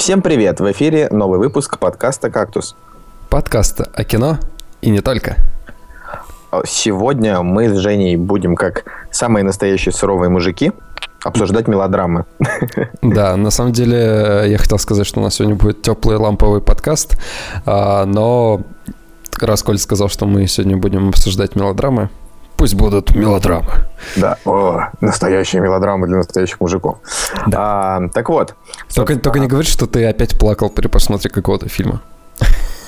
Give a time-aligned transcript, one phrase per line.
[0.00, 0.60] Всем привет!
[0.60, 2.74] В эфире новый выпуск подкаста «Кактус».
[3.28, 4.38] Подкаста о кино
[4.80, 5.36] и не только.
[6.64, 10.72] Сегодня мы с Женей будем, как самые настоящие суровые мужики,
[11.22, 12.24] обсуждать мелодрамы.
[13.02, 17.18] Да, на самом деле я хотел сказать, что у нас сегодня будет теплый ламповый подкаст,
[17.66, 18.62] а, но
[19.38, 22.08] раз Коль сказал, что мы сегодня будем обсуждать мелодрамы,
[22.60, 23.70] пусть будут мелодрамы.
[24.16, 26.98] Да, о, настоящие мелодрамы для настоящих мужиков.
[27.46, 27.96] Да.
[27.96, 28.54] А, так вот.
[28.94, 32.02] Только, только не говори, что ты опять плакал при просмотре какого-то фильма.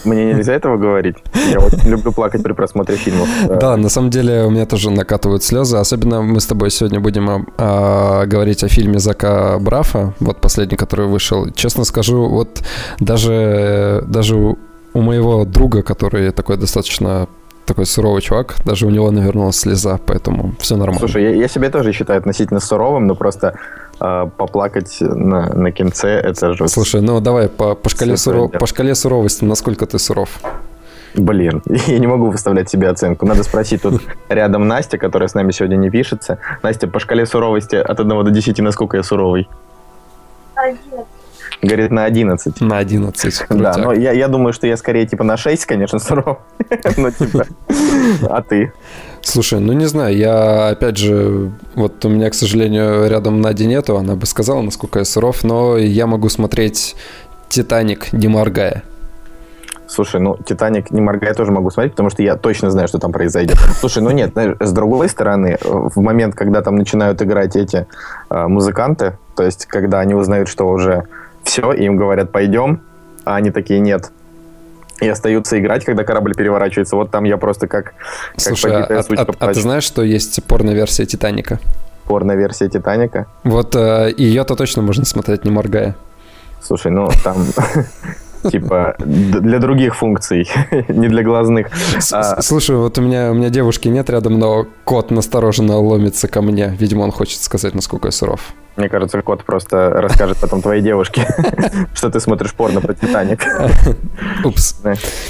[0.05, 1.17] Мне нельзя этого говорить.
[1.51, 3.29] Я очень люблю плакать при просмотре фильмов.
[3.61, 5.79] Да, на самом деле у меня тоже накатывают слезы.
[5.79, 11.07] Особенно мы с тобой сегодня будем а, говорить о фильме Зака Брафа, вот последний, который
[11.07, 11.51] вышел.
[11.55, 12.63] Честно скажу, вот
[13.01, 17.27] даже, даже у моего друга, который такой достаточно
[17.67, 20.99] такой суровый чувак, даже у него навернулась слеза, поэтому все нормально.
[20.99, 23.55] Слушай, я, я себя тоже считаю относительно суровым, но просто
[24.01, 26.69] э, поплакать на, на кинце это же...
[26.69, 28.53] Слушай, ну давай по, по, шкале суров...
[28.53, 30.41] по шкале суровости, насколько ты суров?
[31.15, 33.27] Блин, я не могу выставлять себе оценку.
[33.27, 36.39] Надо спросить тут рядом Настя, которая с нами сегодня не пишется.
[36.63, 39.49] Настя, по шкале суровости от 1 до 10, насколько я суровый?
[40.55, 41.05] Один.
[41.63, 42.61] Говорит, на 11.
[42.61, 43.39] На 11.
[43.39, 43.57] Крутяк.
[43.57, 46.39] Да, но я, я думаю, что я скорее типа на 6, конечно, суров.
[46.97, 47.47] но типа,
[48.23, 48.73] а ты?
[49.21, 53.97] Слушай, ну не знаю, я опять же, вот у меня, к сожалению, рядом Нади нету,
[53.97, 56.97] она бы сказала, насколько я суров, но я могу смотреть
[57.49, 58.83] «Титаник», не моргая.
[59.87, 63.13] Слушай, ну, «Титаник» не моргая тоже могу смотреть, потому что я точно знаю, что там
[63.13, 63.59] произойдет.
[63.79, 67.87] Слушай, ну нет, с другой стороны, в момент, когда там начинают играть эти
[68.31, 71.07] э, музыканты, то есть, когда они узнают, что уже
[71.45, 72.81] все, им говорят, пойдем,
[73.25, 74.11] а они такие, нет.
[75.01, 76.95] И остаются играть, когда корабль переворачивается.
[76.97, 77.95] Вот там я просто как,
[78.37, 81.59] Слушай, как а, а, а ты знаешь, что есть порно-версия Титаника?
[82.05, 83.27] Порно-версия Титаника?
[83.43, 85.97] Вот э, ее-то точно можно смотреть, не моргая.
[86.61, 87.45] Слушай, ну там
[88.51, 90.49] типа для других функций,
[90.89, 91.69] не для глазных.
[92.13, 96.43] А слушай, вот у меня у меня девушки нет рядом, но кот настороженно ломится ко
[96.43, 96.77] мне.
[96.79, 98.41] Видимо, он хочет сказать, насколько я суров.
[98.77, 101.27] Мне кажется, кот просто расскажет потом твоей девушке,
[101.95, 103.45] что ты смотришь порно про Титаник.
[104.45, 104.81] Упс.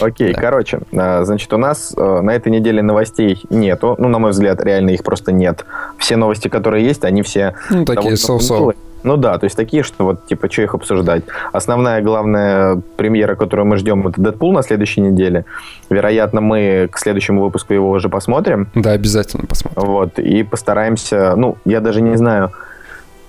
[0.01, 3.97] Окей, короче, а, значит, у нас э, на этой неделе новостей нету.
[3.99, 5.65] Ну, на мой взгляд, реально их просто нет.
[5.99, 7.55] Все новости, которые есть, они все...
[7.71, 8.75] Ну, такие соу-соу.
[9.03, 11.25] Ну да, то есть такие, что вот, типа, что их обсуждать.
[11.53, 15.45] Основная, главная премьера, которую мы ждем, это Дэдпул на следующей неделе.
[15.91, 18.69] Вероятно, мы к следующему выпуску его уже посмотрим.
[18.75, 19.83] Да, обязательно посмотрим.
[19.83, 22.53] Вот, и постараемся, ну, я даже не знаю,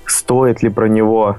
[0.06, 1.38] стоит ли про него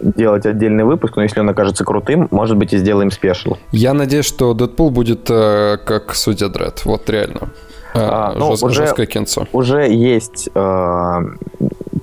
[0.00, 3.56] делать отдельный выпуск, но если он окажется крутым, может быть, и сделаем спешл.
[3.70, 7.50] Я надеюсь, что Дэдпул будет э, как Судья Дред, вот реально.
[7.94, 9.46] Э, а, ну, Жест, уже, жесткое кинцо.
[9.52, 11.20] Уже есть э,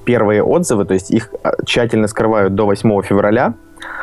[0.06, 3.54] первые отзывы, то есть их э, тщательно скрывают до 8 февраля,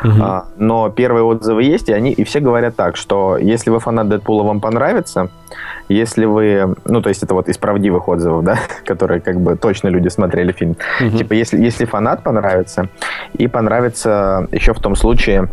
[0.02, 0.12] угу.
[0.22, 4.08] а, но первые отзывы есть, и они и все говорят так, что если вы фанат
[4.08, 5.30] Дэдпула, вам понравится,
[5.88, 9.88] если вы, ну то есть это вот из правдивых отзывов, да, которые как бы точно
[9.88, 11.16] люди смотрели фильм, угу.
[11.16, 12.88] типа если если фанат понравится
[13.34, 15.48] и понравится еще в том случае,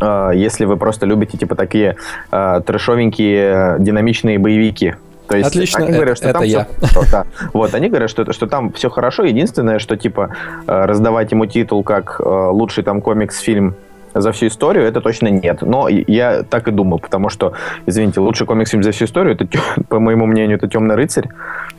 [0.00, 1.96] э, если вы просто любите типа такие
[2.30, 4.94] э, трэшовенькие динамичные боевики,
[5.28, 6.68] то есть Отлично, они говорят, что это, там я.
[6.82, 7.26] Все, да.
[7.52, 9.24] Вот, они говорят, что, что там все хорошо.
[9.24, 10.30] Единственное, что типа
[10.66, 13.74] э, раздавать ему титул как э, лучший там комикс-фильм
[14.14, 15.62] за всю историю, это точно нет.
[15.62, 17.54] Но я так и думал, потому что,
[17.86, 19.48] извините, лучший комикс-фильм за всю историю, это,
[19.88, 21.28] по моему мнению, это «Темный рыцарь».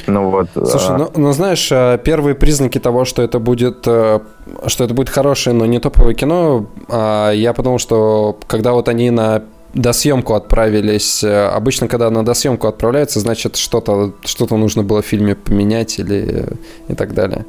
[0.08, 0.50] Ну вот.
[0.54, 0.98] Слушай, а...
[0.98, 5.66] ну, ну знаешь, э, первые признаки того, что это будет, что это будет хорошее, но
[5.66, 9.44] не топовое кино, а, я подумал, что когда вот они на
[9.76, 11.24] досъемку отправились.
[11.24, 16.48] Э, обычно, когда на досъемку отправляются, значит, что-то что нужно было в фильме поменять или
[16.88, 17.46] и так далее.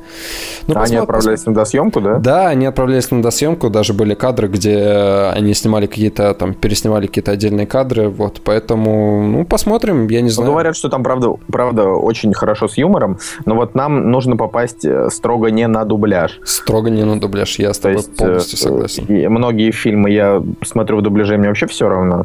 [0.67, 2.19] Ну, а они отправлялись на досъемку, да?
[2.19, 3.71] Да, они отправлялись на досъемку.
[3.71, 4.77] Даже были кадры, где
[5.33, 8.09] они снимали какие-то, там, переснимали какие-то отдельные кадры.
[8.09, 10.47] Вот, поэтому, ну, посмотрим, я не ну, знаю.
[10.49, 14.85] Ну, говорят, что там, правда, правда, очень хорошо с юмором, но вот нам нужно попасть
[14.85, 16.41] э, строго не на дубляж.
[16.45, 19.31] Строго не на дубляж, я с тобой есть, полностью э, согласен.
[19.31, 22.16] Многие фильмы я смотрю в дубляже, мне вообще все равно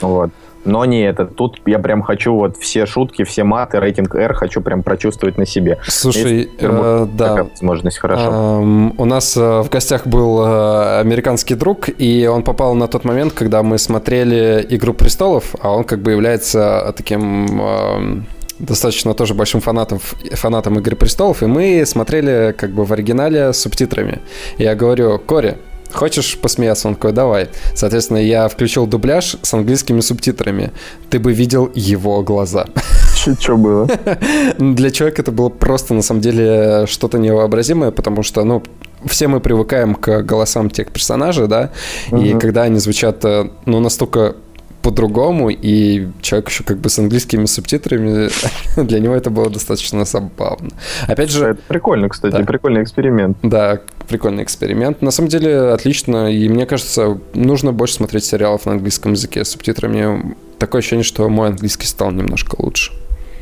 [0.00, 0.30] Вот.
[0.64, 1.24] Но не это.
[1.24, 5.46] Тут я прям хочу вот все шутки, все маты, рейтинг R хочу прям прочувствовать на
[5.46, 5.78] себе.
[5.86, 7.44] Слушай, э, да.
[7.44, 8.60] возможность, хорошо.
[8.62, 13.04] Э, у нас э, в гостях был э, американский друг, и он попал на тот
[13.04, 17.60] момент, когда мы смотрели «Игру престолов», а он как бы является таким...
[17.60, 18.22] Э,
[18.58, 23.58] достаточно тоже большим фанатом, фанатом «Игры престолов», и мы смотрели как бы в оригинале с
[23.58, 24.20] субтитрами.
[24.56, 25.56] Я говорю, Кори,
[25.92, 26.88] Хочешь посмеяться?
[26.88, 27.48] Он такой, давай.
[27.74, 30.72] Соответственно, я включил дубляж с английскими субтитрами.
[31.10, 32.66] Ты бы видел его глаза.
[33.14, 33.88] Что было?
[34.58, 38.62] Для человека это было просто, на самом деле, что-то невообразимое, потому что, ну,
[39.06, 41.70] все мы привыкаем к голосам тех персонажей, да,
[42.10, 42.22] угу.
[42.22, 44.36] и когда они звучат, э, ну, настолько
[44.82, 48.28] по-другому, и человек еще как бы с английскими субтитрами,
[48.76, 50.70] для него это было достаточно забавно.
[51.06, 51.46] Опять же...
[51.46, 52.44] Это прикольно, кстати, да.
[52.44, 53.38] прикольный эксперимент.
[53.42, 55.02] Да, прикольный эксперимент.
[55.02, 59.50] На самом деле отлично, и мне кажется, нужно больше смотреть сериалов на английском языке с
[59.50, 60.34] субтитрами.
[60.58, 62.92] Такое ощущение, что мой английский стал немножко лучше.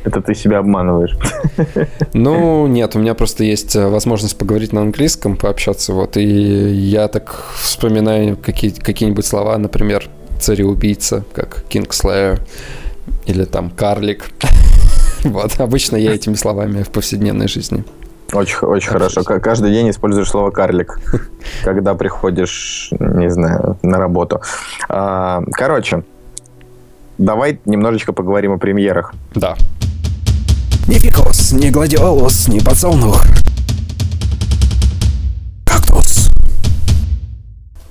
[0.05, 1.17] Это ты себя обманываешь.
[2.13, 7.09] Ну, нет, у меня просто есть э, возможность поговорить на английском, пообщаться, вот, и я
[7.09, 10.09] так вспоминаю какие, какие-нибудь слова, например,
[10.41, 12.41] цареубийца, как Kingslayer,
[13.27, 14.31] или там карлик.
[15.23, 17.85] Вот, обычно я этими словами в повседневной жизни.
[18.33, 19.23] Очень, очень хорошо.
[19.25, 21.01] Каждый день используешь слово карлик,
[21.65, 24.41] когда приходишь, не знаю, на работу.
[24.89, 26.05] А, короче,
[27.19, 29.15] давай немножечко поговорим о премьерах.
[29.35, 29.57] Да.
[30.87, 33.25] Ни фикус, ни гладиолус, ни подсолнух.
[35.65, 36.31] Кактус.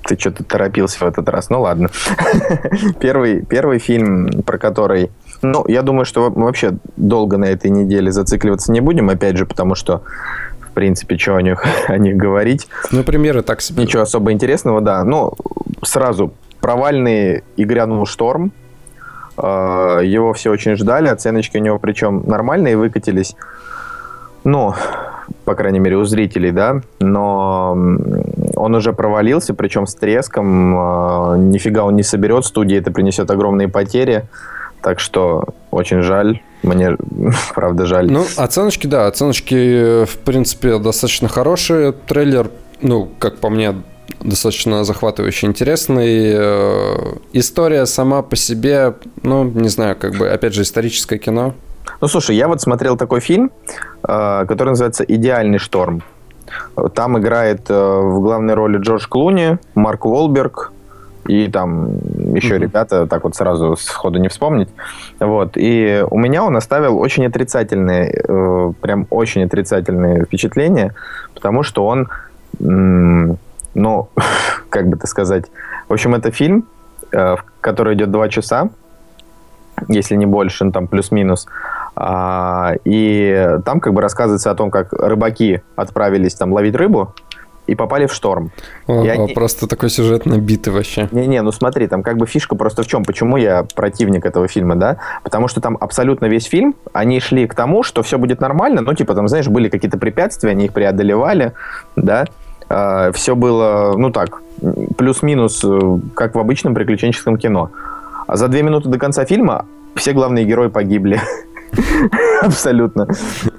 [0.06, 1.50] Ты что-то торопился в этот раз.
[1.50, 1.90] Ну ладно.
[3.00, 5.12] первый, первый фильм, про который...
[5.42, 9.46] Ну, я думаю, что мы вообще долго на этой неделе зацикливаться не будем, опять же,
[9.46, 10.02] потому что
[10.60, 12.68] в принципе, что о них, о них говорить.
[12.92, 13.84] Ну, примеры так себе.
[13.84, 15.04] Ничего особо интересного, да.
[15.04, 15.34] Ну,
[15.84, 18.52] сразу провальный и грянул шторм.
[19.38, 23.36] А, его все очень ждали, оценочки у него причем нормальные выкатились.
[24.44, 24.74] Ну,
[25.46, 27.72] по крайней мере, у зрителей, да, но
[28.56, 30.76] он уже провалился, причем с треском.
[30.78, 34.26] А, нифига он не соберет, студии это принесет огромные потери.
[34.81, 36.42] Так что очень жаль.
[36.64, 36.98] Мне,
[37.56, 38.12] правда, жаль.
[38.12, 41.92] Ну, оценочки, да, оценочки, в принципе, достаточно хорошие.
[41.92, 42.50] Трейлер,
[42.81, 43.76] ну, как по мне,
[44.22, 46.34] достаточно захватывающий, интересный.
[46.34, 46.96] Э,
[47.34, 51.54] история сама по себе, ну, не знаю, как бы, опять же, историческое кино.
[52.02, 53.52] Ну, слушай, я вот смотрел такой фильм,
[54.08, 56.04] э, который называется «Идеальный шторм».
[56.96, 60.72] Там играет э, в главной роли Джордж Клуни, Марк Уолберг
[61.30, 61.90] и там
[62.34, 62.60] еще mm-hmm.
[62.60, 64.70] ребята, так вот сразу сходу не вспомнить.
[65.20, 65.52] Вот.
[65.56, 70.96] И у меня он оставил очень отрицательные, прям очень отрицательные впечатления,
[71.34, 72.10] потому что он
[72.60, 74.10] ну,
[74.70, 75.46] как бы это сказать.
[75.88, 76.66] В общем, это фильм,
[77.12, 78.70] э, который идет два часа,
[79.88, 81.48] если не больше, ну, там плюс-минус.
[81.96, 87.14] А, и там как бы рассказывается о том, как рыбаки отправились там ловить рыбу,
[87.69, 88.51] и попали в шторм.
[88.88, 89.33] О, и они...
[89.33, 91.07] Просто такой сюжет набитый вообще.
[91.12, 94.75] Не-не, ну смотри, там как бы фишка просто в чем, почему я противник этого фильма,
[94.75, 94.98] да?
[95.24, 98.94] Потому что там абсолютно весь фильм, они шли к тому, что все будет нормально, ну
[98.94, 101.54] типа там, знаешь, были какие-то препятствия, они их преодолевали,
[101.95, 102.25] да,
[102.69, 104.42] э, все было, ну так,
[104.98, 105.80] плюс-минус, э,
[106.16, 107.69] как в обычном приключенческом кино.
[108.27, 111.19] А за две минуты до конца фильма все главные герои погибли.
[112.42, 113.07] Абсолютно.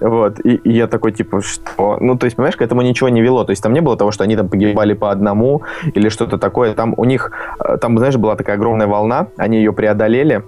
[0.00, 0.40] Вот.
[0.44, 1.98] И, и я такой, типа, что?
[2.00, 3.44] Ну, то есть, понимаешь, к этому ничего не вело.
[3.44, 5.62] То есть, там не было того, что они там погибали по одному
[5.94, 6.74] или что-то такое.
[6.74, 10.42] Там у них, э, там, знаешь, была такая огромная волна, они ее преодолели.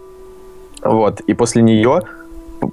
[0.82, 1.20] Вот.
[1.20, 2.02] И после нее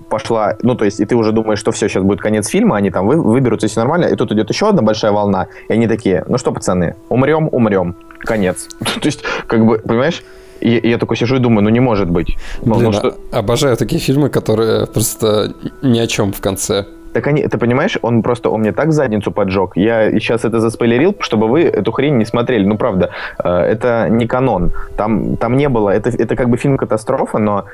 [0.10, 2.92] пошла, ну, то есть, и ты уже думаешь, что все, сейчас будет конец фильма, они
[2.92, 6.24] там вы, выберутся, все нормально, и тут идет еще одна большая волна, и они такие,
[6.28, 8.68] ну что, пацаны, умрем, умрем, конец.
[8.80, 10.24] то есть, как бы, понимаешь,
[10.62, 12.38] и, и я такой сижу и думаю, ну не может быть.
[12.62, 13.16] Блин, ну, что...
[13.32, 16.86] обожаю такие фильмы, которые просто ни о чем в конце.
[17.14, 19.72] Так они, ты понимаешь, он просто, он мне так задницу поджег.
[19.76, 22.66] Я сейчас это заспойлерил, чтобы вы эту хрень не смотрели.
[22.66, 23.10] Ну, правда,
[23.44, 24.72] э, это не канон.
[24.96, 27.66] Там, там не было, это, это как бы фильм катастрофа, но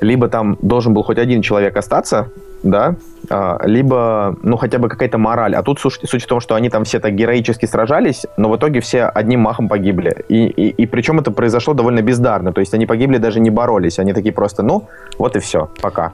[0.00, 2.28] либо там должен был хоть один человек остаться,
[2.62, 2.96] да,
[3.30, 5.54] а, либо, ну, хотя бы какая-то мораль.
[5.54, 8.56] А тут суть, суть в том, что они там все так героически сражались, но в
[8.56, 10.24] итоге все одним махом погибли.
[10.28, 12.52] И, и, и причем это произошло довольно бездарно.
[12.52, 13.98] То есть они погибли, даже не боролись.
[13.98, 16.12] Они такие просто, ну, вот и все, пока.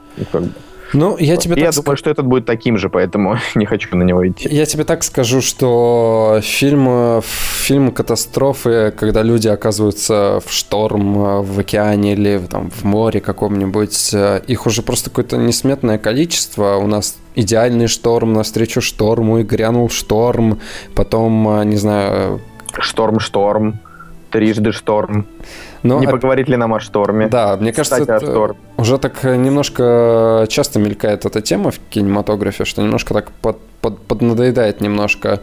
[0.93, 4.27] Ну, я тебе Я думаю, что этот будет таким же, поэтому не хочу на него
[4.27, 4.47] идти.
[4.49, 12.13] Я тебе так скажу, что фильм, фильм катастрофы, когда люди оказываются в шторм в океане
[12.13, 14.13] или там, в море каком-нибудь,
[14.47, 16.75] их уже просто какое-то несметное количество.
[16.75, 20.59] У нас идеальный шторм, навстречу шторму, и грянул шторм,
[20.95, 22.41] потом, не знаю...
[22.79, 23.79] Шторм-шторм,
[24.31, 25.25] трижды шторм.
[25.83, 27.27] Но, не поговорить ли нам о шторме?
[27.27, 32.81] Да, мне кажется, Кстати, это уже так немножко часто мелькает эта тема в кинематографе, что
[32.81, 35.39] немножко так под, под, поднадоедает немножко.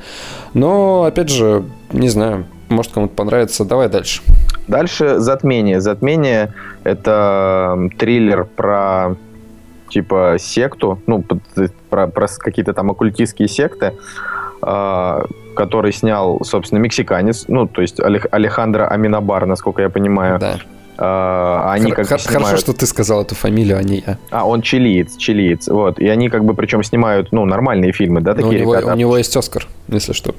[0.55, 3.65] Но, опять же, не знаю, может кому-то понравится.
[3.65, 4.23] Давай дальше.
[4.69, 5.81] Дальше «Затмение».
[5.81, 6.53] «Затмение»—
[6.85, 9.17] это триллер про
[9.89, 11.25] типа секту, ну,
[11.91, 13.95] про, про какие-то там оккультистские секты.
[14.61, 20.39] А, который снял, собственно, мексиканец, ну, то есть Алехандро Аминабар, насколько я понимаю.
[20.39, 20.59] Да.
[21.01, 22.61] А, они как Хорошо, снимают...
[22.61, 24.19] что ты сказал эту фамилию, а не я.
[24.31, 26.01] А, он чилиец, чилиец, вот.
[26.01, 28.95] И они как бы причем снимают, ну, нормальные фильмы, да, такие у него, ребята.
[28.95, 30.35] У него есть Оскар, если что.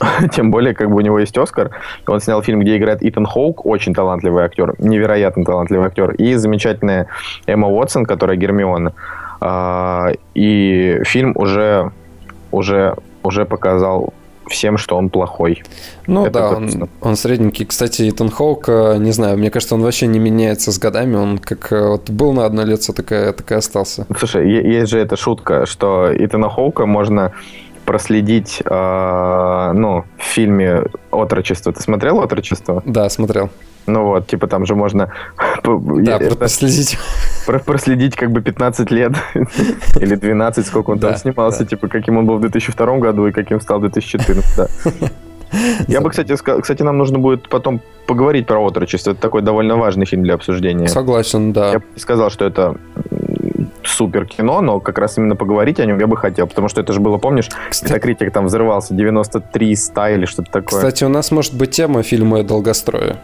[0.32, 1.70] Тем более, как бы у него есть Оскар.
[2.06, 6.12] Он снял фильм, где играет Итан Хоук, очень талантливый актер, невероятно талантливый актер.
[6.12, 7.08] И замечательная
[7.46, 8.92] Эмма Уотсон, которая Гермиона.
[9.40, 11.92] А, и фильм уже,
[12.50, 14.12] уже, уже показал
[14.48, 15.62] всем, что он плохой.
[16.06, 17.66] Ну Это да, он, он средненький.
[17.66, 21.16] Кстати, Итан Хоук, э, не знаю, мне кажется, он вообще не меняется с годами.
[21.16, 24.06] Он как э, вот был на одно лицо, так и, так и остался.
[24.16, 27.32] Слушай, есть же эта шутка, что Итана Хоука можно
[27.84, 31.72] проследить, э, ну, в фильме «Отрочество».
[31.72, 32.82] Ты смотрел «Отрочество»?
[32.84, 33.50] Да, смотрел.
[33.86, 35.12] Ну вот, типа там же можно...
[35.64, 36.98] Да, это, проследить.
[37.66, 39.12] Проследить как бы 15 лет
[40.00, 43.60] или 12, сколько он там снимался, типа каким он был в 2002 году и каким
[43.60, 45.12] стал в 2014,
[45.88, 49.12] Я бы, кстати, кстати, нам нужно будет потом поговорить про отрочество.
[49.12, 50.88] Это такой довольно важный фильм для обсуждения.
[50.88, 51.72] Согласен, да.
[51.72, 52.76] Я бы сказал, что это
[53.86, 56.92] супер кино, но как раз именно поговорить о нем я бы хотел, потому что это
[56.92, 57.48] же было, помнишь,
[58.00, 60.78] критик там взрывался 93 100 или что-то такое.
[60.80, 63.16] Кстати, у нас может быть тема фильма «Долгостроя».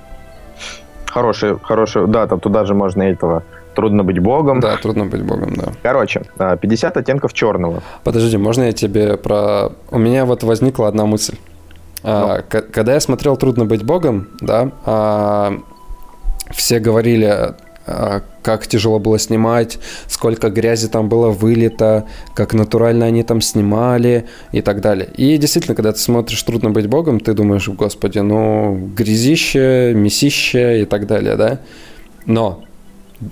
[1.06, 3.42] Хороший, хороший, да, там туда же можно этого
[3.74, 4.60] Трудно быть богом.
[4.60, 5.72] Да, трудно быть богом, да.
[5.82, 7.82] Короче, 50 а, оттенков черного.
[8.02, 9.70] Подожди, можно я тебе про...
[9.90, 11.36] У меня вот возникла одна мысль.
[12.02, 12.62] А, ну.
[12.72, 15.52] Когда я смотрел «Трудно быть богом», да, а,
[16.50, 23.40] все говорили как тяжело было снимать, сколько грязи там было вылито, как натурально они там
[23.40, 25.08] снимали и так далее.
[25.16, 30.84] И действительно, когда ты смотришь «Трудно быть богом», ты думаешь, господи, ну, грязище, месище и
[30.84, 31.60] так далее, да?
[32.26, 32.64] Но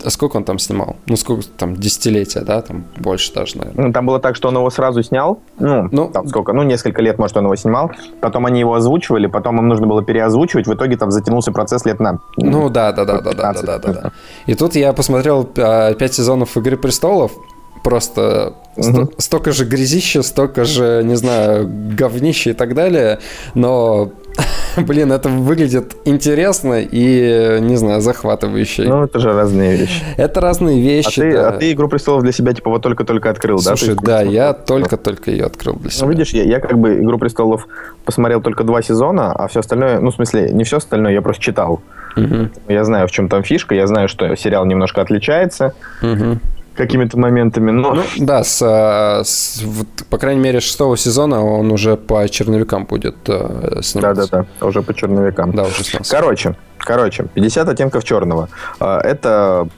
[0.04, 0.96] а сколько он там снимал?
[1.06, 3.86] Ну, сколько там, десятилетия, да, там больше даже, наверное.
[3.86, 5.40] Ну, там было так, что он его сразу снял.
[5.58, 6.52] Ну, ну там сколько?
[6.52, 7.90] Ну, несколько лет, может, он его снимал.
[8.20, 10.66] Потом они его озвучивали, потом им нужно было переозвучивать.
[10.66, 12.20] В итоге там затянулся процесс лет на.
[12.36, 14.12] Ну да, да, да, да, да, да, да, да.
[14.46, 17.32] И тут я посмотрел а, пять сезонов Игры престолов
[17.82, 19.10] просто угу.
[19.18, 23.18] столько же грязища, столько же, не знаю, говнища и так далее,
[23.54, 24.12] но
[24.76, 28.84] блин, это выглядит интересно и, не знаю, захватывающе.
[28.84, 30.02] Ну, это же разные вещи.
[30.16, 31.48] Это разные вещи, а ты, да.
[31.48, 33.94] А ты «Игру престолов» для себя, типа, вот только-только открыл, Слушай, да?
[33.94, 36.06] Слушай, да, я только-только ее открыл для себя.
[36.06, 37.66] Ну, видишь, я, я как бы «Игру престолов»
[38.04, 41.42] посмотрел только два сезона, а все остальное, ну, в смысле, не все остальное, я просто
[41.42, 41.80] читал.
[42.16, 42.50] Угу.
[42.68, 45.74] Я знаю, в чем там фишка, я знаю, что сериал немножко отличается.
[46.02, 46.38] Угу
[46.78, 47.70] какими-то моментами.
[47.72, 47.94] Но...
[47.94, 49.62] Ну, да, с, а, с,
[50.08, 54.28] по крайней мере, шестого сезона он уже по черновикам будет э, сниматься.
[54.30, 55.52] Да-да-да, уже по черновикам.
[55.52, 56.10] Да, уже снялся.
[56.10, 58.48] Короче, короче, 50 оттенков черного.
[58.80, 59.68] А, это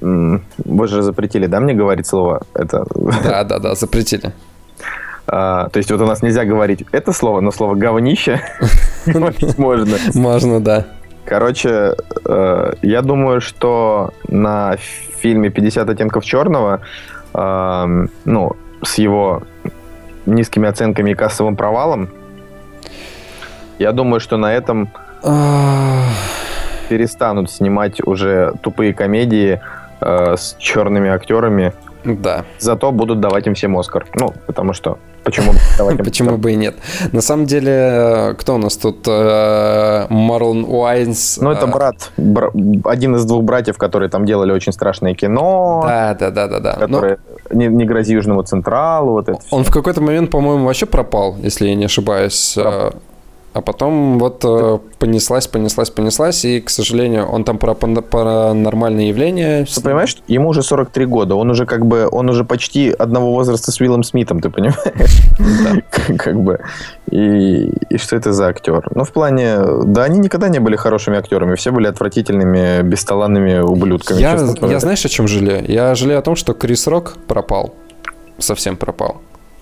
[0.00, 2.42] вы же запретили, да, мне говорить слово?
[2.54, 2.86] Это...
[3.24, 4.32] Да, да, да, запретили.
[5.26, 8.40] А, то есть вот у нас нельзя говорить это слово, но слово говнище
[9.58, 9.96] можно.
[10.14, 10.86] Можно, да.
[11.24, 16.80] Короче, э, я думаю, что на фильме «50 оттенков черного»,
[17.34, 19.42] э, ну, с его
[20.26, 22.08] низкими оценками и кассовым провалом,
[23.78, 24.90] я думаю, что на этом
[26.90, 29.60] перестанут снимать уже тупые комедии
[30.00, 31.72] э, с черными актерами.
[32.04, 32.44] Да.
[32.58, 34.06] Зато будут давать им всем Оскар.
[34.14, 35.52] Ну, потому что Почему,
[35.98, 36.76] Почему бы и нет?
[37.12, 39.06] На самом деле, кто у нас тут?
[39.06, 41.38] Э, Марлон Уайнс.
[41.42, 42.10] Ну, это э, брат,
[42.84, 45.82] один из двух братьев, которые там делали очень страшное кино.
[45.84, 46.72] Да, да, да, да, да.
[46.74, 47.18] Которые
[47.50, 49.12] не, не грози Южному Централу.
[49.12, 52.56] Вот это он в какой-то момент, по-моему, вообще пропал, если я не ошибаюсь.
[53.52, 59.64] А потом вот э, понеслась, понеслась, понеслась, и, к сожалению, он там про паранормальные явления.
[59.64, 63.72] Ты понимаешь, ему уже 43 года, он уже как бы, он уже почти одного возраста
[63.72, 64.76] с Уиллом Смитом, ты понимаешь?
[66.18, 66.60] Как бы.
[67.10, 68.88] И, и что это за актер?
[68.94, 74.20] Ну, в плане, да, они никогда не были хорошими актерами, все были отвратительными, бесталанными ублюдками.
[74.20, 75.64] Я, я знаешь, о чем жалею?
[75.66, 77.74] Я жалею о том, что Крис Рок пропал.
[78.38, 79.20] Совсем пропал.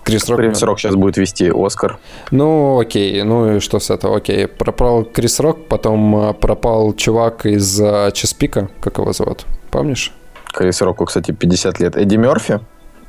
[0.09, 0.39] Крис Рок...
[0.39, 1.99] Крис Рок сейчас будет вести Оскар.
[2.31, 4.17] Ну, окей, ну и что с этого?
[4.17, 10.13] Окей, пропал Крис Рок, потом а, пропал чувак из а, Чеспика, как его зовут, помнишь?
[10.53, 11.95] Крис Року, кстати, 50 лет.
[11.95, 12.59] Эдди Мерфи?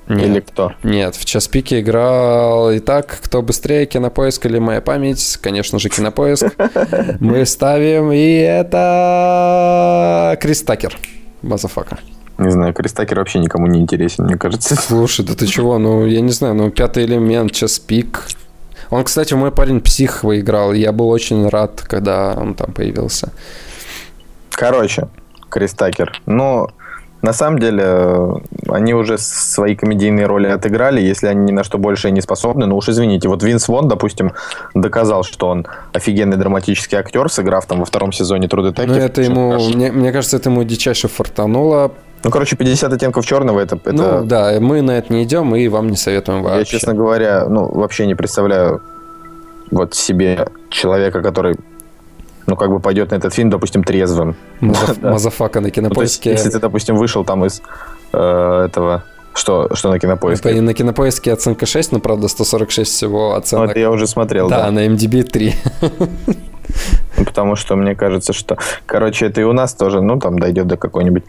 [0.09, 0.73] Нет, или кто?
[0.83, 5.38] Нет, в Часпике играл Итак, кто быстрее, Кинопоиск или Моя память?
[5.40, 6.47] Конечно же, Кинопоиск.
[7.21, 10.99] Мы ставим, и это Крис Такер.
[11.42, 11.99] Motherfucker.
[12.40, 14.75] Не знаю, Крис Такер вообще никому не интересен, мне кажется.
[14.80, 15.78] Слушай, да ты чего?
[15.78, 18.25] Ну, я не знаю, ну, пятый элемент, час пик.
[18.88, 23.30] Он, кстати, мой парень псих выиграл, и я был очень рад, когда он там появился.
[24.50, 25.09] Короче,
[25.50, 26.21] Крис Такер.
[26.26, 26.68] Ну,
[27.23, 32.11] на самом деле, они уже свои комедийные роли отыграли, если они ни на что больше
[32.11, 32.66] не способны.
[32.66, 34.32] Ну уж извините, вот Винс Вон, допустим,
[34.75, 38.87] доказал, что он офигенный драматический актер, сыграв там во втором сезоне True Detective.
[38.87, 41.92] Ну это ему, мне, мне кажется, это ему дичайше фартануло,
[42.23, 43.93] ну, короче, 50 оттенков черного это, это...
[43.93, 46.59] Ну, да, мы на это не идем и вам не советуем вообще.
[46.59, 48.83] Я, честно говоря, ну, вообще не представляю,
[49.71, 51.57] вот себе человека, который
[52.47, 54.37] ну, как бы пойдет на этот фильм, допустим, трезвым.
[54.61, 56.31] Motherfucker на кинопоиске.
[56.31, 57.62] Ну, есть, если ты, допустим, вышел там из
[58.12, 60.61] э, этого что, что на кинопоиске?
[60.61, 63.67] На кинопоиске оценка 6, но правда 146 всего оценок.
[63.67, 64.65] Ну, это я уже смотрел, да.
[64.65, 65.55] Да, на IMDb 3.
[67.17, 68.57] Потому что мне кажется, что...
[68.87, 71.25] Короче, это и у нас тоже, ну, там дойдет до какой-нибудь...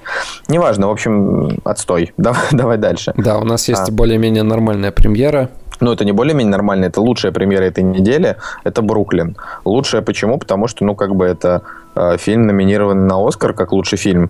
[0.48, 2.14] Неважно, в общем, отстой.
[2.18, 3.14] Давай, давай дальше.
[3.18, 3.92] Да, у нас есть а.
[3.92, 5.50] более-менее нормальная премьера.
[5.80, 8.38] Ну, это не более-менее нормально, это лучшая премьера этой недели.
[8.64, 9.36] Это «Бруклин».
[9.66, 10.38] Лучшая почему?
[10.38, 11.64] Потому что, ну, как бы это
[11.96, 14.30] э, фильм номинирован на «Оскар» как лучший фильм.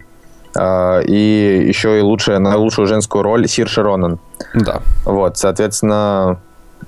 [0.55, 4.19] Э, и еще и лучшая, на лучшую женскую роль Сир Широнан.
[4.53, 4.81] Да.
[5.03, 6.39] Вот, соответственно,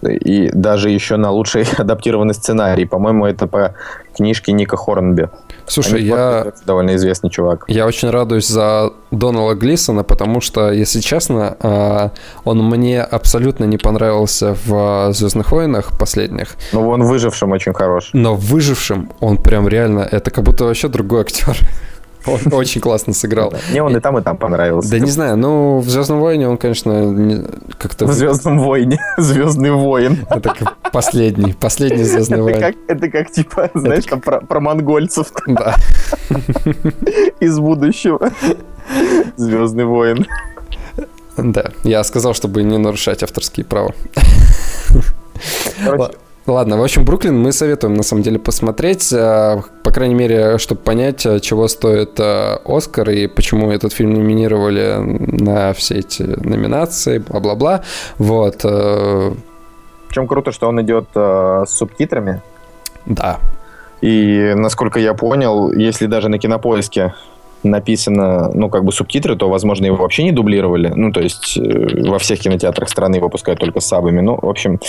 [0.08, 2.86] и даже еще на лучший адаптированный сценарий.
[2.86, 3.76] По-моему, это по
[4.16, 5.30] книжке Ника Хорнби.
[5.66, 6.52] Слушай, Они я...
[6.66, 7.66] Довольно известный чувак.
[7.68, 12.12] Я очень радуюсь за Донала Глисона, потому что, если честно, а,
[12.44, 16.56] он мне абсолютно не понравился в «Звездных войнах» последних.
[16.74, 18.10] Ну, он выжившим очень хорош.
[18.14, 20.02] Но выжившим он прям реально...
[20.02, 21.58] Это как будто вообще другой актер.
[22.26, 23.54] Он очень классно сыграл.
[23.70, 24.92] Мне он и там, и там понравился.
[24.92, 28.06] Да не знаю, ну, в «Звездном войне» он, конечно, как-то...
[28.06, 29.00] В «Звездном войне».
[29.18, 30.26] «Звездный воин».
[30.30, 30.54] Это
[30.92, 32.76] последний, последний «Звездный воин».
[32.88, 35.32] Это как, типа, знаешь, там про монгольцев.
[35.48, 35.76] Да.
[37.40, 38.32] Из будущего.
[39.38, 40.26] «Звездный воин».
[41.36, 43.94] Да, я сказал, чтобы не нарушать авторские права.
[45.84, 46.14] Короче,
[46.46, 50.82] Ладно, в общем, Бруклин мы советуем на самом деле посмотреть, э, по крайней мере, чтобы
[50.82, 57.20] понять, э, чего стоит э, Оскар и почему этот фильм номинировали на все эти номинации,
[57.20, 57.84] бла-бла-бла.
[58.18, 58.58] Вот.
[58.58, 62.42] Причем круто, что он идет с субтитрами.
[63.06, 63.40] Да.
[64.02, 67.14] И, насколько я понял, если даже на кинопоиске
[67.64, 70.92] написано, ну, как бы субтитры, то, возможно, его вообще не дублировали.
[70.96, 74.22] Ну, то есть э, во всех кинотеатрах страны выпускают только с сабами.
[74.22, 74.80] Ну, в общем,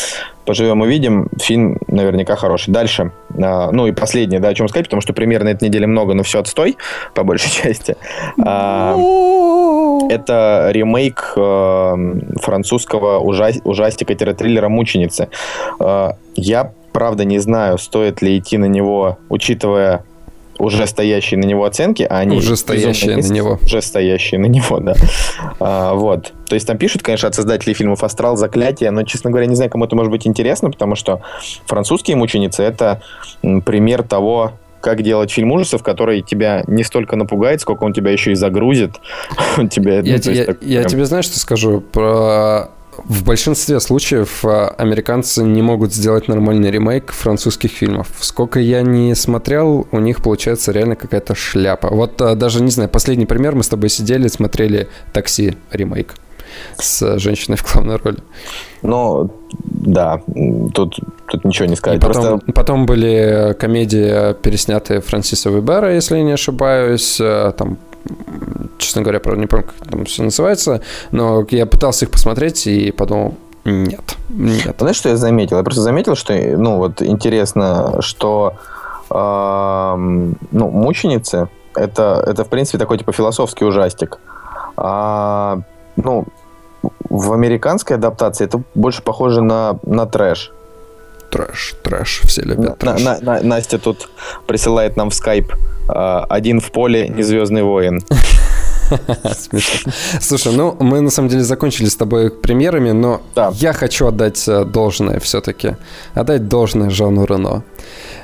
[0.45, 1.29] поживем увидим.
[1.41, 2.73] Фильм наверняка хороший.
[2.73, 3.13] Дальше.
[3.43, 6.23] А, ну, и последнее, да, о чем сказать, потому что примерно этой недели много, но
[6.23, 6.77] все отстой,
[7.15, 7.97] по большей части.
[8.45, 8.97] А,
[10.11, 11.95] это ремейк а,
[12.41, 15.29] французского ужас, ужастика-триллера «Мученицы».
[15.79, 20.05] А, я, правда, не знаю, стоит ли идти на него, учитывая
[20.65, 22.37] уже стоящие на него оценки, а они...
[22.37, 23.59] Уже стоящие на него.
[23.63, 24.95] Уже стоящие на него, да.
[25.61, 26.33] А, вот.
[26.49, 29.71] То есть там пишут, конечно, от создателей фильмов «Астрал», «Заклятие», но, честно говоря, не знаю,
[29.71, 31.21] кому это может быть интересно, потому что
[31.67, 33.03] французские мученицы— это
[33.65, 34.53] пример того,
[34.85, 38.93] как делать фильм ужасов, который тебя не столько напугает, сколько он тебя еще и загрузит.
[39.57, 40.91] Он тебя, я, ну, я, так, я прям...
[40.91, 41.81] тебе знаешь, что скажу?
[41.81, 42.69] Про
[43.05, 48.09] в большинстве случаев а, американцы не могут сделать нормальный ремейк французских фильмов.
[48.21, 51.89] Сколько я не смотрел, у них получается реально какая-то шляпа.
[51.89, 56.15] Вот а, даже, не знаю, последний пример, мы с тобой сидели, смотрели «Такси» ремейк
[56.77, 58.19] с женщиной в главной роли.
[58.83, 59.31] Ну,
[59.65, 60.21] да,
[60.73, 61.99] тут, тут ничего не сказать.
[61.99, 62.53] И потом, Просто...
[62.53, 67.79] потом были комедии, переснятые Франсиса Вебера, если я не ошибаюсь, там
[68.79, 72.91] честно говоря, правда, не помню, как там все называется, но я пытался их посмотреть и
[72.93, 74.77] подумал, нет, нет.
[74.79, 75.57] Знаешь, что я заметил?
[75.57, 78.55] Я просто заметил, что, ну, вот интересно, что,
[79.11, 84.19] э, ну, мученицы, это, это, в принципе, такой, типа, философский ужастик.
[84.77, 85.61] А,
[85.97, 86.27] ну,
[87.09, 90.53] в американской адаптации это больше похоже на, на трэш.
[91.31, 93.03] Трэш, трэш, все любят трэш.
[93.03, 94.09] На, на, Настя тут
[94.47, 95.53] присылает нам в скайп
[95.89, 98.01] один в поле, не звездный воин.
[100.21, 103.51] Слушай, ну мы на самом деле закончили с тобой премьерами, но да.
[103.55, 105.77] я хочу отдать э, должное все-таки.
[106.15, 107.65] Отдать должное Жану Рено.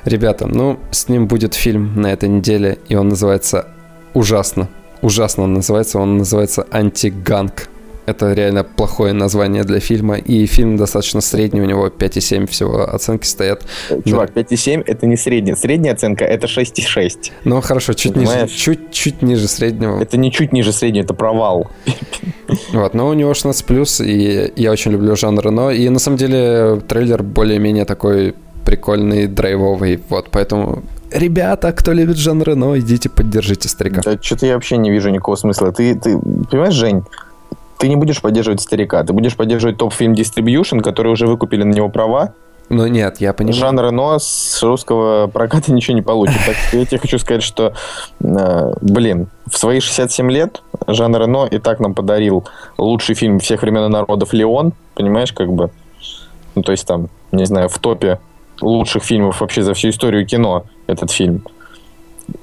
[0.04, 3.68] Ребята, ну с ним будет фильм на этой неделе, и он называется
[4.14, 4.68] ужасно.
[5.02, 5.98] Ужасно он называется.
[5.98, 7.69] Он называется «Антиганг».
[8.10, 10.16] Это реально плохое название для фильма.
[10.16, 13.64] И фильм достаточно средний, у него 5,7 всего оценки стоят.
[14.04, 15.56] Чувак, 5,7 это не средняя.
[15.56, 17.32] Средняя оценка это 6,6.
[17.44, 20.00] Ну хорошо, чуть ниже, чуть, чуть ниже среднего.
[20.00, 21.70] Это не чуть ниже среднего, это провал.
[22.72, 25.70] Вот, но у него 16 плюс, и я очень люблю жанр Рено.
[25.70, 30.00] И на самом деле трейлер более-менее такой прикольный, драйвовый.
[30.08, 34.02] Вот, поэтому ребята, кто любит жанр Рено, идите поддержите старика.
[34.04, 35.72] Да, что-то я вообще не вижу никакого смысла.
[35.72, 37.04] Ты, ты понимаешь, Жень,
[37.80, 41.88] ты не будешь поддерживать старика, ты будешь поддерживать топ-фильм Distribution, который уже выкупили на него
[41.88, 42.34] права.
[42.68, 43.58] Ну нет, я понимаю.
[43.58, 46.36] Жан Рено с русского проката ничего не получит.
[46.46, 47.72] Так я тебе хочу сказать, что,
[48.20, 53.62] э, блин, в свои 67 лет Жан Рено и так нам подарил лучший фильм всех
[53.62, 55.70] времен и народов «Леон», понимаешь, как бы,
[56.54, 58.20] ну, то есть там, не знаю, в топе
[58.60, 61.44] лучших фильмов вообще за всю историю кино этот фильм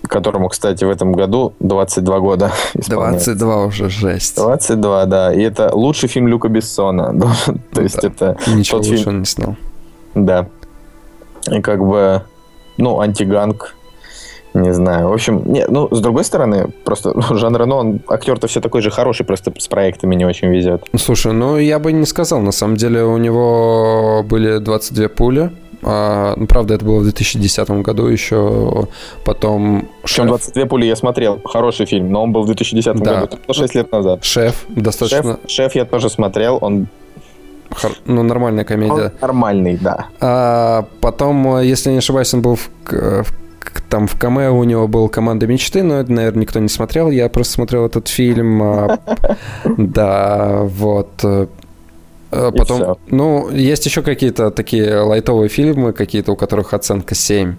[0.07, 4.35] которому, кстати, в этом году 22 года 22 уже жесть.
[4.35, 5.33] 22, да.
[5.33, 7.13] И это лучший фильм Люка Бессона.
[7.73, 9.09] То есть это Ничего лучше фильм...
[9.09, 9.55] он не снял.
[10.15, 10.47] Да.
[11.51, 12.23] И как бы,
[12.77, 13.75] ну, антиганг,
[14.53, 15.09] не знаю.
[15.09, 18.81] В общем, не, ну, с другой стороны, просто ну, Жан Рено, он актер-то все такой
[18.81, 20.83] же хороший, просто с проектами не очень везет.
[20.97, 22.41] Слушай, ну, я бы не сказал.
[22.41, 25.51] На самом деле у него были 22 пули.
[25.83, 28.87] А, ну, правда, это было в 2010 году еще.
[29.23, 29.87] Потом...
[30.03, 31.41] Причем 22 пули я смотрел.
[31.43, 33.21] Хороший фильм, но он был в 2010 да.
[33.21, 33.37] году.
[33.43, 34.23] Это 6 лет назад.
[34.23, 35.39] Шеф, достаточно...
[35.41, 36.57] Шеф, Шеф я тоже смотрел.
[36.61, 36.87] Он
[38.05, 38.93] ну, нормальная комедия.
[38.93, 40.07] Он нормальный, да.
[40.19, 43.33] А потом, если не ошибаюсь, он был в, в
[43.89, 47.09] там в камео у него был «Команда мечты», но это, наверное, никто не смотрел.
[47.09, 48.61] Я просто смотрел этот фильм.
[48.61, 48.99] А,
[49.77, 51.23] да, вот.
[52.37, 57.55] Э, потом, ну, есть еще какие-то такие лайтовые фильмы, какие-то, у которых оценка 7.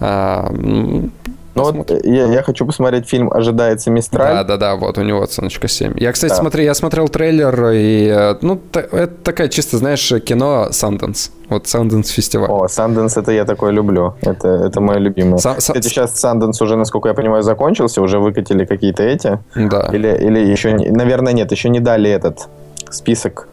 [0.00, 4.32] Ну вот я, я хочу посмотреть фильм «Ожидается Мистраль».
[4.32, 5.94] Да, да, да, вот у него оценочка 7.
[5.98, 6.36] Я, кстати, да.
[6.36, 11.30] смотри, я смотрел трейлер, и, э, ну, это такая чисто, знаешь, кино Sundance.
[11.48, 12.48] Вот Sundance фестиваль.
[12.48, 14.14] О, Sundance это я такое люблю.
[14.20, 15.38] Это, это мое любимое.
[15.38, 19.40] Са- Кстати, сейчас Sundance уже, насколько я понимаю, закончился, уже выкатили какие-то эти.
[19.56, 19.90] Да.
[19.92, 22.48] Или, или еще, наверное, нет, еще не дали этот
[22.90, 23.48] список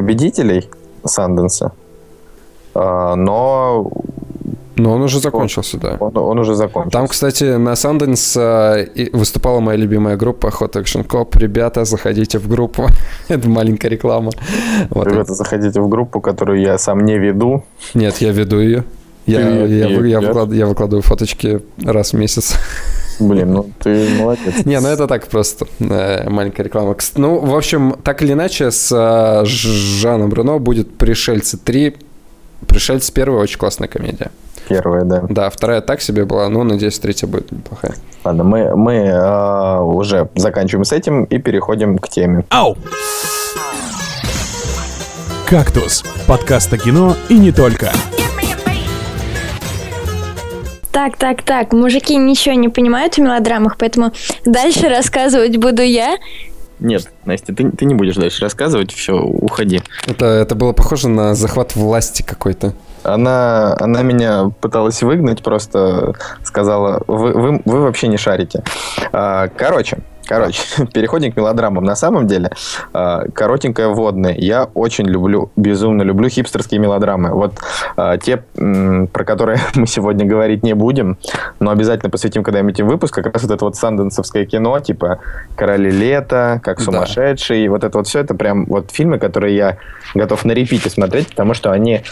[0.00, 0.68] победителей
[1.04, 1.72] Санденса.
[2.74, 3.90] Но
[4.78, 5.96] но он уже закончился, он, да.
[5.98, 6.98] Он, он уже закончился.
[6.98, 8.38] Там, кстати, на Sundance
[8.94, 11.36] э, выступала моя любимая группа Hot Action Cop.
[11.38, 12.86] Ребята, заходите в группу.
[13.28, 14.30] Это маленькая реклама.
[14.90, 15.06] Вот.
[15.08, 17.64] Ребята, заходите в группу, которую я сам не веду.
[17.94, 18.84] Нет, я веду ее.
[19.26, 22.54] Я, я, я, я, выклад, я выкладываю фоточки раз в месяц.
[23.18, 24.64] Блин, ну ты молодец.
[24.64, 25.66] Не, ну это так просто.
[25.80, 26.96] Э, маленькая реклама.
[27.16, 31.96] Ну, в общем, так или иначе, с э, Жаном Бруно будет «Пришельцы 3».
[32.66, 34.30] «Пришельцы» первая очень классная комедия
[34.68, 35.24] первая, да.
[35.28, 37.94] Да, вторая так себе была, но надеюсь, третья будет неплохая.
[38.24, 42.44] Ладно, мы, мы э, уже заканчиваем с этим и переходим к теме.
[42.50, 42.76] Ау!
[45.46, 47.90] «Кактус»– подкаст о кино и не только.
[50.98, 54.10] Так, так, так, мужики ничего не понимают в мелодрамах, поэтому
[54.44, 56.16] дальше рассказывать буду я.
[56.80, 59.80] Нет, Настя, ты, ты не будешь дальше рассказывать, все, уходи.
[60.08, 62.74] Это, это было похоже на захват власти какой-то.
[63.04, 68.64] Она, она меня пыталась выгнать, просто сказала, вы, вы, вы вообще не шарите.
[69.12, 70.62] А, короче, Короче,
[70.92, 71.82] переходим к мелодрамам.
[71.84, 72.50] На самом деле,
[72.92, 74.34] а, коротенькое вводное.
[74.36, 77.32] Я очень люблю, безумно люблю хипстерские мелодрамы.
[77.32, 77.54] Вот
[77.96, 81.16] а, те, про которые мы сегодня говорить не будем,
[81.60, 83.14] но обязательно посвятим когда-нибудь им выпуск.
[83.14, 85.20] Как раз вот это вот санденсовское кино, типа
[85.56, 87.64] «Короли лета», «Как сумасшедший».
[87.64, 87.70] Да.
[87.70, 89.78] Вот это вот все, это прям вот фильмы, которые я
[90.14, 92.02] готов на репите смотреть, потому что они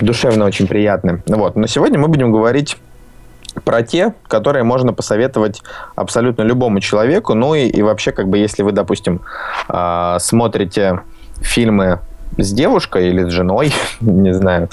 [0.00, 1.22] душевно очень приятны.
[1.26, 1.56] Вот.
[1.56, 2.78] Но сегодня мы будем говорить
[3.64, 5.62] про те, которые можно посоветовать
[5.96, 7.34] абсолютно любому человеку.
[7.34, 9.20] Ну и, и вообще, как бы, если вы, допустим,
[9.68, 11.00] э, смотрите
[11.40, 12.00] фильмы
[12.38, 14.68] с девушкой или с женой, не знаю,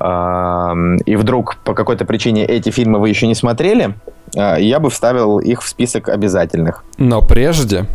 [0.00, 0.74] э,
[1.06, 3.94] и вдруг по какой-то причине эти фильмы вы еще не смотрели,
[4.36, 6.84] э, я бы вставил их в список обязательных.
[6.98, 7.86] Но прежде,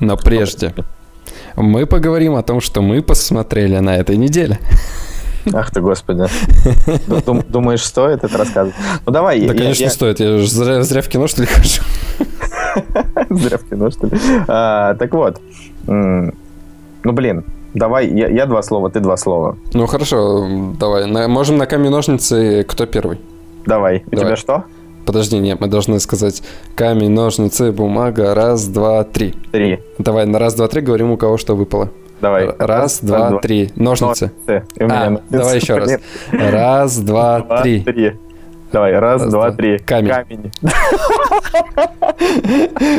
[0.00, 0.74] но прежде,
[1.56, 4.58] мы поговорим о том, что мы посмотрели на этой неделе.
[5.52, 6.24] Ах ты, господи.
[7.48, 8.74] Думаешь, стоит это рассказывать?
[9.04, 9.40] Ну давай.
[9.46, 10.20] Да, конечно, стоит.
[10.20, 11.82] Я же зря, зря в кино, что ли, хожу.
[13.30, 14.18] Зря в кино, что ли.
[14.48, 15.40] А, так вот.
[15.86, 16.32] Ну,
[17.12, 17.44] блин,
[17.76, 19.58] Давай, я, я два слова, ты два слова.
[19.74, 20.48] Ну хорошо,
[20.80, 21.04] давай.
[21.06, 22.64] На, можем на камень ножницы.
[22.66, 23.20] Кто первый?
[23.66, 24.02] Давай.
[24.06, 24.24] У давай.
[24.24, 24.64] тебя что?
[25.04, 26.42] Подожди, нет, мы должны сказать
[26.74, 28.34] камень, ножницы, бумага.
[28.34, 29.34] Раз, два, три.
[29.52, 29.80] Три.
[29.98, 31.90] Давай, на раз, два, три говорим, у кого что выпало.
[32.20, 32.50] Давай.
[32.58, 33.70] Раз, два, два, три.
[33.76, 34.30] Ножницы.
[34.46, 34.64] Ножницы.
[34.80, 35.90] А, давай еще раз.
[36.32, 37.80] Раз, два, два три.
[37.82, 38.16] три.
[38.72, 39.78] Давай, раз, раз два, три.
[39.78, 40.10] Камень.
[40.10, 40.52] Камень.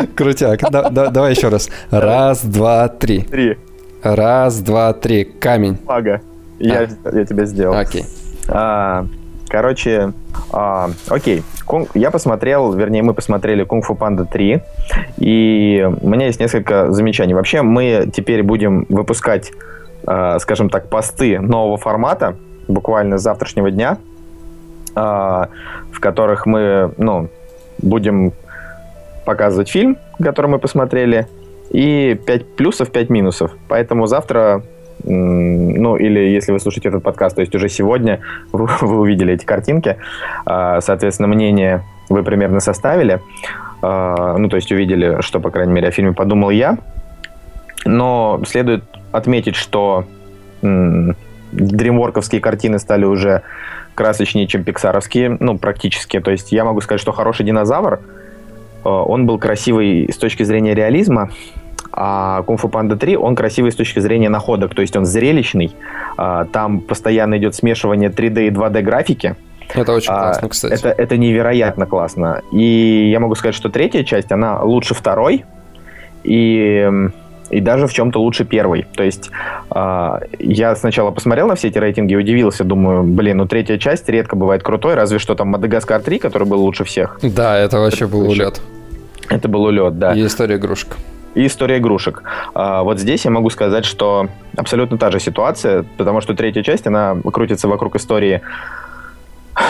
[0.15, 0.61] Крутяк.
[0.69, 1.69] Да, да, давай еще раз.
[1.89, 3.21] Раз, два, три.
[3.21, 3.57] Три.
[4.01, 5.25] Раз, два, три.
[5.25, 5.77] Камень.
[5.85, 6.21] Мага.
[6.59, 7.15] Я, а.
[7.15, 7.75] я тебя сделал.
[7.75, 8.05] Окей.
[8.47, 9.05] А,
[9.47, 10.13] короче,
[10.51, 11.43] а, окей.
[11.93, 14.61] Я посмотрел, вернее, мы посмотрели Кунг-фу Панда 3,
[15.17, 17.33] и у меня есть несколько замечаний.
[17.33, 19.51] Вообще, мы теперь будем выпускать,
[20.07, 22.35] э, скажем так, посты нового формата,
[22.67, 23.97] буквально с завтрашнего дня,
[24.95, 27.29] э, в которых мы, ну,
[27.79, 28.31] будем
[29.25, 31.27] показывать фильм, который мы посмотрели,
[31.69, 33.51] и 5 плюсов, 5 минусов.
[33.67, 34.63] Поэтому завтра
[35.03, 38.19] ну, или если вы слушаете этот подкаст, то есть уже сегодня
[38.51, 39.97] вы, вы увидели эти картинки,
[40.45, 43.21] а, соответственно, мнение вы примерно составили,
[43.81, 46.77] а, ну, то есть увидели, что, по крайней мере, о фильме подумал я,
[47.85, 50.05] но следует отметить, что
[50.61, 53.43] дримворковские картины стали уже
[53.95, 57.99] красочнее, чем пиксаровские, ну, практически, то есть я могу сказать, что «Хороший динозавр»,
[58.83, 61.31] а, он был красивый с точки зрения реализма,
[61.91, 65.75] А Кунг-фу Панда 3, он красивый с точки зрения находок, то есть он зрелищный.
[66.17, 69.35] А, там постоянно идет смешивание 3D и 2D графики.
[69.73, 70.73] Это очень а, классно, кстати.
[70.73, 72.41] Это, это невероятно классно.
[72.51, 75.45] И я могу сказать, что третья часть, она лучше второй.
[76.23, 76.89] И
[77.49, 78.85] и даже в чем-то лучше первой.
[78.95, 79.29] То есть
[79.73, 84.09] э, я сначала посмотрел на все эти рейтинги и удивился, думаю, блин, ну третья часть
[84.09, 87.19] редко бывает крутой, разве что там Мадагаскар 3, который был лучше всех.
[87.21, 88.61] Да, это вообще это был улет.
[89.29, 90.13] Это был улет, да.
[90.13, 90.97] И история игрушек.
[91.37, 92.23] И история игрушек.
[92.55, 96.87] А, вот здесь я могу сказать, что абсолютно та же ситуация, потому что третья часть,
[96.87, 98.41] она крутится вокруг истории,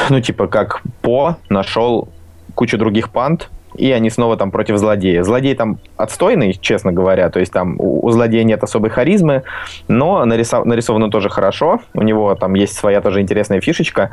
[0.10, 2.08] ну, типа, как По нашел
[2.56, 5.24] кучу других панд, и они снова там против злодея.
[5.24, 9.44] Злодей там отстойный, честно говоря, то есть там у, у злодея нет особой харизмы,
[9.88, 14.10] но нарисов, нарисовано тоже хорошо, у него там есть своя тоже интересная фишечка.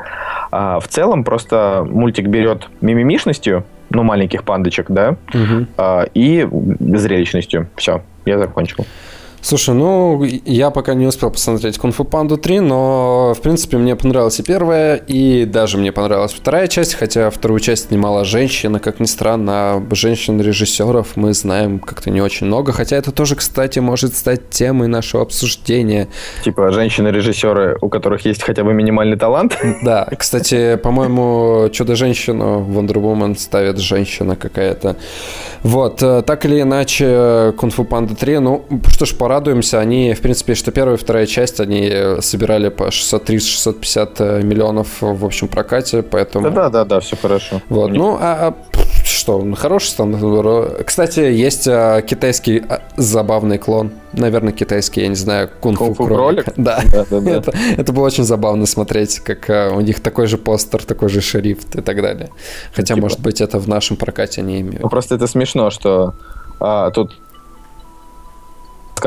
[0.51, 5.67] А, в целом просто мультик берет мимимишностью, ну, маленьких пандочек, да, угу.
[5.77, 6.47] а, и
[6.81, 7.69] зрелищностью.
[7.77, 8.87] Все, я закончил.
[9.45, 14.41] Слушай, ну, я пока не успел посмотреть Кунг-фу Панду 3, но, в принципе, мне понравилась
[14.41, 19.05] и первая, и даже мне понравилась вторая часть, хотя вторую часть снимала женщина, как ни
[19.05, 24.49] странно, а женщин-режиссеров мы знаем как-то не очень много, хотя это тоже, кстати, может стать
[24.49, 26.09] темой нашего обсуждения.
[26.43, 29.59] Типа женщины-режиссеры, у которых есть хотя бы минимальный талант?
[29.85, 34.97] Да, кстати, по-моему, Чудо-женщину Wonder Woman ставит женщина какая-то.
[35.63, 39.81] Вот, э, так или иначе, Кунг-фу Панда 3, ну, что ж, пора порадуемся.
[39.81, 44.89] Они, в принципе, что первая и вторая часть, они э, собирали по 630-650 э, миллионов
[45.01, 46.53] в общем прокате, поэтому...
[46.53, 47.61] Да-да-да, все хорошо.
[47.69, 48.55] Вот, ну, а, а
[49.05, 50.87] что, хороший стандарт.
[50.87, 53.91] Кстати, есть а, китайский а, забавный клон.
[54.13, 56.47] Наверное, китайский, я не знаю, кунг-фу кролик.
[56.57, 56.81] Да.
[56.93, 57.31] да, да, да.
[57.33, 61.21] это, это было очень забавно смотреть, как а, у них такой же постер, такой же
[61.21, 62.31] шрифт и так далее.
[62.73, 63.01] Хотя, типа...
[63.01, 64.83] может быть, это в нашем прокате не имеют.
[64.83, 66.15] Ну, просто это смешно, что
[66.61, 67.17] а, тут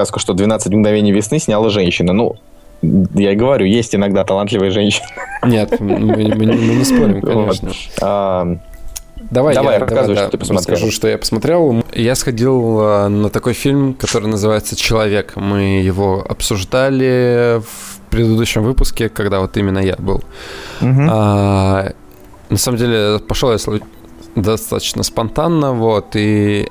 [0.05, 2.13] сказку, что «12 мгновений весны» сняла женщина.
[2.13, 2.35] Ну,
[2.81, 5.07] я и говорю, есть иногда талантливые женщины.
[5.43, 7.69] Нет, мы, мы, мы, не спорим, конечно.
[7.69, 7.77] Вот.
[8.01, 8.57] А,
[9.31, 10.75] Давай, Давай я рассказывай, давай, что ты посмотрел.
[10.75, 11.83] Расскажу, что я посмотрел.
[11.93, 15.35] Я сходил а, на такой фильм, который называется «Человек».
[15.35, 20.23] Мы его обсуждали в предыдущем выпуске, когда вот именно я был.
[20.81, 21.07] Угу.
[21.09, 21.91] А,
[22.49, 23.57] на самом деле, пошел я
[24.35, 26.69] достаточно спонтанно, вот, и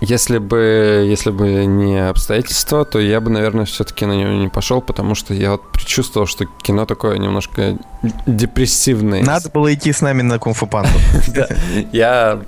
[0.00, 4.80] если бы, если бы не обстоятельства, то я бы, наверное, все-таки на него не пошел,
[4.80, 7.76] потому что я вот предчувствовал, что кино такое немножко
[8.26, 9.22] депрессивное.
[9.22, 10.90] Надо было идти с нами на кунг-фу панду.
[11.92, 12.40] Я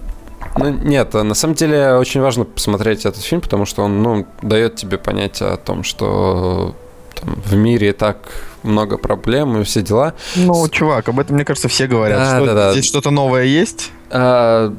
[0.56, 4.76] ну, нет, на самом деле очень важно посмотреть этот фильм, потому что он, ну, дает
[4.76, 6.74] тебе понятие о том, что
[7.20, 8.16] там, в мире так
[8.62, 10.14] много проблем и все дела.
[10.36, 12.18] Ну, чувак, об этом, мне кажется, все говорят.
[12.18, 12.72] Да, что, да, да.
[12.72, 13.90] Здесь что-то новое есть?
[14.10, 14.74] А,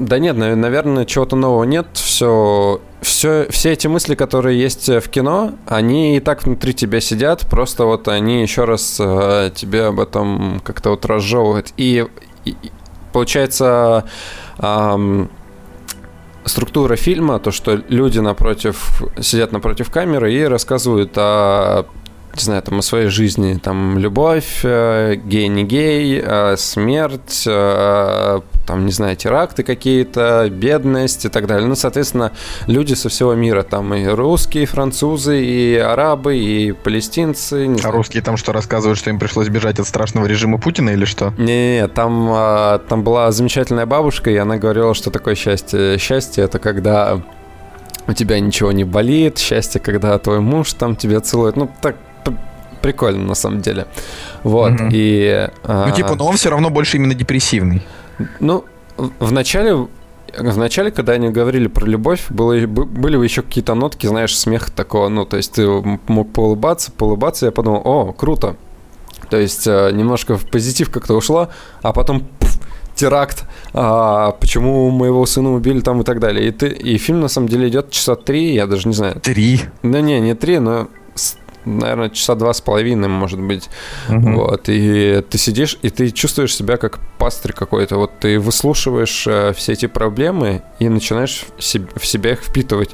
[0.00, 1.86] да нет, наверное, чего-то нового нет.
[1.92, 7.46] Все, все, все эти мысли, которые есть в кино, они и так внутри тебя сидят,
[7.48, 11.74] просто вот они еще раз э, тебе об этом как-то вот разжевывают.
[11.76, 12.06] И,
[12.46, 12.56] и
[13.12, 14.06] получается
[14.58, 15.30] эм,
[16.46, 21.84] структура фильма, то, что люди напротив, сидят напротив камеры и рассказывают о
[22.40, 28.40] не знаю, там, о своей жизни, там, любовь, э, гей, не гей, э, смерть, э,
[28.66, 31.66] там, не знаю, теракты какие-то, бедность и так далее.
[31.66, 32.32] Ну, соответственно,
[32.66, 37.66] люди со всего мира, там и русские, и французы, и арабы, и палестинцы.
[37.68, 37.94] а знаю.
[37.94, 41.34] русские там что, рассказывают, что им пришлось бежать от страшного режима Путина или что?
[41.36, 45.98] Не-не-не, там, там была замечательная бабушка, и она говорила, что такое счастье.
[45.98, 47.20] Счастье— это когда
[48.06, 51.56] у тебя ничего не болит, счастье, когда твой муж там тебя целует.
[51.56, 51.96] Ну, так
[52.80, 53.86] прикольно на самом деле.
[54.42, 54.88] Вот, угу.
[54.90, 55.48] и...
[55.64, 57.82] А, ну, типа, но он все равно больше именно депрессивный.
[58.38, 58.64] Ну,
[58.96, 59.88] в начале
[60.36, 65.08] в начале, когда они говорили про любовь, было, были еще какие-то нотки, знаешь, смех такого,
[65.08, 68.56] ну, то есть ты мог поулыбаться, поулыбаться, я подумал, о, круто.
[69.28, 71.48] То есть э, немножко в позитив как-то ушло,
[71.82, 72.58] а потом пф,
[72.94, 76.48] теракт, а, почему моего сына убили там и так далее.
[76.48, 79.20] И, ты, и фильм на самом деле идет часа три, я даже не знаю.
[79.20, 79.60] Три?
[79.82, 80.88] Да не, не три, но
[81.64, 83.68] наверное, часа два с половиной, может быть.
[84.08, 84.32] Угу.
[84.32, 87.96] Вот, и ты сидишь, и ты чувствуешь себя как пастырь какой-то.
[87.96, 92.90] Вот ты выслушиваешь э, все эти проблемы и начинаешь в, себе, в себя их впитывать.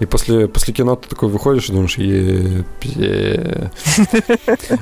[0.00, 2.64] И после, после кино ты такой выходишь и думаешь, е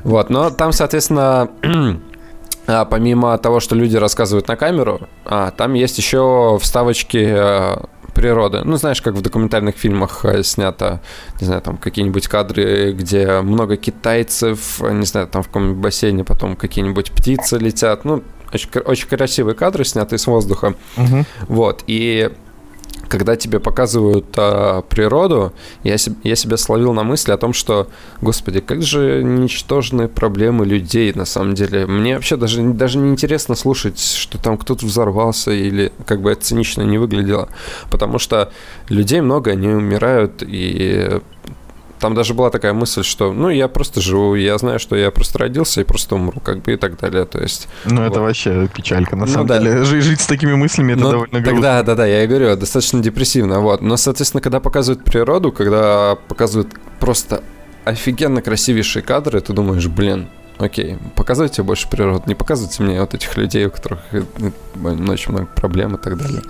[0.05, 1.51] Вот, но там, соответственно,
[2.66, 7.77] а помимо того, что люди рассказывают на камеру, а, там есть еще вставочки э,
[8.18, 8.62] природы.
[8.64, 11.00] Ну, знаешь, как в документальных фильмах э, снято,
[11.40, 16.57] не знаю, там какие-нибудь кадры, где много китайцев, не знаю, там в каком-нибудь бассейне потом
[16.57, 18.04] какие-нибудь птицы летят.
[18.04, 20.74] Ну, очень, очень красивые кадры, снятые с воздуха.
[20.96, 21.24] Угу.
[21.48, 22.31] Вот, и
[23.09, 27.88] когда тебе показывают а, природу, я, я себя словил на мысли о том, что,
[28.21, 31.87] господи, как же ничтожные проблемы людей на самом деле.
[31.87, 36.42] Мне вообще даже, даже не интересно слушать, что там кто-то взорвался или как бы это
[36.42, 37.49] цинично не выглядело.
[37.90, 38.53] Потому что
[38.88, 41.21] людей много, они умирают, и
[41.99, 45.39] там даже была такая мысль, что, ну, я просто живу, я знаю, что я просто
[45.39, 47.69] родился и просто умру, как бы и так далее, то есть...
[47.85, 48.13] Ну, вот.
[48.13, 49.59] это вообще печалька, на ну, самом да.
[49.59, 49.85] деле.
[49.85, 51.61] Жить, жить с такими мыслями, это ну, довольно грустно.
[51.61, 53.83] Да, да, да, я и говорю, достаточно депрессивно, вот.
[53.83, 56.69] Но, соответственно, когда показывают природу, когда показывают
[57.01, 57.43] просто
[57.85, 63.37] офигенно красивейшие кадры, ты думаешь, блин, окей, показывайте больше природу, не показывайте мне вот этих
[63.37, 64.23] людей, у которых э,
[64.77, 66.43] ну, очень много проблем и так далее.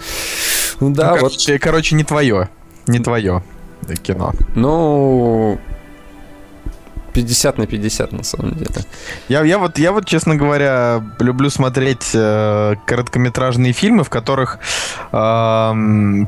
[0.81, 1.63] Ну да, ну, короче, вот.
[1.63, 2.49] Короче, не твое,
[2.87, 3.43] не твое
[4.03, 4.33] кино?
[4.55, 5.59] Ну,
[7.13, 8.71] 50 на 50 на самом деле.
[9.29, 14.59] Я, я, вот, я вот, честно говоря, люблю смотреть э, короткометражные фильмы, в которых
[15.13, 15.73] э,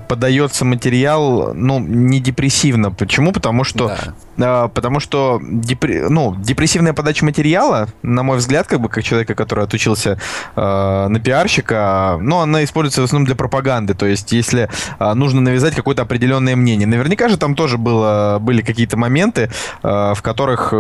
[0.09, 2.91] подается материал, ну, не депрессивно.
[2.91, 3.33] Почему?
[3.33, 4.15] Потому что, да.
[4.41, 9.35] Э, потому что депре, ну, депрессивная подача материала, на мой взгляд, как бы как человека,
[9.35, 10.19] который отучился
[10.57, 13.95] э, на пиарщика, ну, она используется в основном для пропаганды.
[13.95, 16.87] То есть, если э, нужно навязать какое-то определенное мнение.
[16.87, 19.51] Наверняка же там тоже было, были какие-то моменты,
[19.83, 20.73] э, в которых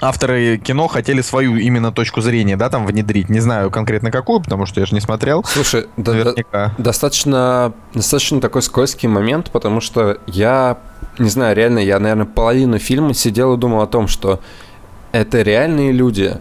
[0.00, 3.28] авторы кино хотели свою именно точку зрения, да, там внедрить.
[3.28, 5.44] Не знаю конкретно какую, потому что я же не смотрел.
[5.44, 6.44] Слушай, наверняка.
[6.52, 10.78] Да, достаточно, достаточно такой скользкий момент, потому что я,
[11.20, 14.40] не знаю, реально, я, наверное, половину фильма сидел и думал о том, что
[15.12, 16.36] это реальные люди,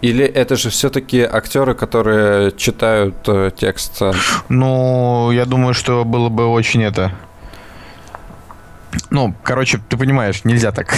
[0.00, 4.02] или это же все-таки актеры, которые читают э, текст?
[4.48, 7.12] Ну, я думаю, что было бы очень это
[9.10, 10.94] ну, короче, ты понимаешь, нельзя так.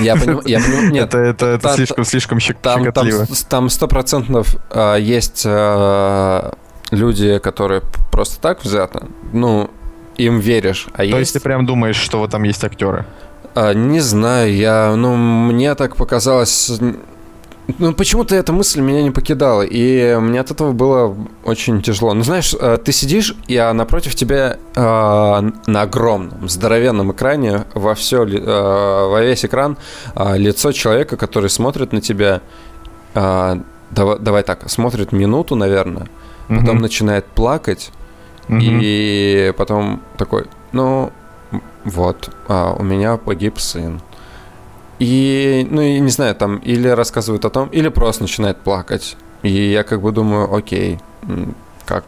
[0.00, 1.08] Я понимаю, я понимаю, нет.
[1.08, 3.26] Это, это, это там, слишком, слишком щек, там, щекотливо.
[3.48, 6.52] Там сто процентов э, есть э,
[6.90, 9.70] люди, которые просто так взяты, ну,
[10.16, 10.86] им веришь.
[10.92, 11.18] А То есть...
[11.18, 13.04] есть ты прям думаешь, что вот там есть актеры?
[13.54, 16.70] А, не знаю, я, ну, мне так показалось,
[17.78, 22.14] ну, почему-то эта мысль меня не покидала, и мне от этого было очень тяжело.
[22.14, 24.80] Ну, знаешь, э, ты сидишь, и а напротив тебя э,
[25.66, 29.76] на огромном, здоровенном экране во все, э, во весь экран
[30.14, 32.40] э, лицо человека, который смотрит на тебя,
[33.14, 33.56] э,
[33.90, 36.06] давай, давай так, смотрит минуту, наверное,
[36.48, 36.60] mm-hmm.
[36.60, 37.90] потом начинает плакать,
[38.48, 38.78] mm-hmm.
[38.82, 41.12] и потом такой, ну,
[41.84, 44.00] вот, а, у меня погиб сын.
[44.98, 49.16] И, ну, и не знаю, там или рассказывают о том, или просто начинает плакать.
[49.42, 50.98] И я как бы думаю, окей,
[51.84, 52.04] как?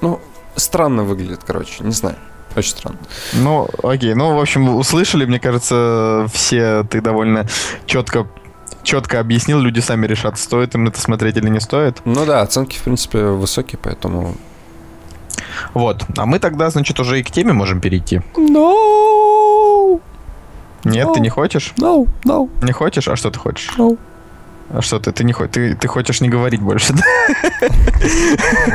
[0.00, 0.20] Ну,
[0.56, 2.16] странно выглядит, короче, не знаю.
[2.56, 2.98] Очень странно.
[3.34, 4.14] Ну, окей.
[4.14, 7.46] Ну, в общем, услышали, мне кажется, все ты довольно
[7.86, 8.26] четко
[8.82, 12.02] четко объяснил, люди сами решат, стоит им это смотреть или не стоит.
[12.04, 14.36] Ну да, оценки, в принципе, высокие, поэтому...
[15.74, 16.04] Вот.
[16.16, 18.20] А мы тогда, значит, уже и к теме можем перейти.
[18.34, 20.00] No!
[20.84, 21.14] Нет, no.
[21.14, 21.72] ты не хочешь?
[21.78, 22.50] No, no.
[22.62, 23.08] Не хочешь?
[23.08, 23.72] А что ты хочешь?
[23.78, 23.98] No.
[24.70, 25.12] А что ты?
[25.12, 25.52] Ты не хочешь?
[25.52, 26.94] Ты, ты хочешь не говорить больше?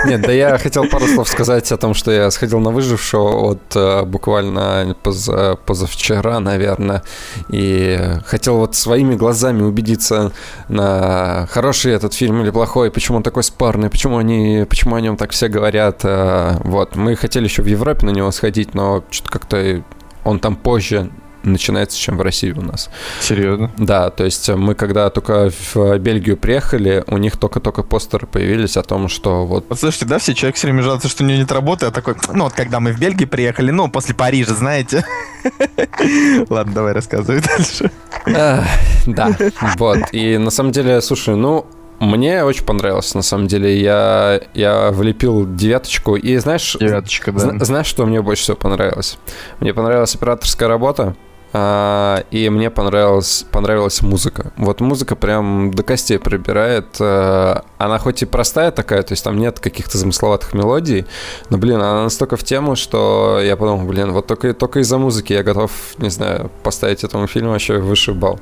[0.06, 3.76] Нет, да я хотел пару слов сказать о том, что я сходил на выжившего вот
[3.76, 7.04] э, буквально поза, позавчера, наверное,
[7.50, 10.32] и хотел вот своими глазами убедиться
[10.68, 15.18] на хороший этот фильм или плохой, почему он такой спарный, почему они, почему о нем
[15.18, 16.02] так все говорят.
[16.04, 19.84] Э, вот, мы хотели еще в Европе на него сходить, но что-то как-то
[20.24, 21.10] он там позже
[21.52, 22.90] начинается, чем в России у нас.
[23.22, 23.72] Серьезно?
[23.78, 28.84] Да, то есть мы когда только в Бельгию приехали, у них только-только постеры появились о
[28.84, 29.66] том, что вот...
[29.70, 32.16] Вот слушайте, да, все человек все время жалуется, что у него нет работы, а такой,
[32.34, 35.06] ну вот когда мы в Бельгию приехали, ну после Парижа, знаете.
[36.50, 37.92] Ладно, давай рассказывай дальше.
[38.26, 39.36] Да,
[39.78, 40.00] вот.
[40.12, 41.66] И на самом деле, слушай, ну,
[42.00, 43.80] мне очень понравилось, на самом деле.
[43.82, 46.16] Я, я влепил девяточку.
[46.16, 46.78] И знаешь...
[46.80, 47.64] Девяточка, да.
[47.64, 49.18] Знаешь, что мне больше всего понравилось?
[49.60, 51.16] Мне понравилась операторская работа.
[51.52, 54.52] А, и мне понравилась, понравилась музыка.
[54.56, 56.98] Вот музыка прям до костей прибирает.
[57.00, 61.06] А, она хоть и простая такая, то есть там нет каких-то замысловатых мелодий,
[61.50, 65.34] но, блин, она настолько в тему, что я подумал, блин, вот только, только из-за музыки
[65.34, 68.40] я готов, не знаю, поставить этому фильму еще высший балл.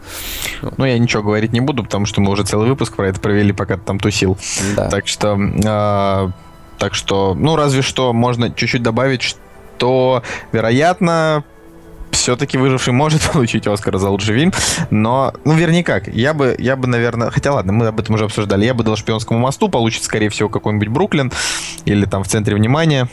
[0.78, 3.54] Ну, я ничего говорить не буду, потому что мы уже целый выпуск про это провели,
[3.54, 4.38] пока ты там тусил.
[4.76, 4.90] Да.
[4.90, 5.38] Так что...
[5.66, 6.32] А,
[6.78, 10.22] так что, ну, разве что можно чуть-чуть добавить, что,
[10.52, 11.44] вероятно,
[12.12, 14.54] все-таки выживший может получить Оскар за лучший фильм,
[14.90, 18.26] но, ну, вернее как, я бы, я бы, наверное, хотя ладно, мы об этом уже
[18.26, 21.32] обсуждали, я бы дал «Шпионскому мосту», получит, скорее всего, какой-нибудь Бруклин
[21.86, 23.08] или там в центре внимания.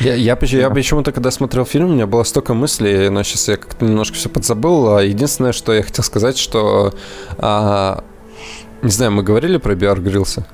[0.00, 3.56] Я, я, я, почему-то, когда смотрел фильм, у меня было столько мыслей, но сейчас я
[3.56, 4.96] как-то немножко все подзабыл.
[4.96, 6.94] А единственное, что я хотел сказать, что...
[7.36, 8.02] А,
[8.80, 10.46] не знаю, мы говорили про Биар Грилса?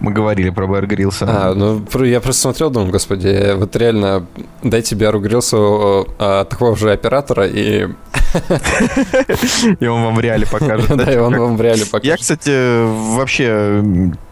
[0.00, 1.26] Мы говорили про Бэр Грилса.
[1.28, 4.26] А, ну, я просто смотрел, думаю, господи, вот реально,
[4.62, 7.88] дайте Бэру Грилсу а, такого же оператора, и...
[9.80, 10.90] И он вам в реале покажет.
[10.96, 12.04] Да, и он вам в реале покажет.
[12.04, 12.84] Я, кстати,
[13.16, 13.82] вообще,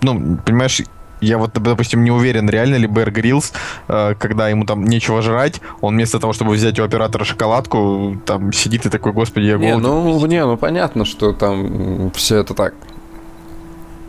[0.01, 0.83] ну, понимаешь,
[1.23, 3.53] я вот, допустим, не уверен, реально ли Бэр Гриллс,
[3.89, 8.53] э, когда ему там нечего жрать, он вместо того, чтобы взять у оператора шоколадку, там
[8.53, 9.77] сидит и такой, господи, я голоден.
[9.77, 12.75] Не, ну, не, ну понятно, что там все это так.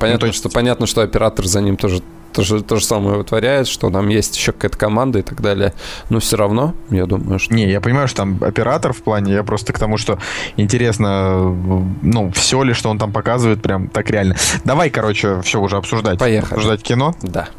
[0.04, 0.39] Понятно, ну, есть...
[0.39, 2.01] что понятно, что оператор за ним тоже
[2.34, 5.74] то же, то же самое вытворяет, что там есть еще какая-то команда и так далее.
[6.10, 7.54] Но все равно, я думаю, что...
[7.54, 10.18] Не, я понимаю, что там оператор в плане, я просто к тому, что
[10.58, 11.56] интересно,
[12.01, 14.36] ну, все ли, что он там показывает, прям так реально.
[14.66, 16.18] Давай, короче, все уже обсуждать.
[16.18, 16.56] Поехали.
[16.56, 17.16] Обсуждать кино.
[17.22, 17.49] Да.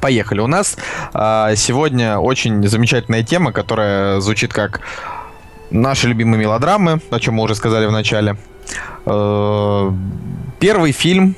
[0.00, 0.40] Поехали.
[0.40, 0.76] У нас
[1.12, 4.80] а, сегодня очень замечательная тема, которая звучит как
[5.70, 8.36] наши любимые мелодрамы, о чем мы уже сказали в начале.
[9.06, 9.90] Э,
[10.60, 11.34] первый фильм,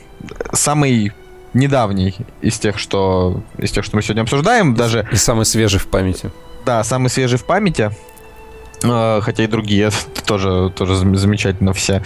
[0.53, 1.13] самый
[1.55, 5.87] недавний из тех, что из тех, что мы сегодня обсуждаем, даже и самый свежий в
[5.89, 6.31] памяти.
[6.65, 7.91] Да, самый свежий в памяти.
[8.85, 9.91] Э, хотя и другие
[10.27, 12.03] тоже, тоже замечательно все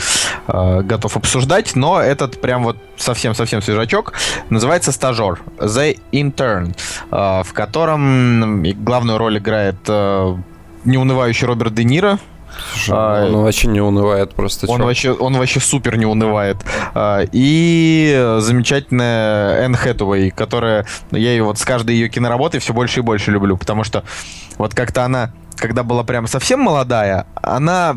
[0.46, 4.12] э, готов обсуждать, но этот прям вот совсем-совсем свежачок
[4.50, 6.76] называется «Стажер» The Intern,
[7.10, 9.76] э, в котором главную роль играет
[10.84, 12.18] неунывающий Роберт Де Ниро,
[12.88, 14.66] а, он вообще не унывает просто.
[14.66, 16.58] Он вообще, он вообще супер не унывает.
[16.94, 20.86] А, и замечательная Энн Хэтэуэй, которая...
[21.10, 24.04] Я ее вот с каждой ее киноработой все больше и больше люблю, потому что
[24.58, 27.96] вот как-то она когда была прям совсем молодая, она,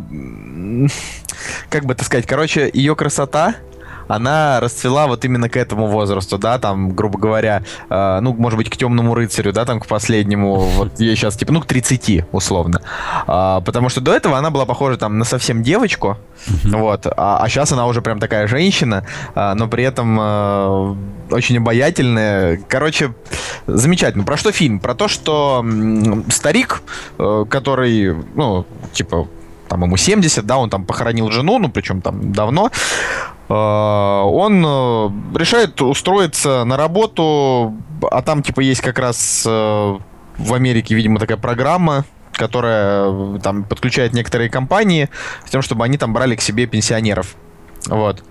[1.69, 3.55] как бы это сказать, короче, ее красота,
[4.09, 8.69] она расцвела вот именно к этому возрасту, да, там, грубо говоря, э, ну, может быть,
[8.69, 12.81] к темному рыцарю, да, там, к последнему, вот ей сейчас, типа, ну, к 30, условно.
[13.27, 16.17] А, потому что до этого она была похожа там на совсем девочку,
[16.63, 19.05] вот, а, а сейчас она уже прям такая женщина,
[19.35, 20.97] а, но при этом а,
[21.29, 22.59] очень обаятельная.
[22.67, 23.13] Короче,
[23.67, 24.23] замечательно.
[24.23, 24.79] Про что фильм?
[24.79, 25.63] Про то, что
[26.31, 26.81] старик,
[27.17, 29.27] э, который, ну, типа,
[29.67, 32.71] там ему 70, да, он там похоронил жену, ну, причем там давно,
[33.49, 37.73] он э, решает устроиться на работу,
[38.11, 39.97] а там типа есть как раз э,
[40.37, 45.09] в Америке, видимо, такая программа, которая э, там подключает некоторые компании
[45.47, 47.35] с тем, чтобы они там брали к себе пенсионеров.
[47.87, 48.23] Вот.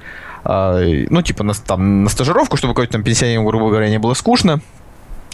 [0.45, 4.61] Ну, типа на, там, на стажировку, чтобы какой-то там пенсионеру, грубо говоря, не было скучно.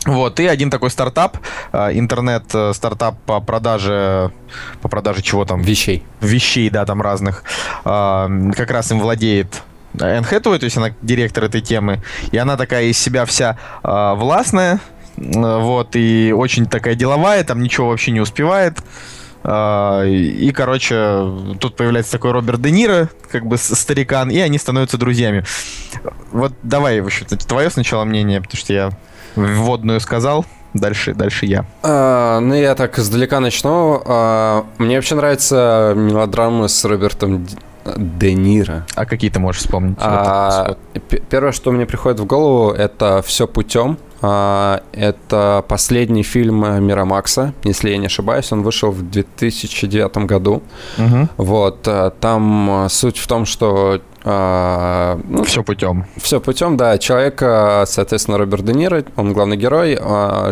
[0.06, 1.36] Вот, и один такой стартап,
[1.72, 4.32] интернет-стартап по продаже,
[4.80, 5.60] по продаже чего там?
[5.60, 6.04] Вещей.
[6.20, 7.44] Вещей, да, там разных.
[7.84, 9.62] Как раз им владеет
[10.00, 14.14] Энн Хэтэуэй, то есть она директор этой темы, и она такая из себя вся э,
[14.14, 14.80] властная,
[15.16, 18.78] вот, и очень такая деловая, там ничего вообще не успевает.
[19.44, 21.20] Uh, и, короче,
[21.60, 25.44] тут появляется такой Роберт Де Ниро, как бы старикан, и они становятся друзьями.
[26.32, 28.90] Вот давай, в общем-то, твое сначала мнение, потому что я
[29.36, 30.46] вводную сказал.
[30.72, 31.66] Дальше, дальше я.
[31.82, 34.02] А, ну, я так издалека начну.
[34.06, 37.46] А, мне вообще нравятся мелодрамы с Робертом
[37.96, 38.86] Де Ниро.
[38.94, 39.96] А какие ты можешь вспомнить?
[40.00, 40.76] А,
[41.30, 43.98] первое, что мне приходит в голову, это «Все путем».
[44.22, 48.50] А, это последний фильм Мирамакса, если я не ошибаюсь.
[48.52, 50.62] Он вышел в 2009 году.
[50.98, 51.28] Угу.
[51.36, 51.86] Вот.
[51.86, 56.06] А, там суть в том, что а, ну, все путем.
[56.16, 56.98] Все путем, да.
[56.98, 57.40] Человек,
[57.88, 59.98] соответственно, Роберт Де Ниро, он главный герой,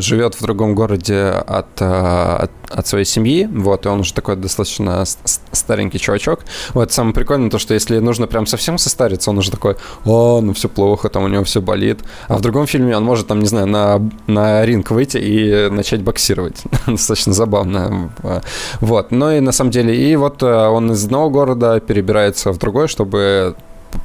[0.01, 5.05] живет в другом городе от, от, от своей семьи, вот, и он уже такой достаточно
[5.53, 6.41] старенький чувачок.
[6.75, 10.53] Вот, самое прикольное то, что если нужно прям совсем состариться, он уже такой, о, ну
[10.53, 12.01] все плохо, там у него все болит.
[12.29, 16.03] А в другом фильме он может, там, не знаю, на, на ринг выйти и начать
[16.03, 16.63] боксировать.
[16.87, 18.11] достаточно забавно.
[18.81, 22.89] Вот, ну и на самом деле, и вот он из одного города перебирается в другой,
[22.89, 23.57] чтобы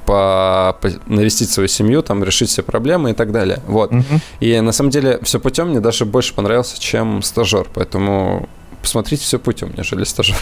[0.06, 3.62] по, по, навестить свою семью, там, решить все проблемы и так далее.
[3.68, 3.92] Вот.
[3.92, 4.04] Угу.
[4.40, 7.68] И на самом деле все путем мне даже больше понравился, чем стажер.
[7.74, 8.48] Поэтому
[8.82, 10.38] посмотрите все путем, нежели стажер.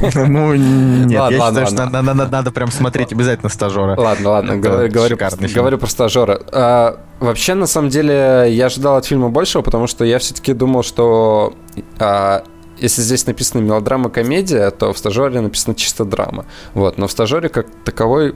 [0.14, 3.98] Ну, нет, я считаю, что надо прям смотреть обязательно стажера.
[3.98, 6.40] Ладно, ладно, говорю про стажера.
[6.52, 10.84] А, вообще, на самом деле, я ожидал от фильма большего, потому что я все-таки думал,
[10.84, 11.54] что
[11.98, 12.44] а,
[12.80, 16.46] если здесь написано мелодрама-комедия, то в стажере написано чисто драма.
[16.74, 18.34] Вот, но в стажере как таковой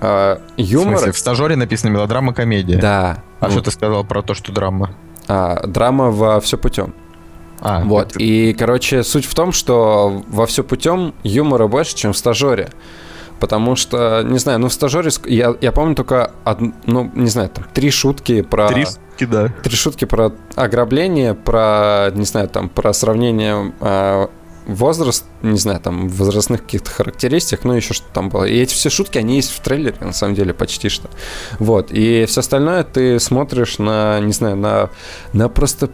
[0.00, 0.94] э, юмор...
[0.94, 2.78] В смысле, в стажере написано мелодрама-комедия?
[2.78, 3.22] Да.
[3.40, 4.90] А ну, что ты сказал про то, что драма?
[5.28, 6.94] А, драма во все путем.
[7.60, 8.10] А, вот.
[8.10, 8.22] Это...
[8.22, 12.70] И, короче, суть в том, что во все путем юмора больше, чем в стажере.
[13.40, 17.48] Потому что, не знаю, ну в стажере я, я помню только, од, ну, не знаю,
[17.48, 18.68] там, три шутки про...
[18.68, 19.48] Три шутки, да.
[19.62, 24.26] Три шутки про ограбление, про, не знаю, там, про сравнение э,
[24.68, 28.44] возраст, не знаю, там, возрастных каких-то характеристик, ну, еще что там было.
[28.44, 31.08] И эти все шутки, они есть в трейлере, на самом деле, почти что.
[31.58, 31.88] Вот.
[31.90, 34.90] И все остальное ты смотришь на, не знаю, на,
[35.32, 35.90] на просто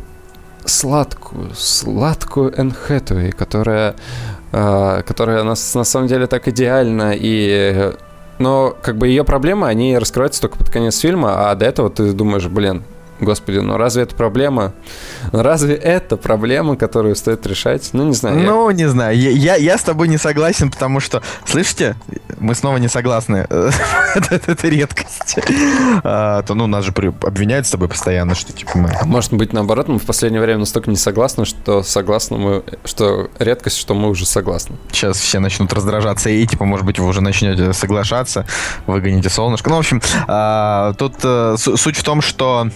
[0.64, 3.95] сладкую, сладкую Энн Хэтэуэй, которая,
[4.53, 7.93] э, которая на, на самом деле так идеально и
[8.39, 12.12] но как бы ее проблемы, они раскрываются только под конец фильма, а до этого ты
[12.12, 12.83] думаешь, блин,
[13.20, 14.72] Господи, ну разве это проблема?
[15.32, 17.90] Разве это проблема, которую стоит решать?
[17.92, 18.38] Ну, не знаю.
[18.38, 18.76] Ну, я...
[18.76, 19.16] не знаю.
[19.16, 21.96] Я, я, я с тобой не согласен, потому что, слышите,
[22.38, 23.46] мы снова не согласны.
[23.48, 25.38] это, редкость.
[26.02, 28.90] А, то, ну, нас же обвиняют с тобой постоянно, что типа мы...
[29.00, 33.30] А может быть, наоборот, мы в последнее время настолько не согласны, что согласны мы, что
[33.38, 34.76] редкость, что мы уже согласны.
[34.90, 38.46] Сейчас все начнут раздражаться, и, типа, может быть, вы уже начнете соглашаться,
[38.86, 39.70] выгоните солнышко.
[39.70, 42.68] Ну, в общем, а, тут э, суть в том, что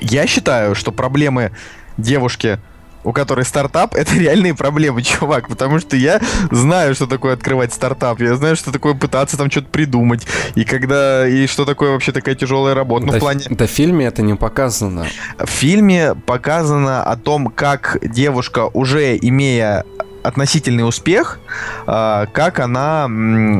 [0.00, 1.52] я считаю, что проблемы
[1.96, 2.58] девушки
[3.02, 6.20] у которой стартап, это реальные проблемы, чувак, потому что я
[6.50, 11.26] знаю, что такое открывать стартап, я знаю, что такое пытаться там что-то придумать, и когда,
[11.26, 13.06] и что такое вообще такая тяжелая работа.
[13.06, 13.44] Ну, да, в плане...
[13.48, 15.06] Да в фильме это не показано.
[15.38, 19.84] В фильме показано о том, как девушка, уже имея
[20.22, 21.40] относительный успех,
[21.86, 23.08] а, как она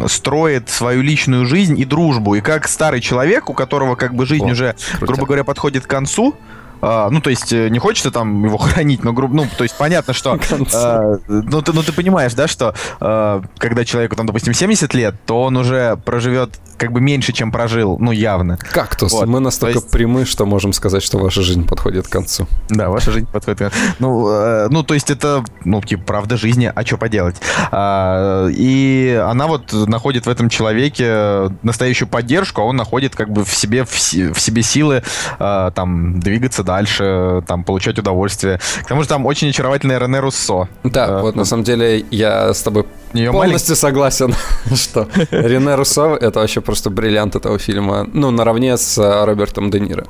[0.08, 4.48] строит свою личную жизнь и дружбу, и как старый человек, у которого как бы жизнь
[4.48, 5.06] О, уже, круто.
[5.06, 6.36] грубо говоря, подходит к концу,
[6.82, 9.76] а, ну, то есть, э, не хочется там его хранить, но, грубо, ну, то есть,
[9.76, 10.38] понятно, что...
[10.72, 15.14] А, ну, ты, ну, ты понимаешь, да, что а, когда человеку, там, допустим, 70 лет,
[15.26, 18.56] то он уже проживет как бы меньше, чем прожил, ну, явно.
[18.56, 19.12] Кактус.
[19.12, 19.26] Вот.
[19.26, 19.90] Мы настолько есть...
[19.90, 22.46] прямы, что можем сказать, что ваша жизнь подходит к концу.
[22.70, 23.76] Да, ваша жизнь подходит к концу.
[23.98, 27.36] Ну, э, ну то есть, это, ну, типа, правда жизни, а что поделать?
[27.70, 33.44] А, и она вот находит в этом человеке настоящую поддержку, а он находит как бы
[33.44, 35.02] в себе, в, в себе силы
[35.38, 38.58] а, там двигаться дальше, там, получать удовольствие.
[38.84, 40.66] К тому же там очень очаровательная Рене Руссо.
[40.82, 43.80] Да, а, вот на самом деле я с тобой полностью малень...
[43.80, 44.34] согласен,
[44.74, 48.06] что Рене Руссо— это вообще просто бриллиант этого фильма.
[48.12, 50.06] Ну, наравне с а, Робертом Де Ниро.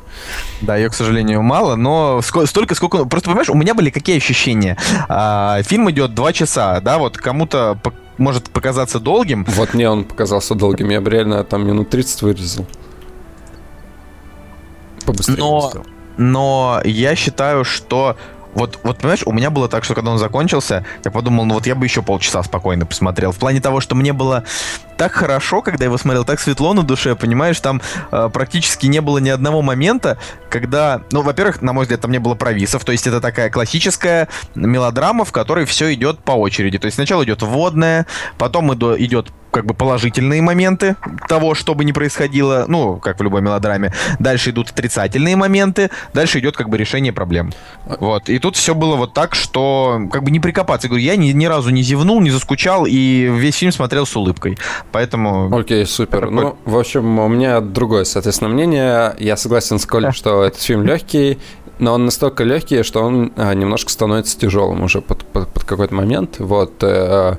[0.60, 3.06] Да, ее, к сожалению, мало, но столько, сколько...
[3.06, 4.76] Просто, понимаешь, у меня были какие ощущения?
[5.08, 7.78] А, фильм идет два часа, да, вот кому-то
[8.18, 9.46] может показаться долгим.
[9.48, 10.90] Вот мне он показался долгим.
[10.90, 12.66] Я бы реально там минут 30 вырезал.
[15.06, 15.72] Побыстрее но,
[16.18, 18.16] но я считаю, что
[18.54, 21.66] вот, вот, понимаешь, у меня было так, что когда он закончился, я подумал, ну вот
[21.66, 23.32] я бы еще полчаса спокойно посмотрел.
[23.32, 24.44] В плане того, что мне было
[25.00, 27.80] так хорошо, когда я его смотрел, так светло на душе, понимаешь, там
[28.12, 30.18] э, практически не было ни одного момента,
[30.50, 34.28] когда, ну, во-первых, на мой взгляд, там не было провисов, то есть это такая классическая
[34.54, 36.76] мелодрама, в которой все идет по очереди.
[36.76, 38.04] То есть сначала идет вводная,
[38.36, 40.96] потом идет как бы положительные моменты
[41.28, 43.92] того, что бы ни происходило, ну, как в любой мелодраме.
[44.18, 47.52] Дальше идут отрицательные моменты, дальше идет как бы решение проблем.
[47.84, 48.28] Вот.
[48.28, 50.86] И тут все было вот так, что как бы не прикопаться.
[50.86, 54.14] Я говорю, я ни, ни разу не зевнул, не заскучал и весь фильм смотрел с
[54.14, 54.58] улыбкой.
[54.92, 55.56] Поэтому...
[55.56, 56.20] Окей, супер.
[56.20, 56.34] Такой...
[56.34, 59.14] Ну, в общем, у меня другое, соответственно, мнение.
[59.18, 61.38] Я согласен с Колей, что этот фильм легкий,
[61.78, 65.94] но он настолько легкий, что он а, немножко становится тяжелым уже под, под, под какой-то
[65.94, 66.36] момент.
[66.38, 66.74] Вот.
[66.82, 67.36] Э,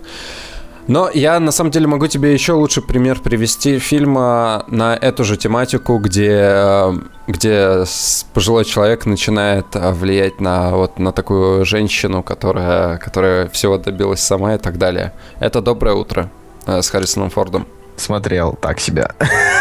[0.87, 5.37] но я на самом деле могу тебе еще лучше пример привести фильма на эту же
[5.37, 6.93] тематику, где,
[7.27, 7.83] где
[8.33, 14.55] пожилой человек начинает а, влиять на вот на такую женщину, которая, которая всего добилась сама
[14.55, 15.13] и так далее.
[15.39, 17.67] Это «Доброе утро» э, с Харрисоном Фордом.
[17.97, 19.13] Смотрел так себя.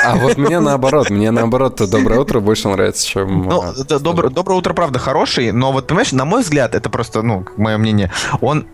[0.05, 3.43] А вот мне наоборот, мне наоборот «Доброе утро» больше нравится, чем...
[3.43, 7.21] Ну, а, доброе, «Доброе утро», правда, хороший, но вот, понимаешь, на мой взгляд, это просто,
[7.21, 8.67] ну, мое мнение, он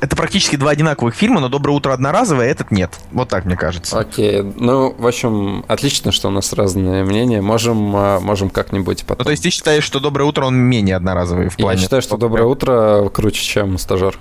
[0.00, 3.00] это практически два одинаковых фильма, но «Доброе утро» одноразовое, этот нет.
[3.10, 3.98] Вот так, мне кажется.
[3.98, 4.42] Окей.
[4.42, 7.42] Ну, в общем, отлично, что у нас разные мнения.
[7.42, 9.18] Можем, а, можем как-нибудь потом...
[9.18, 11.78] Ну, то есть ты считаешь, что «Доброе утро» он менее одноразовый в плане...
[11.78, 14.16] Я считаю, что «Доброе утро» круче, чем «Стажер».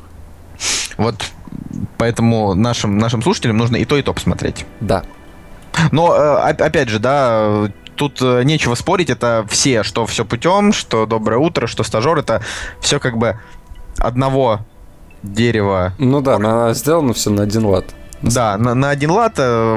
[0.98, 1.16] Вот
[1.98, 4.66] поэтому нашим, нашим слушателям нужно и то, и то посмотреть.
[4.80, 5.04] Да.
[5.92, 11.06] Но, э, опять же, да, тут э, нечего спорить, это все, что все путем, что
[11.06, 12.42] доброе утро, что стажер, это
[12.80, 13.40] все как бы
[13.98, 14.62] одного
[15.24, 15.94] дерево.
[15.98, 17.86] Ну да, на, сделано все на один лад.
[18.22, 19.34] Да, на, на один лад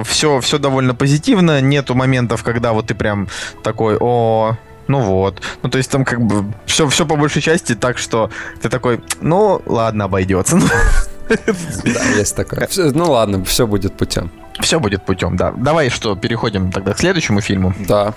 [0.06, 1.60] все, э, все довольно позитивно.
[1.60, 3.28] Нету моментов, когда вот ты прям
[3.62, 4.56] такой, о,
[4.86, 5.42] ну вот.
[5.62, 8.30] Ну, то есть там как бы все, все по большей части так, что
[8.62, 10.58] ты такой, ну, ладно, обойдется.
[11.84, 12.68] Да, есть такое.
[12.76, 14.30] Ну ладно, все будет путем.
[14.60, 15.52] Все будет путем, да.
[15.56, 17.74] Давай что, переходим тогда к следующему фильму.
[17.88, 18.14] Да.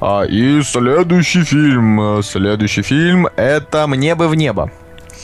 [0.00, 4.70] А, и следующий фильм, следующий фильм это «Мне бы в небо».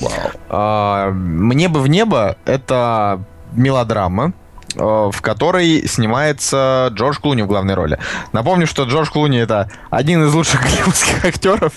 [0.01, 0.13] Вау.
[0.49, 3.23] А, «Мне бы в небо»— это
[3.53, 4.33] мелодрама,
[4.75, 7.99] в которой снимается Джордж Клуни в главной роли.
[8.33, 11.73] Напомню, что Джордж Клуни это один из лучших голливудских актеров,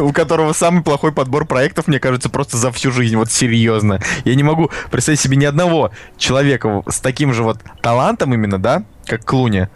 [0.00, 4.00] у которого самый плохой подбор проектов, мне кажется, просто за всю жизнь, вот серьезно.
[4.24, 8.84] Я не могу представить себе ни одного человека с таким же вот талантом именно, да,
[9.06, 9.68] как Клуни,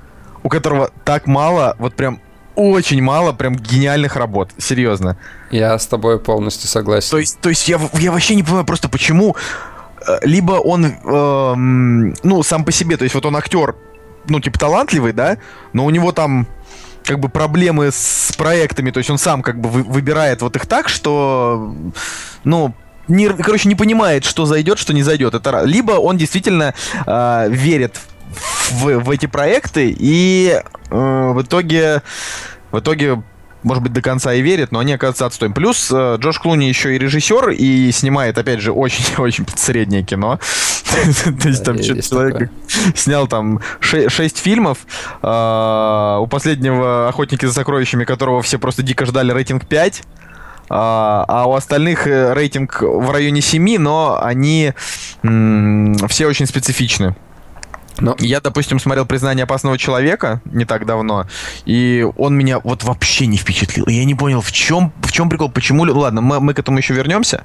[0.42, 2.20] у которого так мало, вот прям
[2.54, 5.16] очень мало прям гениальных работ, серьезно.
[5.50, 7.10] Я с тобой полностью согласен.
[7.10, 9.73] То есть, то есть я, я вообще не понимаю просто, почему э,
[10.22, 13.74] либо он, э, ну, сам по себе, то есть вот он актер,
[14.28, 15.38] ну, типа талантливый, да,
[15.72, 16.46] но у него там
[17.04, 20.66] как бы проблемы с проектами, то есть он сам как бы вы, выбирает вот их
[20.66, 21.74] так, что,
[22.44, 22.74] ну,
[23.08, 25.34] не, короче, не понимает, что зайдет, что не зайдет.
[25.34, 26.74] Это либо он действительно
[27.06, 28.00] э, верит
[28.70, 30.58] в, в эти проекты и
[30.90, 32.02] э, в итоге
[32.70, 33.22] в итоге
[33.64, 35.52] может быть, до конца и верит, но они оказываются отстоем.
[35.52, 40.38] Плюс э, Джош Клуни еще и режиссер, и снимает, опять же, очень-очень среднее кино.
[41.42, 42.50] То есть там что-то человек
[42.94, 44.78] снял там 6 фильмов.
[45.22, 50.02] А, у последнего «Охотники за сокровищами», которого все просто дико ждали, рейтинг 5.
[50.70, 54.72] А, а у остальных э, рейтинг в районе 7, но они
[55.22, 57.14] все очень специфичны.
[57.98, 61.26] Но я, допустим, смотрел «Признание опасного человека» не так давно,
[61.64, 63.86] и он меня вот вообще не впечатлил.
[63.88, 65.84] Я не понял, в чем, в чем прикол, почему...
[65.84, 67.44] Ладно, мы, мы к этому еще вернемся.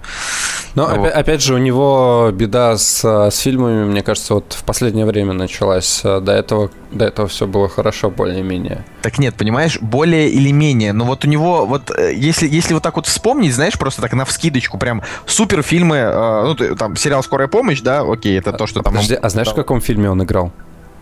[0.76, 0.98] Но вот.
[0.98, 5.34] опять, опять же, у него беда с, с фильмами, мне кажется, вот в последнее время
[5.34, 6.02] началась.
[6.04, 8.86] До этого, до этого все было хорошо, более-менее.
[9.02, 10.94] Так нет, понимаешь, более или менее.
[10.94, 14.14] Но вот у него, вот э, если, если вот так вот вспомнить, знаешь, просто так
[14.14, 18.68] на вскидочку, прям супер фильмы, э, ну, там, сериал «Скорая помощь», да, окей, это то,
[18.68, 18.94] что там...
[18.94, 19.26] Подожди, он...
[19.26, 20.52] а знаешь, в каком фильме он играл?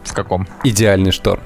[0.03, 0.47] В каком?
[0.63, 1.41] Идеальный шторм.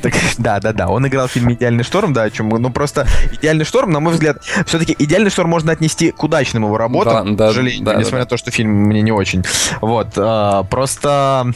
[0.00, 0.88] Так, да, да, да.
[0.88, 4.14] Он играл в фильме «Идеальный шторм», да, о чем Ну, просто «Идеальный шторм», на мой
[4.14, 8.20] взгляд, все-таки «Идеальный шторм» можно отнести к удачным его работам, да, к сожалению, да, несмотря
[8.20, 9.44] да, на то, что фильм мне не очень.
[9.82, 11.52] Вот, а, просто...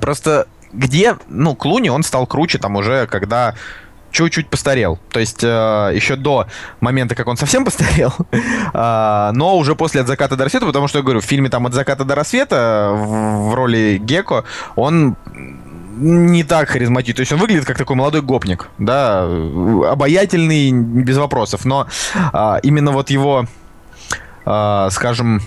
[0.00, 3.54] Просто где, ну, Клуни, он стал круче там уже, когда
[4.14, 4.98] чуть-чуть постарел.
[5.10, 6.46] То есть э, еще до
[6.80, 10.98] момента, как он совсем постарел, э, но уже после «От заката до рассвета», потому что,
[10.98, 14.44] я говорю, в фильме там «От заката до рассвета» в, в роли Геко
[14.76, 15.16] он
[15.96, 17.14] не так харизматичный.
[17.14, 21.64] То есть он выглядит как такой молодой гопник, да, обаятельный, без вопросов.
[21.64, 21.86] Но
[22.32, 23.46] а, именно вот его,
[24.44, 25.40] а, скажем,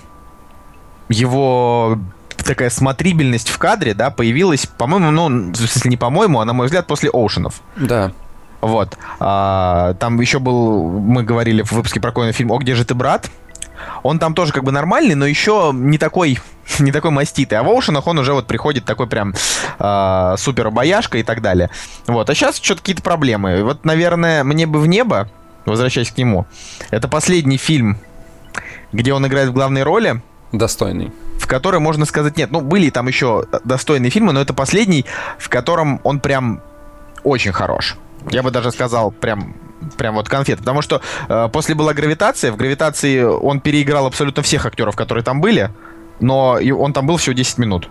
[1.10, 1.98] его
[2.38, 6.88] такая смотрибельность в кадре, да, появилась, по-моему, ну, если не по-моему, а на мой взгляд,
[6.88, 7.62] после Оушенов.
[7.76, 8.14] Да.
[8.62, 8.98] Вот.
[9.20, 12.94] А, там еще был, мы говорили в выпуске про какой фильм «О, где же ты,
[12.94, 13.30] брат?».
[14.04, 16.40] Он там тоже как бы нормальный, но еще не такой,
[16.80, 17.58] не такой маститый.
[17.58, 19.34] А в Оушенах он уже вот приходит такой прям
[19.80, 21.70] э, супер обаяшка и так далее.
[22.08, 22.30] Вот.
[22.30, 23.64] А сейчас что-то какие-то проблемы.
[23.64, 25.30] Вот, наверное, «Мне бы в небо»,
[25.66, 26.46] возвращаясь к нему,
[26.90, 27.98] это последний фильм,
[28.92, 30.22] где он играет в главной роли.
[30.52, 31.12] Достойный.
[31.40, 35.06] В которой можно сказать, нет, ну были там еще достойные фильмы, но это последний,
[35.38, 36.62] в котором он прям
[37.28, 37.98] очень хорош.
[38.32, 39.56] Я бы даже сказал, прям
[39.98, 40.60] прям вот конфет.
[40.60, 42.52] Потому что э, после была гравитация.
[42.52, 45.70] В гравитации он переиграл абсолютно всех актеров, которые там были.
[46.20, 47.90] Но и он там был всего 10 минут.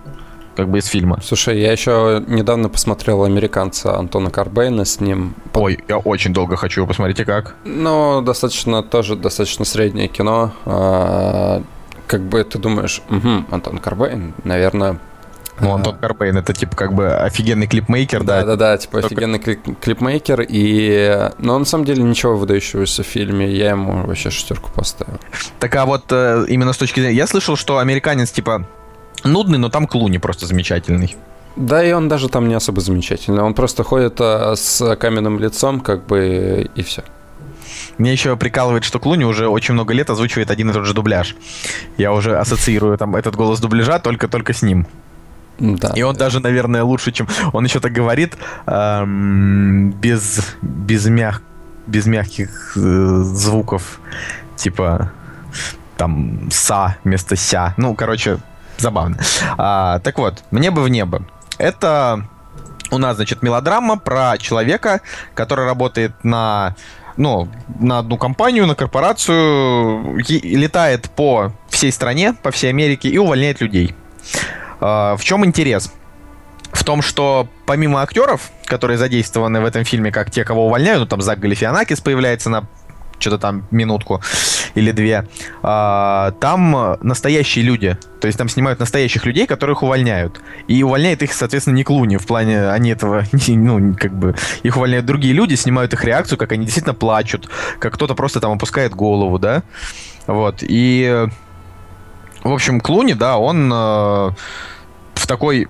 [0.57, 1.21] Как бы из фильма.
[1.23, 5.35] Слушай, я еще недавно посмотрел американца Антона Карбейна с ним.
[5.53, 7.57] Ой, я очень долго хочу его посмотреть, и как?
[7.65, 10.53] Ну, достаточно, тоже достаточно среднее кино.
[10.65, 11.63] А,
[12.07, 14.99] как бы ты думаешь, угу, Антон Карбейн, наверное,
[15.61, 18.41] ну, Антон Карпейн, это типа как бы офигенный клипмейкер, да?
[18.41, 19.15] Да-да-да, типа Только...
[19.15, 21.31] офигенный клип клипмейкер, и...
[21.39, 25.19] Но на самом деле ничего выдающегося в фильме, я ему вообще шестерку поставил.
[25.59, 27.17] Так а вот э, именно с точки зрения...
[27.17, 28.67] Я слышал, что американец типа
[29.25, 31.17] нудный, но там Клуни просто замечательный.
[31.57, 33.43] Да, и он даже там не особо замечательный.
[33.43, 37.03] Он просто ходит а, с каменным лицом, как бы, и все.
[37.97, 41.35] Мне еще прикалывает, что Клуни уже очень много лет озвучивает один и тот же дубляж.
[41.97, 44.87] Я уже ассоциирую там этот голос дубляжа только-только с ним.
[45.59, 45.93] Да.
[45.95, 47.29] И он даже, наверное, лучше, чем...
[47.53, 48.37] Он еще так говорит
[48.67, 51.43] эм, без, без, мяг...
[51.87, 52.81] без мягких э,
[53.23, 54.01] звуков.
[54.57, 55.13] Типа
[55.97, 57.75] там «са» вместо «ся».
[57.77, 58.39] Ну, короче,
[58.79, 59.19] забавно.
[59.57, 61.23] А, так вот, «Мне бы в небо».
[61.59, 62.27] Это
[62.91, 65.01] у нас, значит, мелодрама про человека,
[65.35, 66.75] который работает на
[67.17, 67.49] ну,
[67.81, 73.95] на одну компанию, на корпорацию, летает по всей стране, по всей Америке и увольняет людей.
[74.81, 75.93] А, в чем интерес?
[76.73, 81.07] В том, что помимо актеров, которые задействованы в этом фильме, как те, кого увольняют, ну
[81.07, 82.67] там Зак Галифианакис появляется на
[83.19, 84.21] что-то там минутку
[84.75, 85.27] или две,
[85.63, 87.97] а, там настоящие люди.
[88.21, 90.41] То есть там снимают настоящих людей, которых увольняют.
[90.69, 92.17] И увольняет их, соответственно, не Клуни.
[92.19, 96.53] В плане, они этого, ну, как бы, их увольняют другие люди, снимают их реакцию, как
[96.53, 97.49] они действительно плачут,
[97.79, 99.63] как кто-то просто там опускает голову, да.
[100.27, 100.59] Вот.
[100.61, 101.29] И
[102.47, 103.77] в общем, Клуни, да, он э,
[105.15, 105.69] в такой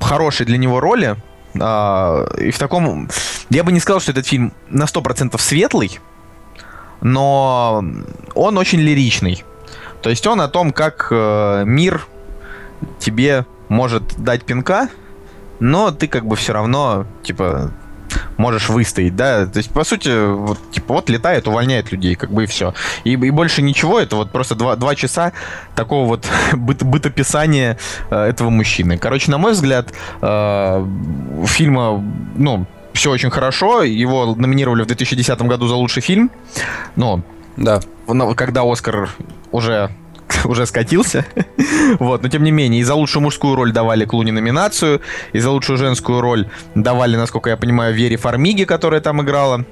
[0.00, 1.16] хорошей для него роли,
[1.54, 3.08] э, и в таком...
[3.50, 6.00] Я бы не сказал, что этот фильм на 100% светлый,
[7.00, 7.84] но
[8.34, 9.44] он очень лиричный.
[10.02, 12.06] То есть он о том, как э, мир
[12.98, 14.88] тебе может дать пинка,
[15.60, 17.70] но ты как бы все равно, типа,
[18.36, 22.44] можешь выстоять, да, то есть, по сути, вот, типа, вот летает, увольняет людей, как бы
[22.44, 22.74] и все.
[23.04, 25.32] И, и больше ничего, это вот просто два, два часа
[25.74, 27.78] такого вот быт, бытописания
[28.10, 28.98] э, этого мужчины.
[28.98, 30.86] Короче, на мой взгляд, э,
[31.46, 32.04] фильма,
[32.36, 36.30] ну, все очень хорошо, его номинировали в 2010 году за лучший фильм,
[36.96, 37.22] но
[37.56, 37.80] да.
[38.36, 39.10] когда Оскар
[39.50, 39.90] уже
[40.44, 41.26] уже скатился.
[41.98, 45.00] вот, но тем не менее, и за лучшую мужскую роль давали Клуни номинацию,
[45.32, 49.64] и за лучшую женскую роль давали, насколько я понимаю, Вере Фармиге, которая там играла.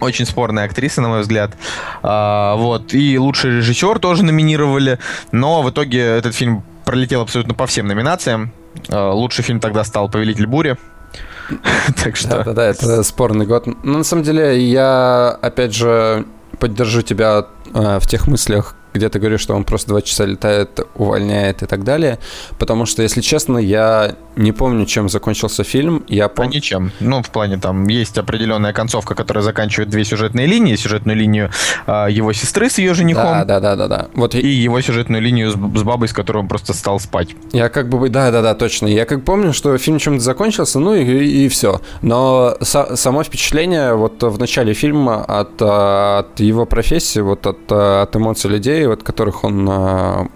[0.00, 1.52] Очень спорная актриса, на мой взгляд.
[2.02, 2.92] А, вот.
[2.92, 4.98] И лучший режиссер тоже номинировали.
[5.30, 8.52] Но в итоге этот фильм пролетел абсолютно по всем номинациям.
[8.88, 10.76] А, лучший фильм тогда стал «Повелитель бури».
[12.02, 12.28] так что...
[12.28, 13.66] Да-да-да, это спорный год.
[13.66, 16.26] Но на самом деле я, опять же,
[16.58, 20.80] поддержу тебя э, в тех мыслях, где ты говоришь, что он просто два часа летает,
[20.94, 22.18] увольняет и так далее.
[22.58, 26.04] Потому что, если честно, я не помню, чем закончился фильм.
[26.08, 26.46] Я пом...
[26.46, 26.92] А ничем.
[27.00, 30.76] Ну, в плане там есть определенная концовка, которая заканчивает две сюжетные линии.
[30.76, 31.50] Сюжетную линию
[31.86, 33.24] э, его сестры с ее женихом.
[33.24, 34.08] Да, да, да, да, да.
[34.14, 37.30] Вот и его сюжетную линию с, с бабой, с которой он просто стал спать.
[37.52, 38.86] Я как бы, да, да, да, точно.
[38.86, 41.80] Я как помню, что фильм чем-то закончился, ну и, и, и все.
[42.02, 48.14] Но со, само впечатление вот в начале фильма от, от его профессии, вот от, от
[48.14, 50.28] эмоций людей, людей, от которых он а,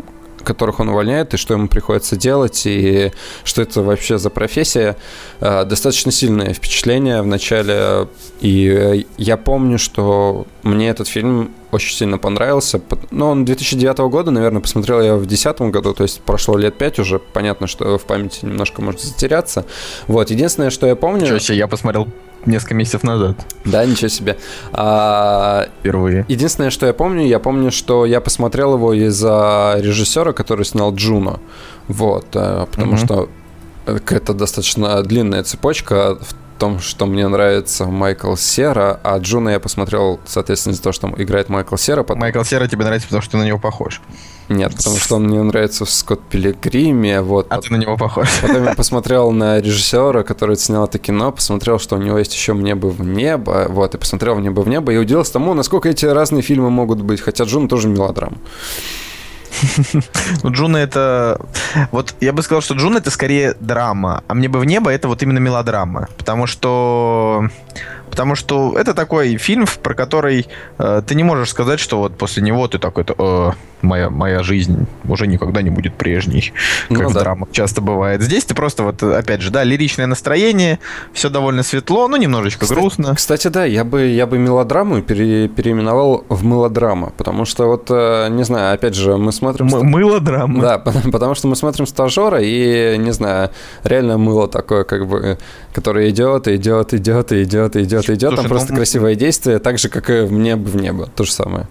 [0.45, 3.13] которых он увольняет, и что ему приходится делать, и
[3.45, 4.97] что это вообще за профессия.
[5.41, 8.09] А, достаточно сильное впечатление в начале,
[8.41, 12.81] и я помню, что мне этот фильм очень сильно понравился.
[13.11, 16.99] Ну, он 2009 года, наверное, посмотрел я в 2010 году, то есть прошло лет 5
[17.01, 19.67] уже, понятно, что в памяти немножко может затеряться.
[20.07, 21.39] Вот, единственное, что я помню...
[21.41, 22.09] Себе, я посмотрел
[22.47, 23.37] несколько месяцев назад.
[23.65, 24.39] Да, ничего себе.
[24.73, 26.25] А, Впервые.
[26.29, 31.41] Единственное, что я помню, я помню, что я посмотрел его из-за режиссера, который снял Джуно.
[31.89, 32.99] Вот, э, потому угу.
[32.99, 33.29] что
[33.87, 36.19] это достаточно длинная цепочка
[36.59, 41.49] том, что мне нравится Майкл Сера, а Джуно я посмотрел, соответственно, из-за того, что играет
[41.49, 42.03] Майкл Сера.
[42.03, 42.21] Потом...
[42.21, 44.01] Майкл Сера тебе нравится, потому что ты на него похож.
[44.49, 47.21] Нет, потому что он мне нравится в Скотт Пилигриме.
[47.21, 47.47] Вот.
[47.51, 48.29] А ты на него похож.
[48.41, 52.55] Потом я посмотрел на режиссера, который снял это кино, посмотрел, что у него есть еще
[52.55, 55.89] «Мне бы в небо», вот, и посмотрел «Мне бы в небо», и удивился тому, насколько
[55.89, 58.39] эти разные фильмы могут быть, хотя Джуно тоже мелодрама.
[60.43, 61.41] Ну, Джуно это...
[61.91, 65.09] Вот я бы сказал, что Джуно это скорее драма, а «Мне бы в небо» это
[65.09, 66.09] вот именно мелодрама.
[66.17, 67.49] Потому что...
[68.11, 70.47] Потому что это такой фильм, про который
[70.79, 73.15] э, ты не можешь сказать, что вот после него ты такой-то...
[73.19, 73.53] Э,
[73.83, 76.53] моя, моя жизнь уже никогда не будет прежней,
[76.89, 77.21] как ну, в да.
[77.21, 78.23] драмах часто бывает.
[78.23, 80.79] Здесь ты просто вот, опять же, да, лиричное настроение,
[81.13, 83.15] все довольно светло, ну, немножечко кстати, грустно.
[83.15, 88.29] Кстати, да, я бы, я бы мелодраму пере, переименовал в миладрама, потому что вот, э,
[88.31, 89.69] не знаю, опять же, мы смотрим...
[89.75, 90.61] М- мылодрама?
[90.61, 90.79] Да,
[91.13, 93.51] потому что мы смотрим стажера, и, не знаю,
[93.85, 95.39] реально мыло такое, как бы,
[95.73, 98.77] которое идет, идет, идет, идет, идет, идет, там просто ну...
[98.77, 101.67] красивое действие, так же, как и в небо, в небо, то же самое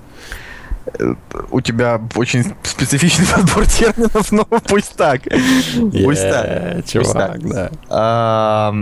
[1.51, 5.21] у тебя очень специфичный подбор терминов, но пусть так.
[6.03, 6.85] Пусть так.
[6.85, 7.39] Чувак,
[7.89, 8.73] да.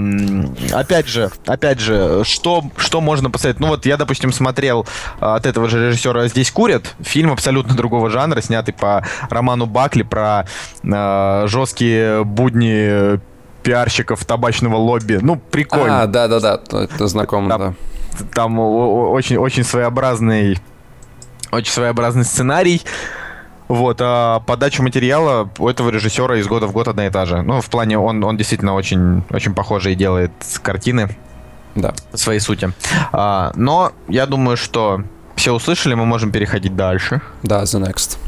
[0.72, 3.60] Опять же, опять же, что, что можно посмотреть?
[3.60, 4.86] Ну вот я, допустим, смотрел
[5.20, 6.96] а, от этого же режиссера «Здесь курят».
[7.02, 10.46] Фильм абсолютно другого жанра, снятый по роману Бакли про
[10.84, 13.20] а, жесткие будни
[13.66, 15.18] пиарщиков табачного лобби.
[15.22, 16.04] Ну, прикольно.
[16.04, 18.26] А, да-да-да, это знакомо, там, да.
[18.34, 20.60] Там очень, очень своеобразный
[21.52, 22.82] очень своеобразный сценарий.
[23.68, 27.42] Вот, а подача материала у этого режиссера из года в год одна и та же.
[27.42, 31.18] Ну, в плане, он, он действительно очень, очень похожие делает картины.
[31.74, 31.94] Да.
[32.12, 32.72] По своей сути.
[33.12, 35.02] А, но я думаю, что
[35.36, 37.22] все услышали, мы можем переходить дальше.
[37.42, 38.20] Да, The Next.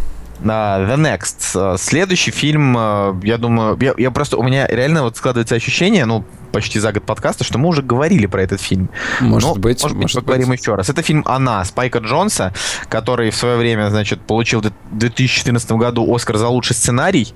[0.41, 1.77] The Next.
[1.77, 6.23] Следующий фильм, uh, я думаю, я, я просто, у меня реально вот складывается ощущение, ну,
[6.51, 8.89] почти за год подкаста, что мы уже говорили про этот фильм.
[9.19, 10.61] Может Но, быть, может, может быть, поговорим быть.
[10.61, 10.89] еще раз.
[10.89, 12.53] Это фильм «Она» Спайка Джонса,
[12.89, 17.33] который в свое время, значит, получил в 2014 году Оскар за лучший сценарий,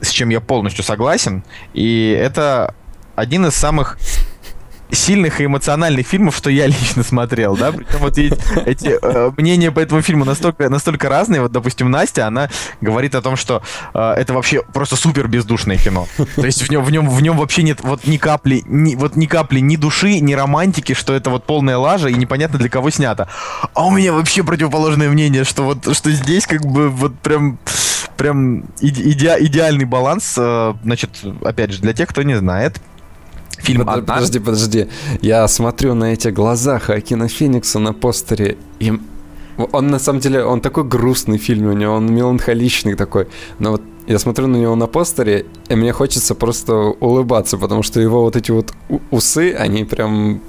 [0.00, 1.44] с чем я полностью согласен.
[1.74, 2.74] И это
[3.14, 3.98] один из самых
[4.90, 8.36] сильных и эмоциональных фильмов, что я лично смотрел, да, причем вот эти,
[8.66, 12.48] эти э, мнения по этому фильму настолько, настолько разные, вот, допустим, Настя, она
[12.80, 13.62] говорит о том, что
[13.94, 17.36] э, это вообще просто супер бездушное кино, то есть в нем, в нем, в нем
[17.36, 21.30] вообще нет вот ни капли, ни, вот ни капли ни души, ни романтики, что это
[21.30, 23.28] вот полная лажа и непонятно для кого снято,
[23.74, 27.58] а у меня вообще противоположное мнение, что вот, что здесь как бы вот прям
[28.18, 30.34] прям иде идеальный баланс.
[30.36, 31.10] Э, значит,
[31.42, 32.80] опять же, для тех, кто не знает,
[33.58, 34.88] Фильм Под, Подожди, подожди.
[35.20, 38.92] Я смотрю на эти глаза Хакина Феникса на постере, и
[39.72, 43.26] он на самом деле, он такой грустный фильм у него, он меланхоличный такой.
[43.58, 48.00] Но вот я смотрю на него на постере, и мне хочется просто улыбаться, потому что
[48.00, 48.72] его вот эти вот
[49.10, 50.40] усы, они прям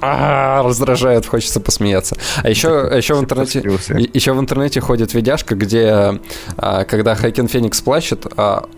[0.00, 2.16] а, раздражает, хочется посмеяться.
[2.42, 6.20] А еще, еще в интернете, еще в интернете ходит видяшка, где
[6.56, 8.68] а, когда Хайкен Феникс плачет, а,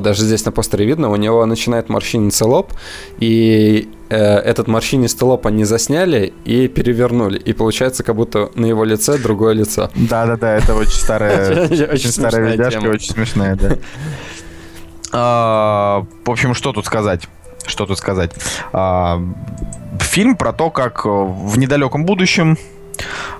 [0.00, 2.72] даже здесь на постере видно, у него начинает морщиниться лоб,
[3.18, 8.84] и э, этот морщинистый лоб они засняли и перевернули, и получается, как будто на его
[8.84, 9.90] лице другое лицо.
[9.94, 13.76] Да-да-да, это очень старая, очень старая видяшка, очень смешная, да.
[15.12, 17.28] А, в общем, что тут сказать?
[17.66, 18.32] Что тут сказать?
[20.00, 22.56] Фильм про то, как э, в недалеком будущем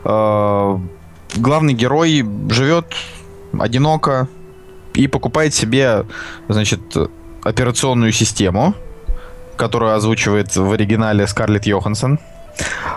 [0.04, 0.78] э,
[1.36, 2.86] главный герой живет
[3.58, 4.28] одиноко
[4.94, 6.04] и покупает себе,
[6.48, 6.80] значит,
[7.42, 8.74] операционную систему,
[9.56, 12.18] которую озвучивает в оригинале Скарлетт Йоханссон,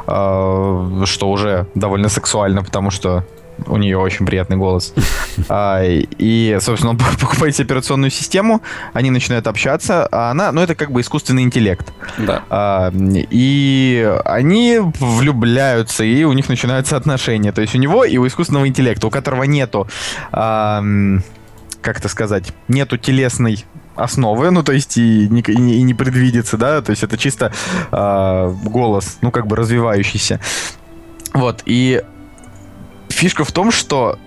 [0.08, 3.24] э, что уже довольно сексуально, потому что
[3.68, 4.94] у нее очень приятный голос.
[5.50, 8.62] А, и, собственно, он покупает себе операционную систему,
[8.94, 11.92] они начинают общаться, а она, ну, это как бы искусственный интеллект.
[12.18, 12.44] Да.
[12.50, 17.52] А, и они влюбляются, и у них начинаются отношения.
[17.52, 19.88] То есть у него и у искусственного интеллекта, у которого нету,
[20.32, 20.82] а,
[21.82, 26.58] как это сказать, нету телесной основы, ну, то есть и не, и, и не предвидится,
[26.58, 27.54] да, то есть это чисто
[27.92, 30.40] э, голос, ну, как бы развивающийся.
[31.34, 32.02] Вот, и
[33.16, 34.20] фишка в том, что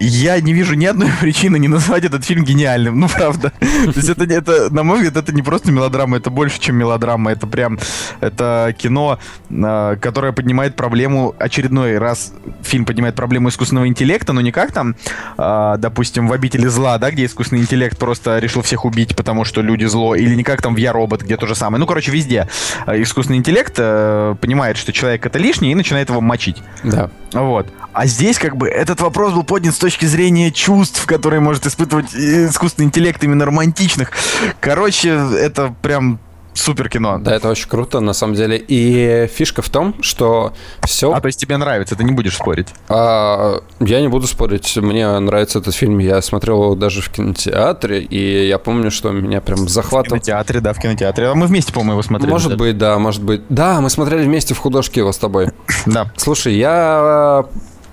[0.00, 3.52] я не вижу ни одной причины не назвать этот фильм гениальным, ну правда.
[3.60, 7.32] То есть это, это, на мой взгляд, это не просто мелодрама, это больше, чем мелодрама.
[7.32, 7.78] Это прям,
[8.20, 9.18] это кино,
[9.50, 12.32] э, которое поднимает проблему, очередной раз
[12.62, 14.94] фильм поднимает проблему искусственного интеллекта, но не как там,
[15.36, 19.60] э, допустим, в «Обители зла», да, где искусственный интеллект просто решил всех убить, потому что
[19.60, 21.80] люди зло, или не как там в «Я робот», где то же самое.
[21.80, 22.48] Ну, короче, везде
[22.86, 26.62] э, искусственный интеллект э, понимает, что человек это лишний и начинает его мочить.
[26.84, 27.10] Да.
[27.32, 27.68] Вот.
[27.92, 32.14] А здесь как бы этот вопрос был поднят с точки зрения чувств, которые может испытывать
[32.14, 34.12] искусственный интеллект именно романтичных.
[34.60, 36.18] Короче, это прям
[36.52, 37.18] супер кино.
[37.18, 38.62] Да, это очень круто, на самом деле.
[38.68, 41.10] И фишка в том, что все...
[41.14, 42.68] А, то есть тебе нравится, ты не будешь спорить?
[42.90, 44.76] А, я не буду спорить.
[44.76, 46.00] Мне нравится этот фильм.
[46.00, 50.18] Я смотрел его даже в кинотеатре, и я помню, что меня прям захватывал...
[50.18, 51.28] В кинотеатре, да, в кинотеатре.
[51.28, 52.30] А мы вместе, по-моему, его смотрели.
[52.30, 53.40] Может быть, да, может быть.
[53.48, 55.48] Да, мы смотрели вместе в художке его с тобой.
[55.86, 56.12] Да.
[56.18, 57.46] Слушай, я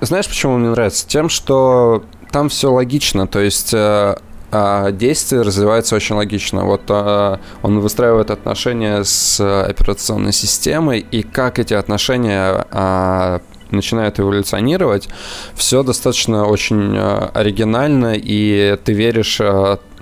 [0.06, 1.08] знаешь, почему мне нравится?
[1.08, 4.16] Тем, что там все логично, то есть э,
[4.52, 6.64] а действие развивается очень логично.
[6.64, 13.42] Вот а, он выстраивает отношения с операционной системой, и как эти отношения а,
[13.72, 15.10] начинают эволюционировать,
[15.56, 19.42] все достаточно очень а, оригинально, и ты веришь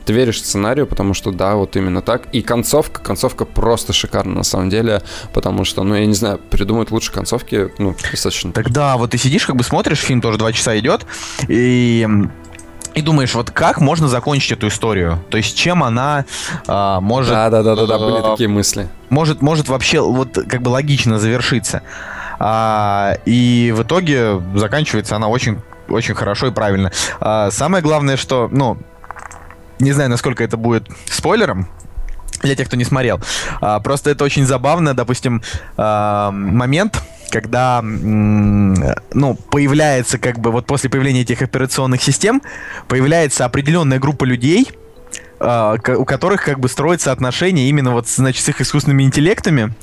[0.06, 2.24] ты веришь сценарию, потому что да, вот именно так.
[2.32, 5.01] И концовка, концовка просто шикарна на самом деле,
[5.34, 8.51] потому что, ну, я не знаю, придумать лучше концовки, ну, достаточно.
[8.51, 11.06] Тогда вот ты сидишь, как бы смотришь, фильм тоже два часа идет,
[11.47, 12.08] и
[12.93, 15.24] и думаешь, вот как можно закончить эту историю?
[15.30, 16.26] То есть чем она
[16.68, 17.32] а, может...
[17.32, 18.88] Да, да, да, да, да, были такие мысли.
[19.10, 21.82] Может, может вообще вот как бы логично завершиться.
[22.39, 26.91] А, и в итоге заканчивается она очень, очень хорошо и правильно.
[27.20, 28.78] А, самое главное, что, ну,
[29.84, 31.67] не знаю, насколько это будет спойлером,
[32.41, 33.21] для тех, кто не смотрел.
[33.61, 35.41] А, просто это очень забавно, допустим,
[35.77, 42.43] а, момент, когда, ну, появляется как бы вот после появления этих операционных систем,
[42.88, 44.69] появляется определенная группа людей,
[45.43, 49.73] у которых как бы строятся отношения именно вот, значит, с их искусственными интеллектами,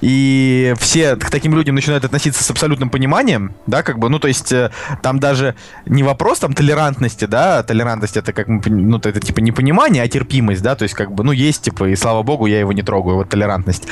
[0.00, 4.28] и все к таким людям начинают относиться с абсолютным пониманием, да, как бы, ну, то
[4.28, 4.70] есть э,
[5.02, 5.54] там даже
[5.86, 10.62] не вопрос там толерантности, да, толерантность это как, ну, это типа не понимание, а терпимость,
[10.62, 13.16] да, то есть как бы, ну, есть, типа, и слава богу, я его не трогаю,
[13.16, 13.86] вот толерантность.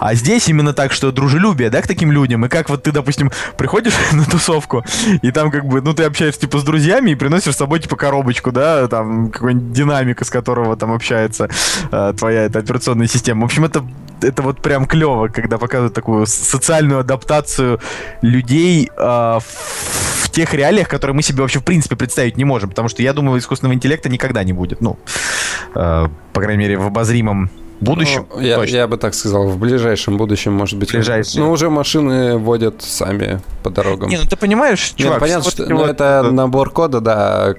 [0.00, 3.30] А здесь именно так, что дружелюбие, да, к таким людям, и как вот ты, допустим,
[3.56, 4.84] приходишь на тусовку,
[5.22, 7.96] и там как бы, ну, ты общаешься, типа, с друзьями и приносишь с собой, типа,
[7.96, 11.48] коробочку, да, там, какой-нибудь динамика, с которого которого там общается
[11.92, 13.42] э, твоя эта операционная система.
[13.42, 13.84] В общем, это,
[14.22, 17.80] это вот прям клево, когда показывают такую социальную адаптацию
[18.22, 22.70] людей э, в, тех реалиях, которые мы себе вообще в принципе представить не можем.
[22.70, 24.80] Потому что я думаю, искусственного интеллекта никогда не будет.
[24.80, 24.98] Ну,
[25.74, 27.50] э, по крайней мере, в обозримом
[27.80, 28.26] будущем.
[28.34, 30.92] Ну, я, я бы так сказал, в ближайшем будущем, может быть.
[30.92, 31.42] Ближайшем.
[31.42, 34.08] Ну, уже машины водят сами по дорогам.
[34.08, 34.98] Не, ну ты понимаешь, чувак...
[34.98, 36.32] Не, ну, понятно, что ну, это вот...
[36.32, 37.54] набор кода, да,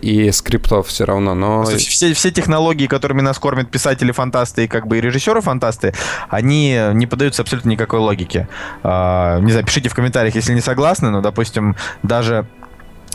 [0.00, 1.64] и скриптов все равно, но...
[1.64, 5.94] Все, все технологии, которыми нас кормят писатели-фантасты и как бы и режиссеры-фантасты,
[6.28, 8.48] они не поддаются абсолютно никакой логике.
[8.82, 12.46] А, не знаю, пишите в комментариях, если не согласны, но, допустим, даже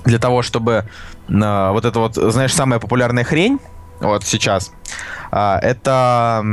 [0.06, 0.86] для того, чтобы
[1.30, 3.60] э, вот это вот, знаешь, самая популярная хрень
[4.02, 4.72] вот сейчас,
[5.32, 6.44] э, это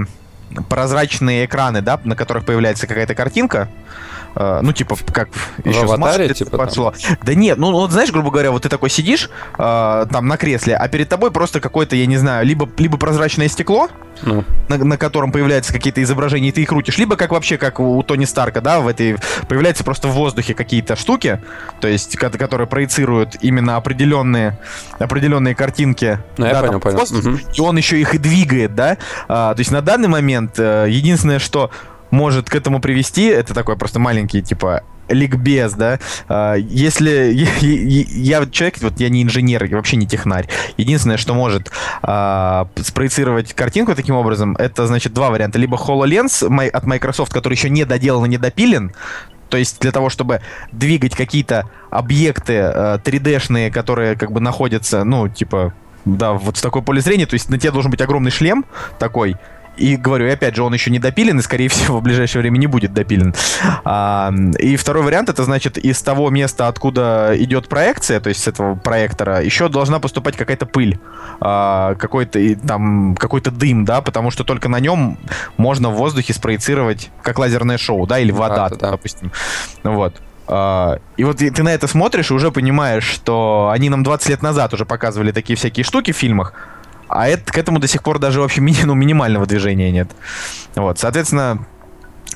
[0.69, 3.69] прозрачные экраны, да, на которых появляется какая-то картинка,
[4.35, 5.29] э, ну, типа, как
[5.65, 6.95] еще в аватаре, типа, пошло.
[7.23, 10.77] Да нет, ну, вот знаешь, грубо говоря, вот ты такой сидишь э, там на кресле,
[10.77, 13.89] а перед тобой просто какое-то, я не знаю, либо, либо прозрачное стекло,
[14.23, 14.45] ну.
[14.69, 17.97] на, на котором появляются какие-то изображения, и ты их крутишь, либо как вообще, как у,
[17.97, 19.17] у Тони Старка, да, в этой
[19.49, 21.41] появляются просто в воздухе какие-то штуки,
[21.81, 24.59] то есть, которые проецируют именно определенные,
[24.99, 26.19] определенные картинки.
[26.37, 26.99] Ну, да, я понял, понял.
[26.99, 27.39] Воздух, угу.
[27.55, 28.99] И он еще их и двигает, да.
[29.29, 31.71] А, то есть на данный момент э, единственное, что
[32.11, 35.99] может к этому привести, это такой просто маленький, типа, ликбез, да,
[36.29, 41.71] а, если я человек, вот я не инженер, я вообще не технарь, единственное, что может
[42.03, 47.71] а, спроецировать картинку таким образом, это, значит, два варианта, либо HoloLens от Microsoft, который еще
[47.71, 48.93] не доделан и не допилен,
[49.49, 50.41] то есть для того, чтобы
[50.73, 55.73] двигать какие-то объекты э, 3D-шные, которые как бы находятся, ну, типа,
[56.05, 58.65] да, вот в такой поле зрения, то есть на тебе должен быть огромный шлем
[58.99, 59.37] такой,
[59.79, 62.59] и говорю, и опять же, он еще не допилен, и, скорее всего, в ближайшее время
[62.59, 63.35] не будет допилен.
[63.85, 68.49] А, и второй вариант, это значит, из того места, откуда идет проекция, то есть с
[68.49, 70.99] этого проектора, еще должна поступать какая-то пыль,
[71.41, 75.19] а, какой-то там какой-то дым, да, потому что только на нем
[75.57, 78.91] можно в воздухе спроецировать, как лазерное шоу, да, или вода, да, да.
[78.93, 79.33] допустим.
[79.83, 80.15] Вот.
[80.47, 84.43] Uh, и вот ты на это смотришь и уже понимаешь, что они нам 20 лет
[84.43, 86.55] назад уже показывали такие всякие штуки в фильмах,
[87.09, 90.11] а это, к этому до сих пор даже вообще мини, ну, минимального движения нет.
[90.75, 91.67] Вот, соответственно,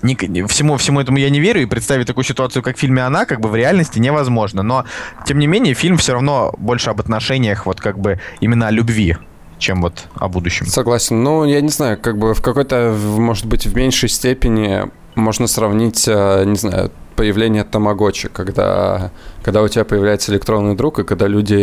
[0.03, 3.25] ни, всему, всему этому я не верю, и представить такую ситуацию, как в фильме «Она»,
[3.25, 4.63] как бы в реальности невозможно.
[4.63, 4.85] Но,
[5.27, 9.17] тем не менее, фильм все равно больше об отношениях, вот как бы именно о любви
[9.59, 10.67] чем вот о будущем.
[10.67, 11.23] Согласен.
[11.23, 16.09] Ну, я не знаю, как бы в какой-то, может быть, в меньшей степени можно сравнить,
[16.09, 19.11] э, не знаю, появление Тамагочи, когда,
[19.43, 21.55] когда у тебя появляется электронный друг, и когда люди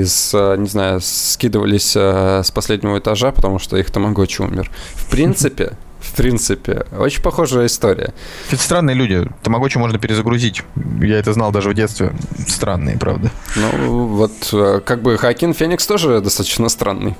[0.00, 4.70] из, э, не знаю, скидывались э, с последнего этажа, потому что их Тамагочи умер.
[4.94, 5.72] В принципе,
[6.04, 8.12] в принципе, очень похожая история.
[8.50, 9.26] Это странные люди.
[9.42, 10.62] Тамагочи можно перезагрузить.
[11.00, 12.12] Я это знал даже в детстве.
[12.46, 13.30] Странные, правда.
[13.56, 17.16] Ну, вот э, как бы Хакин Феникс тоже достаточно странный.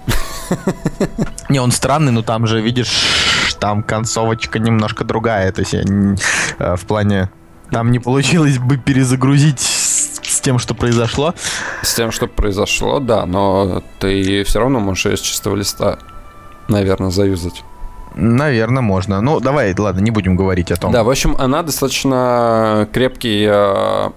[1.49, 5.51] Не, он странный, но там же, видишь, там концовочка немножко другая.
[5.53, 5.75] То есть
[6.59, 7.31] в плане
[7.75, 11.35] нам не получилось бы перезагрузить с тем, что произошло.
[11.83, 15.99] С тем, что произошло, да, но ты все равно можешь ее с чистого листа,
[16.69, 17.65] наверное, заюзать.
[18.15, 19.21] Наверное, можно.
[19.21, 20.93] Ну, давай, ладно, не будем говорить о том.
[20.93, 24.11] Да, в общем, она достаточно крепкий, э,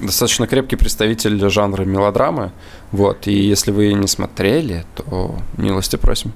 [0.00, 2.52] достаточно крепкий представитель жанра мелодрамы.
[2.92, 6.32] Вот, и если вы не смотрели, то милости просим.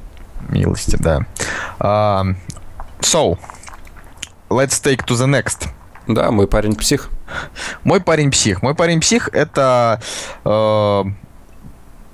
[0.51, 1.21] Милости, да.
[1.79, 2.35] Uh,
[3.01, 3.39] so,
[4.51, 5.71] let's take to the next.
[6.15, 7.11] Да, мой парень псих.
[7.85, 8.63] Мой парень псих.
[8.63, 10.01] Мой парень псих это
[10.45, 11.05] э,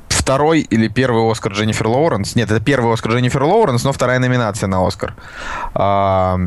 [0.08, 2.34] второй или первый Оскар Дженнифер Лоуренс.
[2.34, 5.14] Нет, это первый Оскар Дженнифер Лоуренс, но вторая номинация на Оскар.
[5.74, 6.38] А,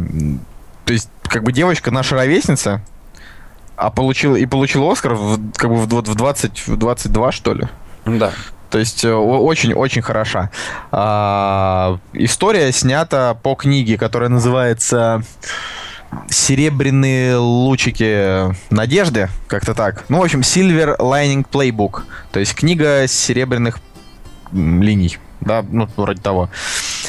[0.86, 2.82] то есть, как бы девочка наша ровесница,
[3.78, 7.68] а получила и получила Оскар в, как бы в, в 20, в 22, что ли?
[8.06, 8.34] Да.
[8.70, 10.52] То есть очень-очень хороша.
[10.92, 15.24] А, история снята по книге, которая называется
[16.30, 20.06] серебряные лучики надежды, как-то так.
[20.10, 23.80] Ну, в общем, Silver Lining Playbook, то есть книга серебряных
[24.52, 26.50] линий, да, ну, вроде того.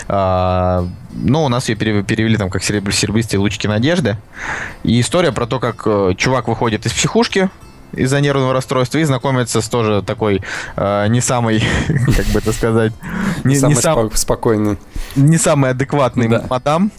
[0.08, 4.16] А, ну, у нас ее перевели там как серебристые лучики надежды.
[4.82, 7.50] И история про то, как э, чувак выходит из психушки,
[7.92, 10.42] из-за нервного расстройства и знакомится с тоже такой
[10.76, 12.92] э, не самой, как бы это сказать,
[13.44, 14.78] не, самый не сам, спокойный,
[15.16, 16.44] не самый адекватный да.
[16.48, 16.90] мадам,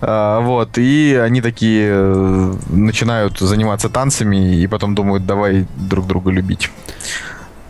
[0.00, 6.30] э, вот и они такие э, начинают заниматься танцами и потом думают, давай друг друга
[6.30, 6.70] любить.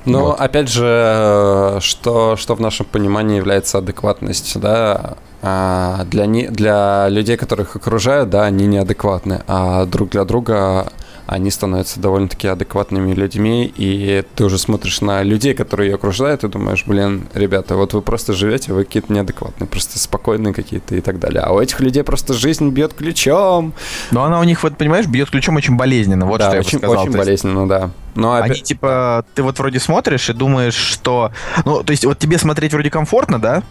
[0.04, 0.40] Но вот.
[0.40, 5.16] опять же, э, что что в нашем понимании является адекватность, да?
[5.44, 10.92] А для, не, для людей, которых окружают, да, они неадекватны, а друг для друга
[11.32, 16.48] они становятся довольно-таки адекватными людьми, и ты уже смотришь на людей, которые ее окружают, и
[16.48, 21.18] думаешь, блин, ребята, вот вы просто живете, вы какие-то неадекватные, просто спокойные какие-то и так
[21.18, 21.40] далее.
[21.40, 23.72] А у этих людей просто жизнь бьет ключом.
[24.10, 26.88] Но она у них, вот понимаешь, бьет ключом очень болезненно, вот да, что очень, я
[26.88, 27.04] бы сказал.
[27.04, 27.90] очень болезненно, да.
[28.14, 28.50] Но опять...
[28.50, 31.32] Они типа, ты вот вроде смотришь и думаешь, что...
[31.64, 33.62] Ну, то есть вот тебе смотреть вроде комфортно, да?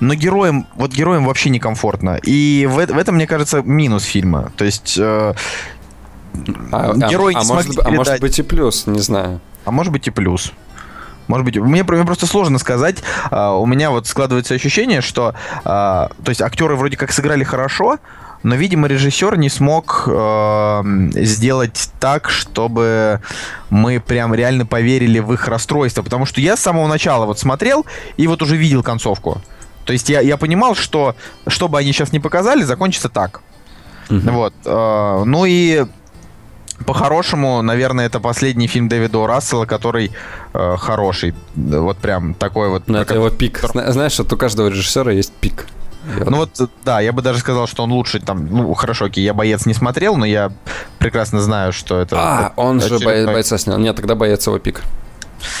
[0.00, 2.20] но героям, вот героям вообще некомфортно.
[2.22, 4.52] И в, в этом, мне кажется, минус фильма.
[4.56, 5.34] То есть э,
[6.72, 9.40] а, Герой а, не а, может, а может быть и плюс, не знаю.
[9.64, 10.52] А может быть и плюс.
[11.26, 13.02] Может быть, мне, мне просто сложно сказать.
[13.30, 15.34] Uh, у меня вот складывается ощущение, что,
[15.64, 17.98] uh, то есть актеры вроде как сыграли хорошо,
[18.42, 20.82] но, видимо, режиссер не смог э,
[21.14, 23.20] сделать так, чтобы
[23.68, 26.02] мы прям реально поверили в их расстройство.
[26.02, 27.84] Потому что я с самого начала вот смотрел
[28.16, 29.42] и вот уже видел концовку.
[29.84, 31.16] То есть я, я понимал, что
[31.46, 33.40] что бы они сейчас не показали, закончится так.
[34.08, 34.30] Mm-hmm.
[34.30, 34.54] Вот.
[34.64, 35.86] Э, ну и
[36.86, 40.12] по-хорошему, наверное, это последний фильм Дэвида Рассела, который
[40.54, 41.34] э, хороший.
[41.54, 42.84] Вот прям такой вот.
[42.86, 43.60] Ну, это его пик.
[43.72, 45.66] Знаешь, что у каждого режиссера есть пик.
[46.24, 46.50] Ну вот,
[46.84, 49.74] да, я бы даже сказал, что он лучше там, ну хорошо, окей, я боец не
[49.74, 50.50] смотрел, но я
[50.98, 52.16] прекрасно знаю, что это.
[52.18, 53.78] А, он же бойца снял.
[53.78, 54.82] Нет, тогда боец его пик.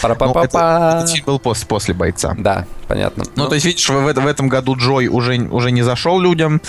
[0.02, 2.34] Ну, это, это был после, после бойца.
[2.38, 3.24] Да, понятно.
[3.36, 6.60] Ну, ну, то есть, видишь, в, в этом году Джой уже, уже не зашел людям.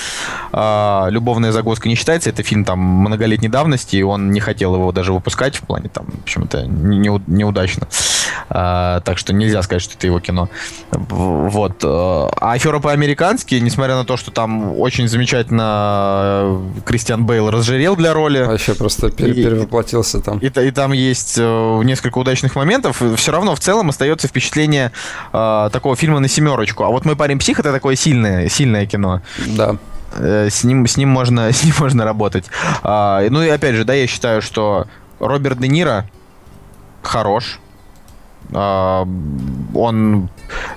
[0.51, 2.29] А, Любовная загвоздка не считается.
[2.29, 6.05] Это фильм там многолетней давности, и он не хотел его даже выпускать в плане там,
[6.05, 7.87] в общем-то, не, неудачно.
[8.49, 10.49] А, так что нельзя сказать, что это его кино.
[10.91, 11.83] Вот.
[11.83, 18.43] А афера по-американски, несмотря на то, что там очень замечательно Кристиан Бейл разжирел для роли.
[18.43, 20.39] Вообще просто пере- перевоплотился там.
[20.39, 22.98] И, и, и там есть э, несколько удачных моментов.
[23.15, 24.91] Все равно в целом остается впечатление
[25.33, 26.83] э, такого фильма на семерочку.
[26.83, 29.21] А вот «Мой парень псих»— это такое сильное, сильное кино.
[29.47, 29.77] Да
[30.13, 32.45] э, с ним, с ним можно, с ним можно работать.
[32.83, 34.87] А, ну и опять же, да, я считаю, что
[35.19, 36.09] Роберт Де Ниро
[37.01, 37.59] хорош.
[38.51, 39.07] А,
[39.73, 40.29] он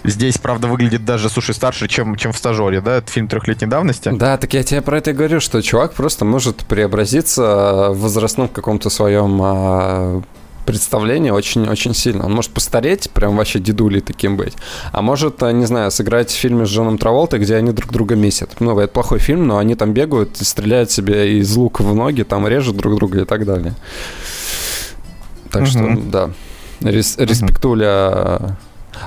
[0.04, 2.96] здесь, правда, выглядит даже, слушай, старше, чем, чем в стажере, да?
[2.96, 4.10] Это фильм трехлетней давности.
[4.10, 8.48] Да, так я тебе про это и говорю, что чувак просто может преобразиться в возрастном
[8.48, 10.24] каком-то своем
[10.64, 12.26] представлении очень-очень сильно.
[12.26, 14.54] Он может постареть, прям вообще дедулей таким быть.
[14.92, 18.16] А может, а, не знаю, сыграть в фильме с Джоном Траволтой, где они друг друга
[18.16, 18.50] месят.
[18.60, 22.46] Ну, это плохой фильм, но они там бегают, стреляют себе из лука в ноги, там
[22.46, 23.74] режут друг друга и так далее.
[25.50, 25.70] Так угу.
[25.70, 26.30] что, да.
[26.80, 28.56] Рес, респектуля...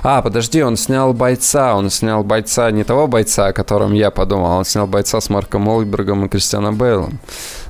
[0.02, 1.74] А, подожди, он снял бойца.
[1.74, 4.58] Он снял бойца не того бойца, о котором я подумал.
[4.58, 7.18] Он снял бойца с Марком Олбергом и Кристианом Бейлом.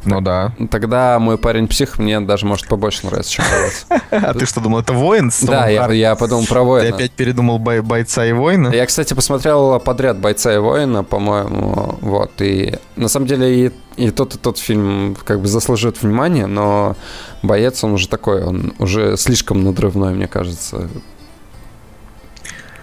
[0.06, 0.52] Ну да.
[0.70, 3.86] Тогда мой парень псих мне даже может побольше нравится, чем боец.
[4.10, 5.30] А ты что думал, это воин?
[5.42, 6.88] Да, я, подумал про воина.
[6.88, 8.68] Ты опять передумал бой, бойца и воина?
[8.68, 12.30] Я, кстати, посмотрел подряд бойца и воина, по-моему, вот.
[12.40, 16.96] И на самом деле и, и тот, и тот фильм как бы заслуживает внимания, но
[17.42, 20.88] боец, он уже такой, он уже слишком надрывной, мне кажется.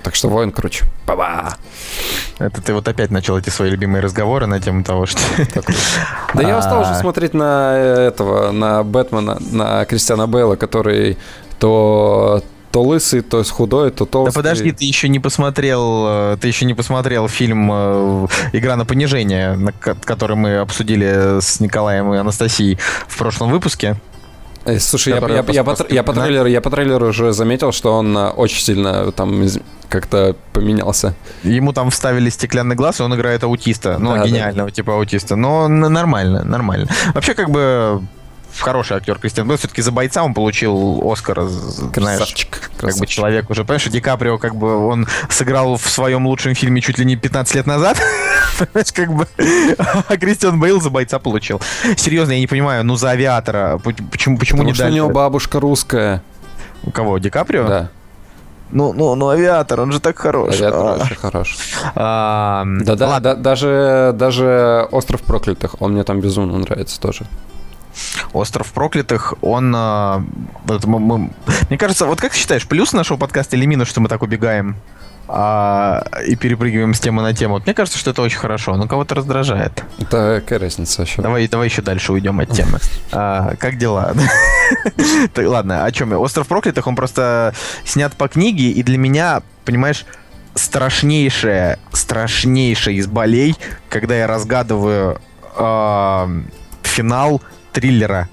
[0.03, 0.85] Так что воин круче.
[1.07, 1.55] Ба-ба!
[2.39, 5.21] Это ты вот опять начал эти свои любимые разговоры на тему того, что...
[6.33, 11.17] Да я устал уже смотреть на этого, на Бэтмена, на Кристиана Бейла, который
[11.59, 12.43] то
[12.73, 14.33] то лысый, то худой, то толстый.
[14.33, 18.83] Да подожди, ты еще не посмотрел, э, ты еще не посмотрел фильм э, «Игра на
[18.83, 23.97] понижение», который мы обсудили с Николаем и Анастасией в прошлом выпуске.
[24.65, 27.93] Э, слушай, я, я, я, по, я, по трейлеру, я по трейлеру уже заметил, что
[27.93, 29.45] он э, очень сильно там
[29.89, 31.13] как-то поменялся.
[31.43, 33.97] Ему там вставили стеклянный глаз, и он играет аутиста.
[33.99, 34.75] Ну, да, гениального да.
[34.75, 35.35] типа аутиста.
[35.35, 36.87] Но нормально, нормально.
[37.13, 38.01] Вообще, как бы
[38.59, 39.57] хороший актер Кристиан Бейл.
[39.57, 41.35] Все-таки за бойца он получил Оскар.
[41.35, 41.95] Красавчик.
[41.95, 42.69] Знаешь, красавчик.
[42.77, 46.81] как бы человек уже, понимаешь, Ди Каприо как бы он сыграл в своем лучшем фильме
[46.81, 48.01] чуть ли не 15 лет назад.
[48.59, 49.27] Понимаешь, как бы.
[50.07, 51.61] А Кристиан Бейл за бойца получил.
[51.97, 53.79] Серьезно, я не понимаю, ну за авиатора.
[54.11, 54.93] Почему, почему Потому не что дали?
[54.93, 56.21] у него бабушка русская.
[56.83, 57.17] У кого?
[57.17, 57.67] Ди Каприо?
[57.67, 57.89] Да.
[58.73, 60.55] Ну, ну, ну, авиатор, он же так хорош.
[60.55, 61.03] Авиатор а.
[61.03, 61.57] очень хорош.
[61.95, 67.27] А, да, да, да, даже, даже остров проклятых, он мне там безумно нравится тоже.
[68.33, 69.73] Остров проклятых, он...
[69.75, 70.21] Э,
[70.85, 71.29] мы, мы,
[71.69, 74.75] мне кажется, вот как ты считаешь, плюс нашего подкаста или минус, что мы так убегаем
[75.27, 77.55] а, и перепрыгиваем с темы на тему?
[77.55, 79.83] Вот мне кажется, что это очень хорошо, но кого-то раздражает.
[79.99, 81.21] Это какая разница еще?
[81.21, 82.79] Давай, давай еще дальше уйдем от темы.
[83.11, 84.13] А, как дела?
[85.37, 86.17] Ладно, о чем я?
[86.17, 87.53] Остров проклятых, он просто
[87.85, 90.05] снят по книге, и для меня, понимаешь,
[90.55, 93.55] страшнейшее, страшнейшее из болей,
[93.89, 95.21] когда я разгадываю
[95.57, 96.41] э,
[96.81, 97.41] финал
[97.73, 98.29] триллера.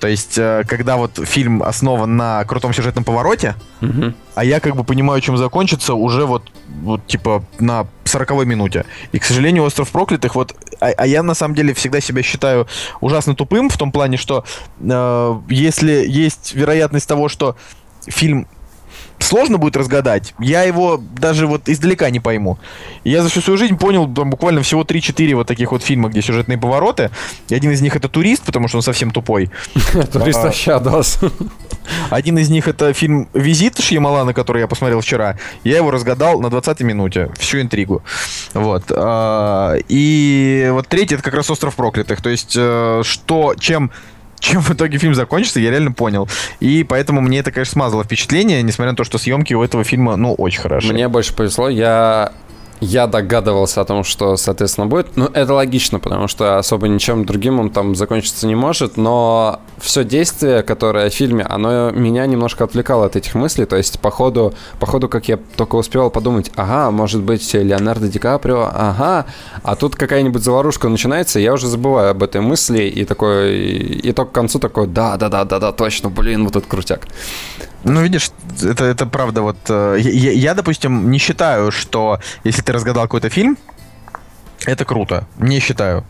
[0.00, 4.12] То есть, э, когда вот фильм основан на крутом сюжетном повороте, угу.
[4.34, 6.50] а я как бы понимаю, чем закончится уже вот,
[6.82, 8.84] вот типа на 40 минуте.
[9.12, 12.66] И, к сожалению, «Остров проклятых», вот, а, а я на самом деле всегда себя считаю
[13.00, 14.44] ужасно тупым в том плане, что
[14.78, 17.56] э, если есть вероятность того, что
[18.06, 18.46] фильм
[19.24, 22.58] сложно будет разгадать, я его даже вот издалека не пойму.
[23.04, 26.22] я за всю свою жизнь понял там, буквально всего 3-4 вот таких вот фильма, где
[26.22, 27.10] сюжетные повороты.
[27.48, 29.50] И один из них это «Турист», потому что он совсем тупой.
[30.12, 31.18] «Турист Ащадос».
[32.10, 35.38] Один из них это фильм «Визит» Шьямалана, который я посмотрел вчера.
[35.64, 37.30] Я его разгадал на 20-й минуте.
[37.38, 38.02] Всю интригу.
[38.54, 38.84] Вот.
[38.90, 42.22] А, и вот третий это как раз «Остров проклятых».
[42.22, 43.90] То есть, э, что, чем
[44.44, 46.28] чем в итоге фильм закончится, я реально понял.
[46.60, 50.16] И поэтому мне это, конечно, смазало впечатление, несмотря на то, что съемки у этого фильма,
[50.16, 50.92] ну, очень хорошие.
[50.92, 51.68] Мне больше повезло.
[51.68, 52.32] Я
[52.84, 55.16] я догадывался о том, что, соответственно, будет.
[55.16, 60.04] Ну, это логично, потому что особо ничем другим он там закончиться не может, но все
[60.04, 64.54] действие, которое в фильме, оно меня немножко отвлекало от этих мыслей, то есть по ходу,
[64.78, 69.26] по ходу как я только успевал подумать, ага, может быть, Леонардо Ди Каприо, ага,
[69.62, 74.30] а тут какая-нибудь заварушка начинается, я уже забываю об этой мысли, и такой, и только
[74.30, 77.06] к концу такой, да-да-да-да-да, точно, блин, вот этот крутяк.
[77.84, 78.30] Ну, видишь,
[78.62, 79.42] это, это правда.
[79.42, 83.58] Вот э, я, я, допустим, не считаю, что если ты разгадал какой-то фильм,
[84.66, 85.26] это круто.
[85.38, 86.04] Не считаю.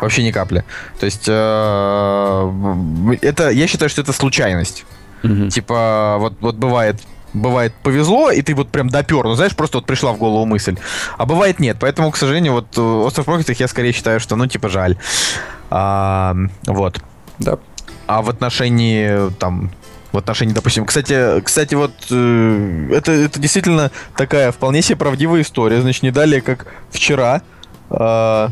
[0.00, 0.64] Вообще ни капли.
[0.98, 4.84] То есть э, это, я считаю, что это случайность.
[5.22, 5.48] Угу.
[5.48, 7.00] Типа, вот, вот бывает,
[7.34, 10.76] бывает повезло, и ты вот прям допер, ну знаешь, просто вот пришла в голову мысль.
[11.18, 11.76] А бывает нет.
[11.78, 14.96] Поэтому, к сожалению, вот э, остров проклятых я скорее считаю, что, ну, типа, жаль.
[15.70, 16.34] А,
[16.66, 17.00] вот.
[17.38, 17.58] Да.
[18.06, 19.70] А в отношении там
[20.12, 25.80] в отношении, допустим, кстати, кстати, вот э, это, это действительно такая вполне себе правдивая история.
[25.80, 27.42] Значит, не далее, как вчера
[27.90, 28.48] э,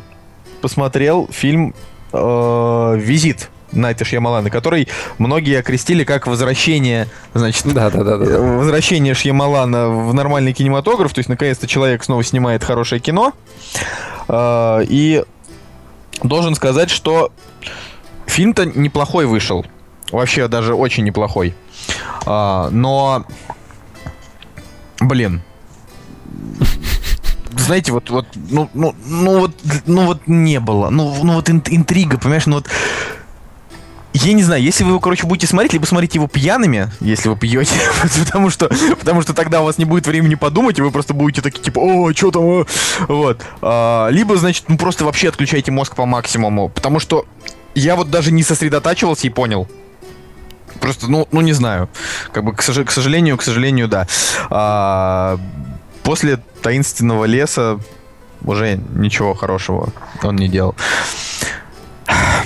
[0.60, 1.74] посмотрел фильм
[2.12, 4.88] э, «Визит» Найта Шьямалана, который
[5.18, 8.40] многие окрестили как возвращение, значит, да, да, да, да.
[8.40, 13.32] возвращение Шьямалана в нормальный кинематограф, то есть наконец-то человек снова снимает хорошее кино.
[14.28, 15.22] Э, и
[16.22, 17.32] должен сказать, что
[18.26, 19.64] фильм-то неплохой вышел.
[20.10, 21.54] Вообще даже очень неплохой.
[22.26, 23.24] А, но,
[25.00, 25.42] блин,
[27.56, 29.52] знаете, вот, вот, ну, ну, ну вот,
[29.86, 32.68] ну вот не было, ну, ну вот интрига, понимаешь, ну вот,
[34.12, 37.36] я не знаю, если вы его, короче, будете смотреть, либо смотрите его пьяными, если вы
[37.36, 37.74] пьете,
[38.24, 38.68] потому что,
[38.98, 41.78] потому что тогда у вас не будет времени подумать, и вы просто будете такие, типа,
[41.78, 42.66] о, что там, о?
[43.08, 43.40] вот.
[43.62, 47.24] А, либо, значит, ну просто вообще отключайте мозг по максимуму, потому что
[47.74, 49.68] я вот даже не сосредотачивался и понял,
[50.80, 51.88] Просто, ну, ну не знаю.
[52.32, 54.06] Как бы, к, к сожалению, к сожалению, да.
[54.50, 55.38] А,
[56.02, 57.78] после таинственного леса
[58.44, 59.92] уже ничего хорошего
[60.22, 60.74] он не делал.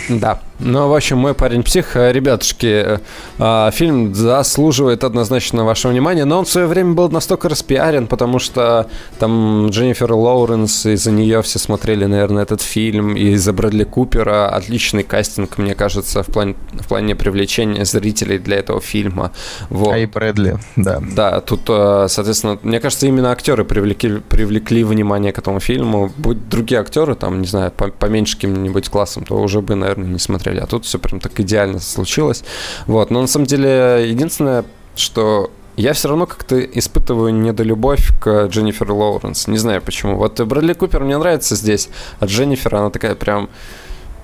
[0.08, 0.40] Да.
[0.60, 1.96] Ну, в общем, мой парень псих.
[1.96, 2.98] Э, ребятушки, э,
[3.38, 8.38] а, фильм заслуживает однозначно вашего внимания, но он в свое время был настолько распиарен, потому
[8.38, 14.48] что там Дженнифер Лоуренс, из-за нее все смотрели, наверное, этот фильм, и из-за Брэдли Купера
[14.48, 19.32] отличный кастинг, мне кажется, в плане, в плане привлечения зрителей для этого фильма.
[19.70, 19.92] Вот.
[19.92, 21.00] А и Брэдли, да.
[21.02, 26.12] Да, тут, э, соответственно, мне кажется, именно актеры привлекли, привлекли внимание к этому фильму.
[26.16, 30.43] Будь другие актеры, там, не знаю, поменьше каким-нибудь классом, то уже бы, наверное, не смотрели
[30.44, 32.44] смотрели, а тут все прям так идеально случилось.
[32.86, 34.64] Вот, но на самом деле единственное,
[34.96, 39.48] что я все равно как-то испытываю недолюбовь к Дженнифер Лоуренс.
[39.48, 40.16] Не знаю почему.
[40.16, 41.88] Вот Брэдли Купер мне нравится здесь,
[42.20, 43.48] а Дженнифер, она такая прям,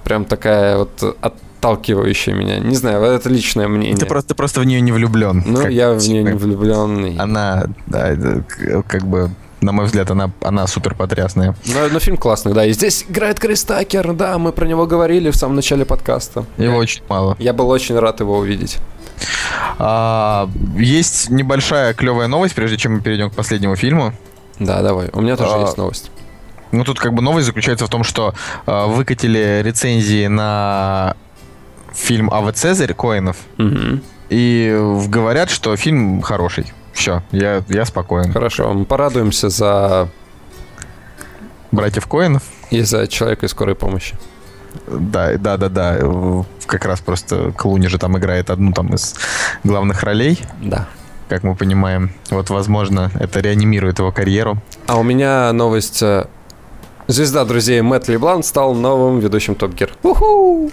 [0.05, 2.59] прям такая вот отталкивающая меня.
[2.59, 3.97] Не знаю, это личное мнение.
[3.97, 5.43] Ты просто, ты просто в нее не влюблен.
[5.47, 7.21] Ну, я в нее не влюблен.
[7.21, 8.17] Она, да,
[8.87, 9.31] как бы
[9.61, 11.55] на мой взгляд, она, она супер потрясная.
[11.67, 12.65] Но, но фильм классный, да.
[12.65, 16.45] И здесь играет Крис Такер, да, мы про него говорили в самом начале подкаста.
[16.57, 17.37] Его я, очень мало.
[17.39, 18.79] Я был очень рад его увидеть.
[19.79, 24.13] А, есть небольшая клевая новость, прежде чем мы перейдем к последнему фильму.
[24.59, 25.09] Да, давай.
[25.13, 26.11] У меня тоже а, есть новость.
[26.73, 28.35] Ну, тут как бы новость заключается в том, что
[28.67, 31.17] э, выкатили рецензии на
[31.93, 33.37] фильм Ава Цезарь Коинов.
[33.59, 34.01] Угу.
[34.31, 36.73] И говорят, что фильм хороший.
[36.93, 38.33] Все, я, я спокоен.
[38.33, 40.09] Хорошо, мы порадуемся за...
[41.73, 42.43] Братьев Коинов?
[42.71, 44.17] И за Человека из скорой помощи.
[44.87, 46.45] Да, да, да, да.
[46.67, 49.15] Как раз просто Клуни же там играет одну там из
[49.65, 50.39] главных ролей.
[50.61, 50.89] Да.
[51.29, 52.13] Как мы понимаем.
[52.31, 54.59] Вот, возможно, это реанимирует его карьеру.
[54.87, 56.03] А у меня новость.
[56.03, 56.27] Э,
[57.07, 59.93] звезда друзей Мэтт Леблан стал новым ведущим Топ Гир.
[60.03, 60.71] Уху!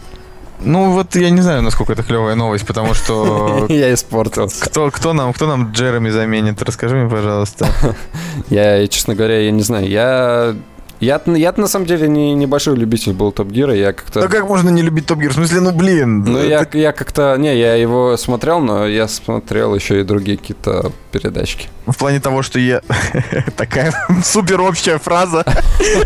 [0.59, 3.65] Ну, вот я не знаю, насколько это клевая новость, потому что...
[3.69, 4.65] Я испортился.
[4.65, 6.61] Кто, кто, нам, кто нам Джереми заменит?
[6.61, 7.67] Расскажи мне, пожалуйста.
[8.49, 9.87] Я, честно говоря, я не знаю.
[9.87, 10.55] Я
[10.99, 14.21] я, я на самом деле не небольшой любитель был Топ Гира, я как-то...
[14.21, 15.31] Да как можно не любить Топ Гир?
[15.31, 16.23] В смысле, ну блин.
[16.23, 16.77] Ну это...
[16.77, 17.35] я, я как-то...
[17.37, 21.67] Не, я его смотрел, но я смотрел еще и другие какие-то передачки.
[21.85, 22.81] В плане того, что я...
[23.57, 23.93] Такая
[24.23, 25.45] супер общая фраза.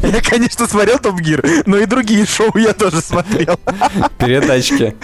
[0.03, 3.59] Я, конечно, смотрел Топ Гир, но и другие шоу я тоже смотрел.
[4.17, 4.95] Передачки.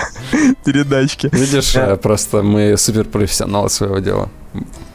[0.66, 1.30] Передачки.
[1.32, 4.30] Видишь, просто мы супер профессионалы своего дела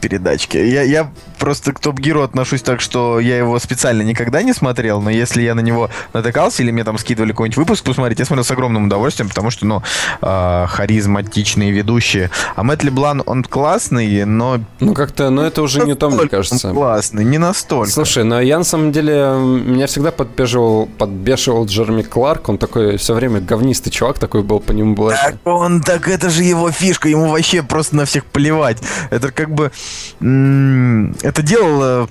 [0.01, 0.57] передачки.
[0.57, 5.01] Я, я просто к Топ Гиру отношусь так, что я его специально никогда не смотрел,
[5.01, 8.43] но если я на него натыкался или мне там скидывали какой-нибудь выпуск посмотреть, я смотрел
[8.43, 9.83] с огромным удовольствием, потому что, ну,
[10.21, 12.31] э, харизматичные ведущие.
[12.55, 14.59] А Мэтт Леблан, он классный, но...
[14.79, 16.69] Ну, как-то, ну, это уже не то, мне кажется.
[16.69, 17.91] Он классный, не настолько.
[17.91, 23.13] Слушай, но я на самом деле, меня всегда подбеживал, подбешивал Джерми Кларк, он такой все
[23.13, 25.11] время говнистый чувак, такой был, по нему было...
[25.11, 28.77] Так он, так это же его фишка, ему вообще просто на всех плевать.
[29.09, 29.71] Это как бы
[30.19, 32.09] это делало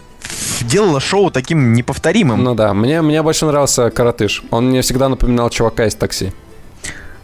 [0.62, 2.42] делало шоу таким неповторимым.
[2.42, 4.42] Ну да, мне, мне больше нравился Каратыш.
[4.50, 6.32] Он мне всегда напоминал чувака из такси.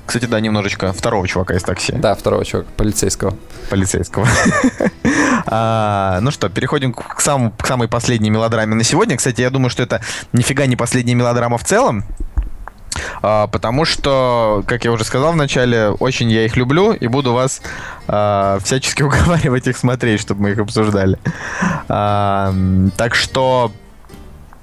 [0.09, 1.93] Кстати, да, немножечко второго чувака из такси.
[1.93, 3.35] Да, второго чувака, полицейского.
[3.69, 4.27] Полицейского.
[5.47, 9.19] а, ну что, переходим к самой последней мелодраме на сегодня.
[9.19, 10.01] Кстати, я думаю, что это
[10.33, 12.05] нифига не последняя мелодрама в целом.
[13.23, 17.33] А, потому что, как я уже сказал в начале, очень я их люблю и буду
[17.33, 17.63] вас
[18.07, 21.19] а, всячески уговаривать их смотреть, чтобы мы их обсуждали.
[21.89, 22.55] А,
[22.97, 23.73] так что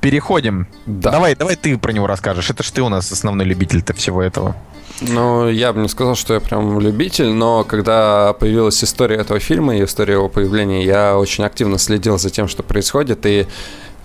[0.01, 0.67] переходим.
[0.85, 1.11] Да.
[1.11, 2.49] Давай, давай ты про него расскажешь.
[2.49, 4.55] Это ж ты у нас основной любитель-то всего этого.
[5.01, 9.75] Ну, я бы не сказал, что я прям любитель, но когда появилась история этого фильма
[9.75, 13.47] и история его появления, я очень активно следил за тем, что происходит, и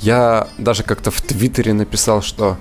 [0.00, 2.56] я даже как-то в Твиттере написал, что,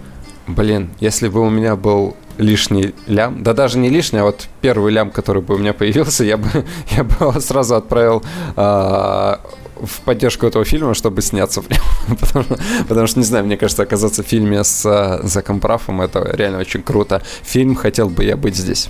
[0.56, 4.92] блин, если бы у меня был лишний лям, да даже не лишний, а вот первый
[4.92, 6.48] лям, который бы у меня появился, я бы,
[6.92, 8.24] я бы его сразу отправил
[8.56, 9.42] а,
[9.76, 11.82] в поддержку этого фильма, чтобы сняться в нем.
[12.20, 12.58] потому, что,
[12.88, 16.60] потому что, не знаю, мне кажется, оказаться в фильме с uh, Заком Брафом это реально
[16.60, 17.22] очень круто.
[17.44, 18.90] Фильм «Хотел бы я быть здесь».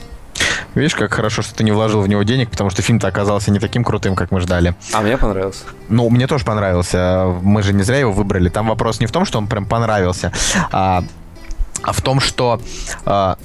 [0.76, 3.60] Видишь, как хорошо, что ты не вложил в него денег, потому что фильм-то оказался не
[3.60, 4.76] таким крутым, как мы ждали.
[4.94, 5.64] А мне понравился.
[5.90, 7.26] Ну, мне тоже понравился.
[7.42, 8.50] Мы же не зря его выбрали.
[8.50, 10.32] Там вопрос не в том, что он прям понравился,
[10.72, 11.04] а, а
[11.84, 12.62] в том, что...
[13.06, 13.38] А,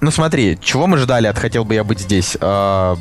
[0.00, 2.36] ну, смотри, чего мы ждали от «Хотел бы я быть здесь»?
[2.40, 2.96] А,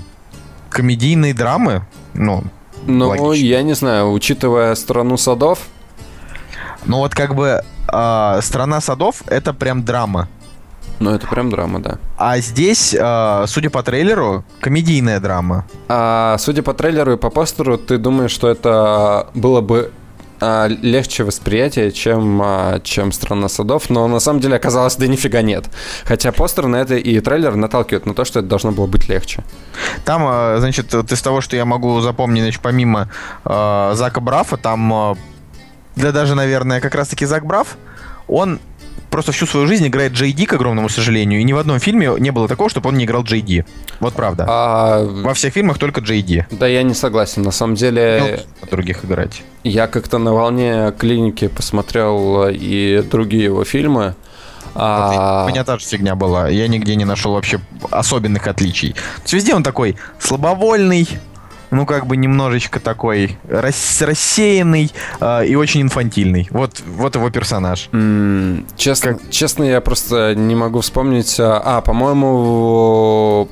[0.70, 1.84] комедийные драмы,
[2.14, 2.44] ну,
[2.86, 3.46] ну, логично.
[3.46, 5.68] я не знаю, учитывая страну садов.
[6.86, 7.62] Ну вот как бы
[7.92, 10.30] э, страна садов это прям драма.
[11.00, 12.00] Ну, это прям драма, да.
[12.18, 15.66] А здесь, э, судя по трейлеру, комедийная драма.
[15.88, 20.07] А судя по трейлеру и по постеру, ты думаешь, что это было бы а,
[20.42, 25.66] легче восприятие, чем, а, чем «Страна садов», но на самом деле оказалось, да нифига нет.
[26.06, 29.44] Хотя постер на это и трейлер наталкивают на то, что это должно было быть легче.
[30.06, 33.10] Там, а, значит, вот из того, что я могу запомнить, значит, помимо
[33.46, 35.18] э, Зака Брафа, там,
[35.96, 37.78] да даже, наверное, как раз-таки Зак Браф,
[38.28, 38.60] он
[39.10, 42.12] просто всю свою жизнь играет Джей Ди, к огромному сожалению, и ни в одном фильме
[42.20, 43.66] не было такого, чтобы он не играл Джей Ди.
[44.00, 44.46] Вот правда.
[44.48, 45.04] А...
[45.04, 46.46] Во всех фильмах только Джей Ди.
[46.52, 47.42] Да, я не согласен.
[47.42, 48.44] На самом деле...
[48.62, 49.44] Ну, других играть.
[49.64, 54.16] Я как-то на волне клиники посмотрел и другие его фильмы.
[54.76, 55.46] А...
[55.46, 56.50] У меня та же фигня была.
[56.50, 57.60] Я нигде не нашел вообще
[57.90, 58.96] особенных отличий.
[59.32, 61.08] везде он такой слабовольный,
[61.72, 66.48] ну, как бы немножечко такой рас рассеянный э, и очень инфантильный.
[66.52, 67.90] Вот, вот его персонаж.
[67.92, 69.30] Mm, честно, как...
[69.30, 71.40] честно, я просто не могу вспомнить.
[71.40, 73.50] А, а по-моему,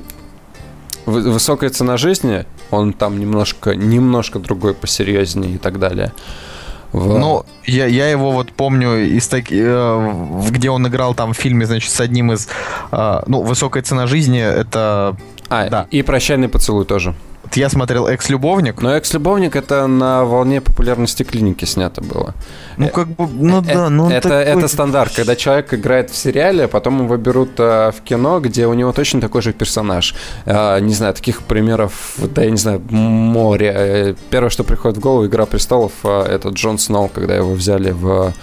[1.05, 6.13] высокая цена жизни, он там немножко, немножко другой, посерьезнее и так далее.
[6.91, 7.19] В...
[7.19, 10.13] Ну, я, я его вот помню из так, э,
[10.49, 12.47] где он играл там в фильме, значит, с одним из,
[12.91, 15.17] э, ну, высокая цена жизни, это...
[15.49, 15.87] А, да.
[15.91, 17.13] и прощальный поцелуй тоже
[17.53, 18.81] я смотрел «Экс-любовник».
[18.81, 22.34] Но «Экс-любовник»— это на волне популярности клиники снято было.
[22.77, 24.43] Ну, как бы, ну э, да, ну это, такой...
[24.43, 28.73] это стандарт, когда человек играет в сериале, потом его берут а, в кино, где у
[28.73, 30.15] него точно такой же персонаж.
[30.45, 34.15] А, не знаю, таких примеров, да, я не знаю, море.
[34.30, 38.34] Первое, что приходит в голову, «Игра престолов» а,— это Джон Сноу, когда его взяли в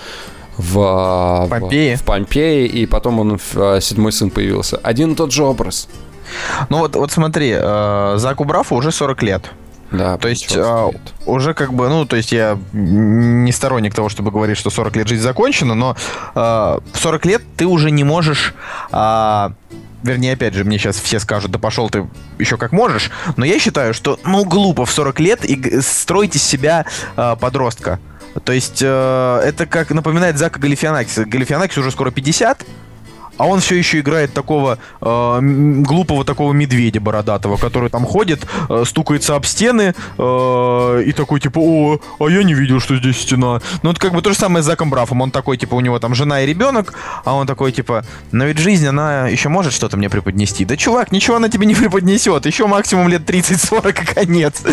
[0.59, 1.95] в Помпеи.
[1.95, 4.77] в, в Помпеи, и потом он в седьмой сын появился.
[4.83, 5.89] Один и тот же образ.
[6.69, 9.51] Ну вот, вот смотри, э, Заку Брафу уже 40 лет.
[9.93, 10.91] Да, то есть э,
[11.27, 15.09] уже как бы, ну, то есть я не сторонник того, чтобы говорить, что 40 лет
[15.09, 15.97] жизнь закончена, но
[16.35, 18.55] э, в 40 лет ты уже не можешь...
[18.91, 19.51] Э,
[20.03, 23.59] вернее, опять же, мне сейчас все скажут, да пошел ты еще как можешь, но я
[23.59, 26.87] считаю, что, ну, глупо в 40 лет и строить из себя
[27.17, 28.01] э, подростка.
[28.45, 31.27] То есть э, это как напоминает Зака Галифианакиса.
[31.27, 32.65] Галифианакис уже скоро 50,
[33.39, 38.85] а он все еще играет такого э, глупого такого медведя бородатого, который там ходит, э,
[38.87, 43.61] стукается об стены э, и такой типа, о, а я не видел, что здесь стена.
[43.83, 45.21] Ну это как бы то же самое с Заком Брафом.
[45.21, 46.95] Он такой типа, у него там жена и ребенок,
[47.25, 50.65] а он такой типа, но ведь жизнь, она еще может что-то мне преподнести.
[50.65, 52.47] Да чувак, ничего она тебе не преподнесет.
[52.47, 54.63] Еще максимум лет 30-40 и конец.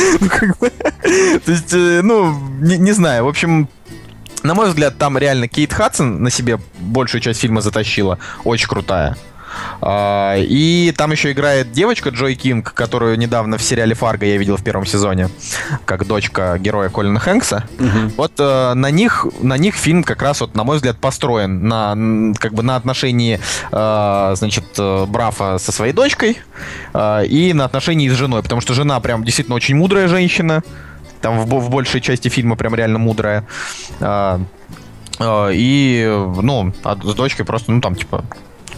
[0.59, 3.25] Ну то есть, э, ну, не знаю.
[3.25, 3.67] В общем,
[4.43, 8.19] на мой взгляд, там реально Кейт Хадсон на себе большую часть фильма затащила.
[8.43, 9.17] Очень крутая.
[9.81, 14.57] А, и там еще играет девочка Джой Кинг, которую недавно в сериале Фарго я видел
[14.57, 15.29] в первом сезоне,
[15.85, 17.63] как дочка героя Колина Хэнкса.
[17.79, 18.13] Угу.
[18.17, 22.33] Вот э, на них на них фильм как раз вот на мой взгляд построен на
[22.37, 23.39] как бы на отношении
[23.71, 26.37] э, значит э, Брафа со своей дочкой
[26.93, 30.63] и на отношении с женой, потому что жена прям действительно очень мудрая женщина
[31.21, 33.45] там в, в большей части фильма прям реально мудрая.
[33.99, 34.41] А,
[35.19, 36.05] а, и,
[36.41, 38.23] ну, а с дочкой просто, ну, там, типа,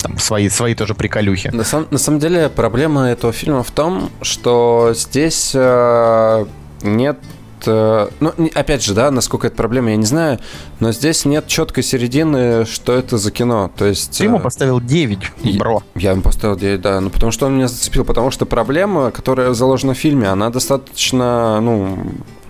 [0.01, 1.49] там свои, свои тоже приколюхи.
[1.53, 6.45] На, сам, на самом деле проблема этого фильма в том, что здесь э,
[6.81, 7.19] нет
[7.68, 10.40] ну, опять же, да, насколько это проблема, я не знаю,
[10.80, 13.72] но здесь нет четкой середины, что это за кино.
[13.76, 14.18] То есть...
[14.18, 15.84] Ты ему э, поставил 9, бро.
[15.96, 19.12] Я, я ему поставил 9, да, ну потому что он меня зацепил, потому что проблема,
[19.12, 22.00] которая заложена в фильме, она достаточно, ну,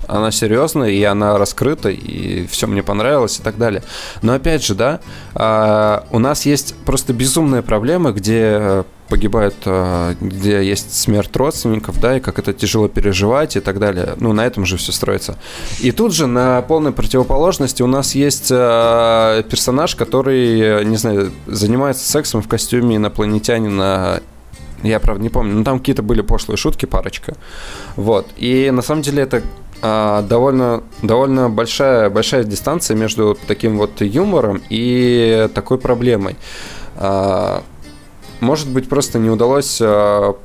[0.08, 3.84] она серьезная, и она раскрыта, и все мне понравилось и так далее.
[4.22, 5.00] Но опять же, да,
[5.34, 12.16] а, у нас есть просто безумная проблема, где погибают, а, где есть смерть родственников, да,
[12.16, 14.14] и как это тяжело переживать и так далее.
[14.18, 15.38] Ну, на этом же все строится.
[15.82, 22.10] И тут же на полной противоположности у нас есть а, персонаж, который, не знаю, занимается
[22.10, 24.22] сексом в костюме инопланетянина
[24.84, 25.56] я, правда, не помню.
[25.56, 27.36] Но там какие-то были пошлые шутки, парочка.
[27.98, 28.28] Вот.
[28.38, 29.44] И на самом деле это
[29.82, 36.36] довольно, довольно большая, большая дистанция между таким вот юмором и такой проблемой.
[38.42, 40.36] Может быть, просто не удалось а,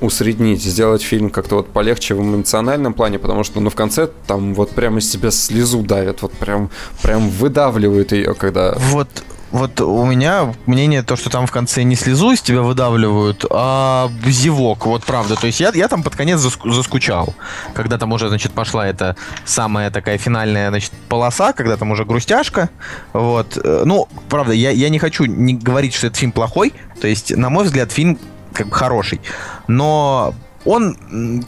[0.00, 4.54] усреднить, сделать фильм как-то вот полегче в эмоциональном плане, потому что, ну, в конце там
[4.54, 6.70] вот прямо из себя слезу давят, вот прям,
[7.02, 8.76] прям выдавливают ее, когда...
[8.90, 9.08] Вот,
[9.54, 14.10] вот у меня мнение то, что там в конце не слезу из тебя выдавливают, а
[14.26, 15.36] зевок, вот правда.
[15.36, 17.32] То есть я, я там под конец заскучал,
[17.72, 19.14] когда там уже, значит, пошла эта
[19.44, 22.68] самая такая финальная, значит, полоса, когда там уже грустяшка,
[23.12, 23.56] вот.
[23.84, 27.48] Ну, правда, я, я не хочу не говорить, что этот фильм плохой, то есть, на
[27.48, 28.18] мой взгляд, фильм
[28.52, 29.20] как бы хороший,
[29.68, 31.44] но он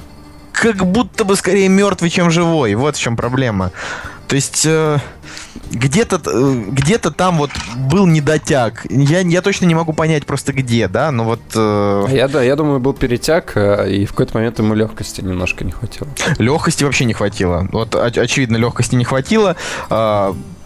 [0.53, 2.77] как будто бы скорее мертвый, чем живой.
[2.77, 3.73] Вот в чем проблема.
[4.29, 4.99] То есть э,
[5.71, 7.51] где-то э, где-то там вот
[7.91, 8.87] был недотяг.
[8.91, 11.41] Я, я точно не могу понять просто где, да, но вот...
[11.55, 12.07] Э...
[12.11, 15.73] Я, да, я думаю, был перетяг, э, и в какой-то момент ему легкости немножко не
[15.73, 16.09] хватило.
[16.39, 17.69] Легкости вообще не хватило.
[17.73, 19.57] Вот очевидно, легкости не хватило.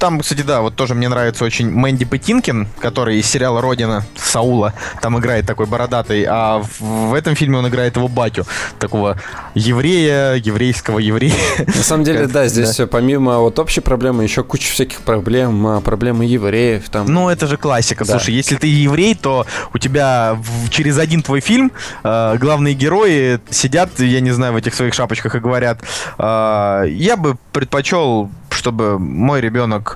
[0.01, 4.73] Там, кстати, да, вот тоже мне нравится очень Мэнди Петинкин, который из сериала «Родина» Саула,
[5.03, 8.47] там играет такой бородатый, а в, этом фильме он играет его батю,
[8.79, 9.19] такого
[9.55, 11.35] еврея, еврейского еврея.
[11.59, 12.87] На самом деле, да, здесь да.
[12.87, 17.05] помимо вот общей проблемы еще куча всяких проблем, а, проблемы евреев там.
[17.05, 18.07] Ну, это же классика.
[18.07, 18.13] Да.
[18.13, 21.73] Слушай, если ты еврей, то у тебя в, через один твой фильм
[22.05, 25.81] э, главные герои сидят, я не знаю, в этих своих шапочках и говорят,
[26.17, 29.90] э, я бы предпочел чтобы мой ребенок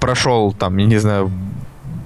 [0.00, 1.30] прошел там, я не знаю,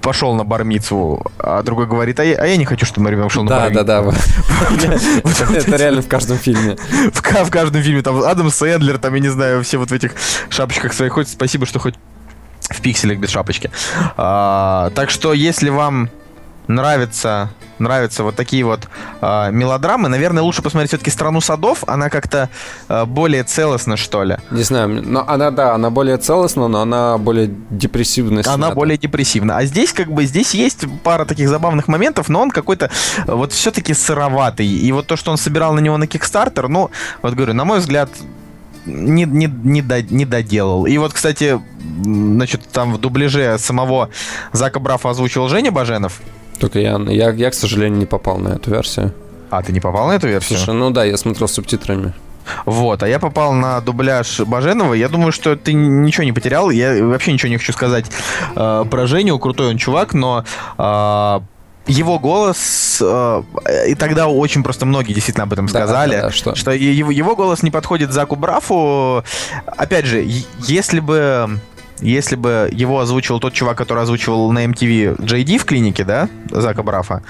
[0.01, 3.31] пошел на бармицу, а другой говорит, а я, а я не хочу, чтобы мой ребенок
[3.31, 3.83] шел на бармицу.
[3.83, 4.11] Да, да,
[5.23, 5.57] да.
[5.57, 6.77] Это реально в каждом фильме.
[7.13, 8.01] В каждом фильме.
[8.01, 10.11] Там Адам Сэндлер, там, я не знаю, все вот в этих
[10.49, 11.29] шапочках своих ходят.
[11.29, 11.95] Спасибо, что хоть
[12.69, 13.71] в пикселях без шапочки.
[14.17, 16.09] А, так что, если вам
[16.67, 17.49] нравится,
[17.79, 18.87] нравятся вот такие вот
[19.21, 21.83] э, мелодрамы, наверное, лучше посмотреть все-таки «Страну садов».
[21.87, 22.49] Она как-то
[22.89, 24.37] э, более целостна, что ли.
[24.51, 28.43] Не знаю, но она, да, она более целостна, но она более депрессивная.
[28.47, 29.57] Она более депрессивна.
[29.57, 32.89] А здесь как бы, здесь есть пара таких забавных моментов, но он какой-то
[33.27, 34.67] э, вот все-таки сыроватый.
[34.67, 36.91] И вот то, что он собирал на него на Kickstarter, ну,
[37.21, 38.09] вот говорю, на мой взгляд,
[38.85, 40.85] не, не, не, до, не доделал.
[40.85, 41.59] И вот, кстати,
[42.03, 44.09] значит, там в дубляже самого
[44.51, 46.21] Зака Брафа озвучил Женя Баженов.
[46.59, 49.13] Только я, я, я, к сожалению, не попал на эту версию.
[49.49, 50.57] А, ты не попал на эту версию?
[50.57, 52.13] Слушай, ну да, я смотрел с субтитрами.
[52.65, 54.93] Вот, а я попал на дубляж Баженова.
[54.93, 56.69] Я думаю, что ты ничего не потерял.
[56.69, 58.05] Я вообще ничего не хочу сказать
[58.55, 59.39] э, про Женю.
[59.39, 60.43] Крутой он чувак, но
[60.77, 61.39] э,
[61.87, 63.43] его голос, э,
[63.87, 67.35] и тогда очень просто многие действительно об этом сказали, да, да, что, что его, его
[67.35, 69.23] голос не подходит Заку Брафу.
[69.65, 70.25] Опять же,
[70.59, 71.59] если бы
[72.03, 76.83] если бы его озвучивал тот чувак, который озвучивал на MTV JD в клинике, да, Зака
[76.83, 77.23] Брафа,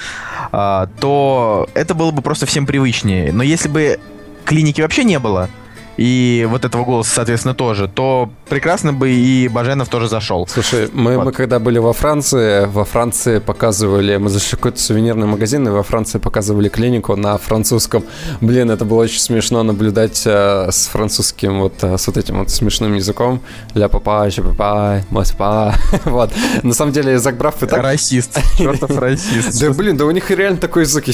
[0.51, 3.31] а, то это было бы просто всем привычнее.
[3.31, 3.99] Но если бы
[4.45, 5.49] клиники вообще не было,
[5.97, 10.47] и вот этого голоса, соответственно, тоже, то прекрасно бы и Баженов тоже зашел.
[10.47, 11.25] Слушай, мы, вот.
[11.25, 15.71] мы когда были во Франции, во Франции показывали, мы зашли в какой-то сувенирный магазин, и
[15.71, 18.03] во Франции показывали клинику на французском.
[18.41, 22.49] Блин, это было очень смешно наблюдать э, с французским, вот э, с вот этим вот
[22.49, 23.41] смешным языком.
[23.75, 25.75] Ля папа, ля папа, папа.
[26.05, 26.31] Вот.
[26.63, 27.83] На самом деле, Зак Браф и так...
[27.83, 28.39] Расист.
[28.57, 29.59] Чертов расист.
[29.59, 31.03] Да, блин, да у них реально такой язык.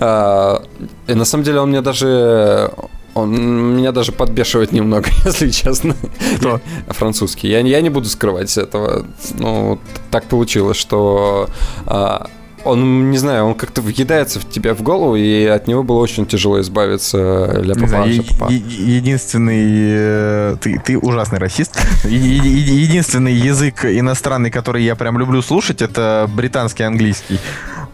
[0.00, 0.62] А,
[1.06, 2.70] и на самом деле он мне даже
[3.16, 5.96] он меня даже подбешивает немного, если честно.
[6.38, 6.60] Кто?
[6.88, 7.48] Французский.
[7.48, 9.06] Я, я не буду скрывать этого.
[9.38, 9.78] Ну,
[10.10, 11.48] так получилось, что
[11.86, 12.28] а,
[12.66, 16.26] он, не знаю, он как-то въедается в тебя в голову, и от него было очень
[16.26, 17.60] тяжело избавиться.
[17.62, 18.50] Ля папа, знаю, папа.
[18.52, 19.66] единственный...
[19.68, 21.78] Э, ты, ты ужасный расист.
[22.04, 27.38] Единственный язык иностранный, который я прям люблю слушать, это британский английский.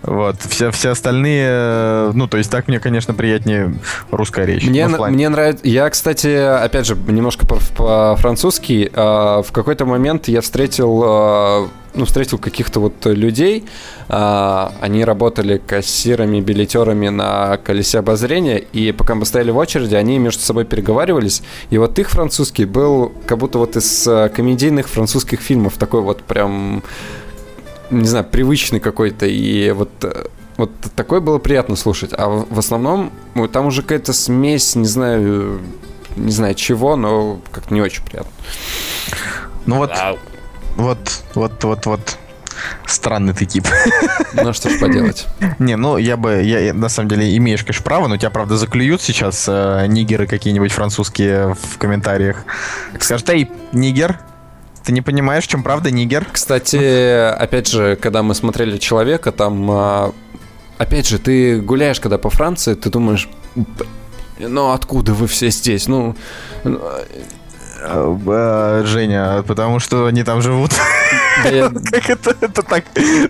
[0.03, 3.75] Вот, все, все остальные, э, ну, то есть так мне, конечно, приятнее
[4.11, 4.67] русская речь.
[4.67, 10.41] Мне, мне нравится, я, кстати, опять же, немножко по-французски, по а, в какой-то момент я
[10.41, 13.65] встретил а, ну, встретил каких-то вот людей,
[14.09, 20.19] а, они работали кассирами, билетерами на колесе обозрения, и пока мы стояли в очереди, они
[20.19, 25.41] между собой переговаривались, и вот их французский был как будто вот из а, комедийных французских
[25.41, 26.83] фильмов, такой вот прям,
[27.91, 29.91] не знаю, привычный какой-то, и вот
[30.59, 32.11] вот такое было приятно слушать.
[32.13, 35.61] А в основном ну, там уже какая-то смесь, не знаю,
[36.15, 38.31] не знаю чего, но как-то не очень приятно.
[39.67, 40.19] Ну вот, а...
[40.77, 42.19] вот, вот, вот, вот.
[42.87, 43.67] Странный ты тип.
[44.35, 45.27] Ну что ж поделать.
[45.59, 49.03] Не, ну я бы, я на самом деле имеешь, конечно, право, но тебя, правда, заклюют
[49.03, 52.45] сейчас э, нигеры какие-нибудь французские в комментариях.
[52.99, 54.19] Скажут, эй, нигер,
[54.85, 56.27] ты не понимаешь, в чем правда нигер?
[56.33, 60.13] Кстати, опять же, когда мы смотрели человека, там а,
[60.79, 63.29] опять же, ты гуляешь, когда по Франции, ты думаешь,
[64.39, 65.87] ну откуда вы все здесь?
[65.87, 66.17] Ну,
[66.65, 67.05] ну а,
[68.85, 70.73] Женя, потому что они там живут.
[71.43, 72.85] Как это, это так,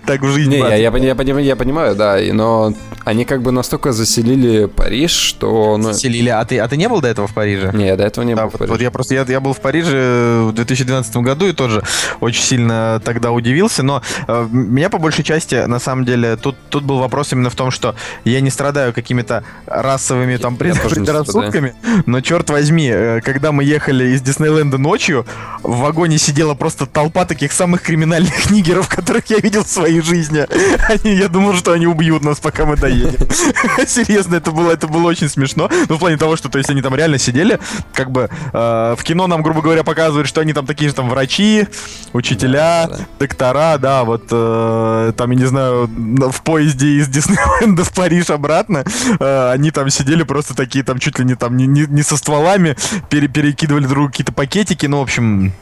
[0.05, 0.55] так в жизни?
[0.55, 2.73] Не, я, я, я, понимаю, я понимаю, да, но
[3.05, 5.77] они как бы настолько заселили Париж, что...
[5.77, 5.91] Ну...
[5.91, 7.71] Заселили, а ты, а ты не был до этого в Париже?
[7.73, 8.71] Не, я до этого не да, был в Париже.
[8.71, 11.83] Вот я просто, я, я был в Париже в 2012 году и тоже
[12.19, 16.83] очень сильно тогда удивился, но э, меня по большей части, на самом деле, тут, тут
[16.83, 21.75] был вопрос именно в том, что я не страдаю какими-то расовыми там предрассудками,
[22.05, 25.25] но черт возьми, э, когда мы ехали из Диснейленда ночью,
[25.61, 30.45] в вагоне сидела просто толпа таких самых криминальных нигеров, которых я видел в своей жизни.
[30.89, 33.27] Они, я думал, что они убьют нас, пока мы доедем.
[33.87, 35.69] Серьезно, это было, это было очень смешно.
[35.87, 37.59] Ну, в плане того, что, то есть, они там реально сидели,
[37.93, 41.09] как бы, э, в кино нам, грубо говоря, показывают, что они там такие же там
[41.09, 41.67] врачи,
[42.11, 43.05] учителя, да, да.
[43.19, 48.83] доктора, да, вот, э, там, я не знаю, в поезде из Диснейленда в Париж обратно,
[49.19, 52.17] э, они там сидели просто такие, там, чуть ли не там, не, не, не со
[52.17, 52.75] стволами,
[53.09, 55.53] пере, перекидывали друг какие-то пакетики, ну, в общем,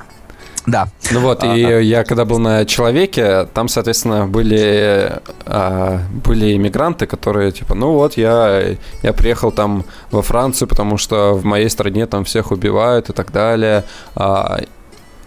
[0.65, 0.89] да.
[1.11, 1.79] Ну вот, а, и а...
[1.79, 8.15] я когда был на человеке, там, соответственно, были, а, были иммигранты, которые типа, ну вот,
[8.15, 13.13] я, я приехал там во Францию, потому что в моей стране там всех убивают и
[13.13, 13.85] так далее.
[14.15, 14.59] А,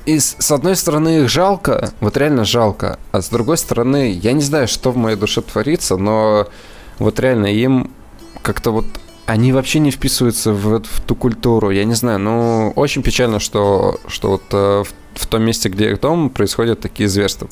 [0.07, 4.33] и с, с одной стороны их жалко, вот реально жалко, а с другой стороны, я
[4.33, 6.47] не знаю, что в моей душе творится, но
[6.99, 7.91] вот реально им
[8.43, 8.87] как-то вот
[9.27, 11.71] они вообще не вписываются в, в ту культуру.
[11.71, 15.91] Я не знаю, ну очень печально, что, что вот э, в в том месте, где
[15.91, 17.49] их дом, происходят такие зверства.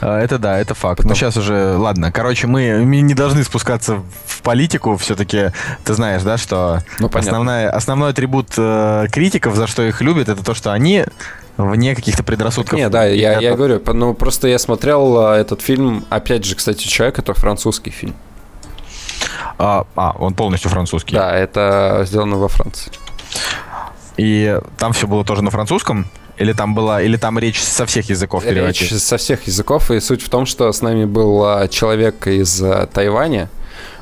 [0.00, 0.98] А, это да, это факт.
[0.98, 1.10] Потом...
[1.10, 4.96] Но сейчас уже, ладно, короче, мы, мы не должны спускаться в политику.
[4.96, 5.50] Все-таки
[5.84, 10.44] ты знаешь, да, что ну, основная, основной атрибут э, критиков, за что их любят, это
[10.44, 11.04] то, что они
[11.56, 12.78] вне каких-то предрассудков.
[12.78, 16.86] Не, да, я, я говорю, ну просто я смотрел э, этот фильм, опять же, кстати,
[16.86, 18.14] человек, это французский фильм.
[19.58, 21.14] А, а, он полностью французский.
[21.14, 22.92] Да, это сделано во Франции.
[24.16, 26.06] И там все было тоже на французском?
[26.38, 28.82] Или там была, или там речь со всех языков переводить?
[28.82, 32.62] Речь со всех языков, и суть в том, что с нами был а, человек из
[32.62, 33.48] а, Тайваня,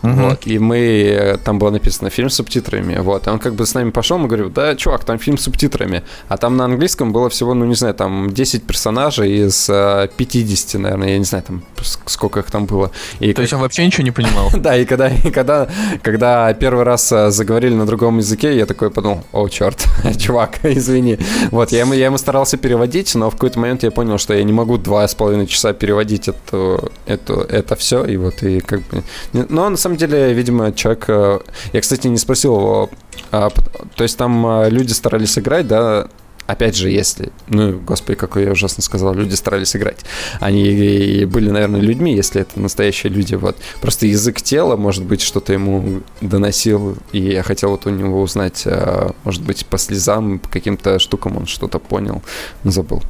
[0.04, 0.12] Угу.
[0.12, 3.64] Вот, и мы, э, там было написано фильм с субтитрами, вот, и он как бы
[3.64, 7.10] с нами пошел, мы говорим, да, чувак, там фильм с субтитрами, а там на английском
[7.10, 11.44] было всего, ну, не знаю, там 10 персонажей из 50, э, наверное, я не знаю,
[11.46, 11.62] там,
[12.06, 12.90] сколько их там было.
[13.18, 13.42] И То как...
[13.44, 14.50] есть он вообще ничего не понимал?
[14.54, 15.68] да, и когда, и когда,
[16.02, 19.86] когда первый раз э, заговорили на другом языке, я такой подумал, о, черт,
[20.18, 21.18] чувак, извини.
[21.50, 24.44] Вот, я ему, я ему старался переводить, но в какой-то момент я понял, что я
[24.44, 28.80] не могу два с половиной часа переводить это, это, это все, и вот, и как
[28.88, 29.02] бы...
[29.32, 31.04] Но на самом самом деле, видимо, человек...
[31.08, 31.40] Э,
[31.72, 32.90] я, кстати, не спросил его...
[33.30, 33.50] А,
[33.96, 36.08] то есть там э, люди старались играть, да,
[36.46, 40.04] опять же, если, ну, господи, какой я ужасно сказал, люди старались играть.
[40.40, 43.56] Они были, наверное, людьми, если это настоящие люди, вот.
[43.80, 48.62] Просто язык тела, может быть, что-то ему доносил, и я хотел вот у него узнать,
[48.66, 52.22] э, может быть, по слезам, по каким-то штукам он что-то понял,
[52.62, 53.02] но забыл.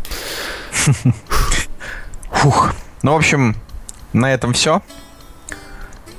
[2.31, 2.75] Фух.
[3.03, 3.55] Ну, в общем,
[4.13, 4.83] на этом все.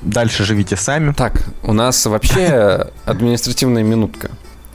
[0.06, 1.12] Дальше живите сами.
[1.12, 4.30] Так, у нас вообще административная минутка.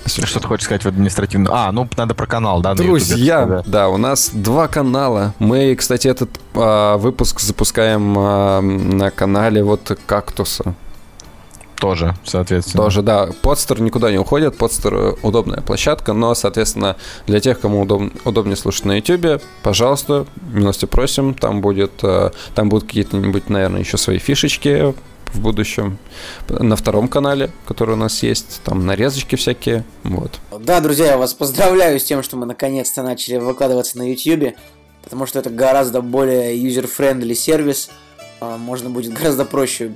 [0.06, 1.53] Что ты хочешь сказать в административном?
[1.53, 2.74] А, ну надо про канал, да?
[2.74, 3.64] Друзья, да.
[3.66, 5.34] да, у нас два канала.
[5.40, 10.76] Мы, кстати, этот а, выпуск запускаем а, на канале вот Кактуса.
[11.80, 12.84] Тоже, соответственно.
[12.84, 13.30] Тоже, да.
[13.41, 14.58] Подстер никуда не уходит.
[14.58, 20.86] Подстер удобная площадка, но, соответственно, для тех, кому удоб, удобнее слушать на YouTube, пожалуйста, милости
[20.86, 21.34] просим.
[21.34, 24.94] Там будет, а, там будут какие-то-нибудь, наверное, еще свои фишечки
[25.34, 25.98] в будущем.
[26.49, 30.40] На втором канале, который у нас есть, там нарезочки всякие, вот.
[30.60, 34.56] Да, друзья, я вас поздравляю с тем, что мы наконец-то начали выкладываться на YouTube,
[35.03, 37.90] потому что это гораздо более user-friendly сервис,
[38.40, 39.94] а, можно будет гораздо проще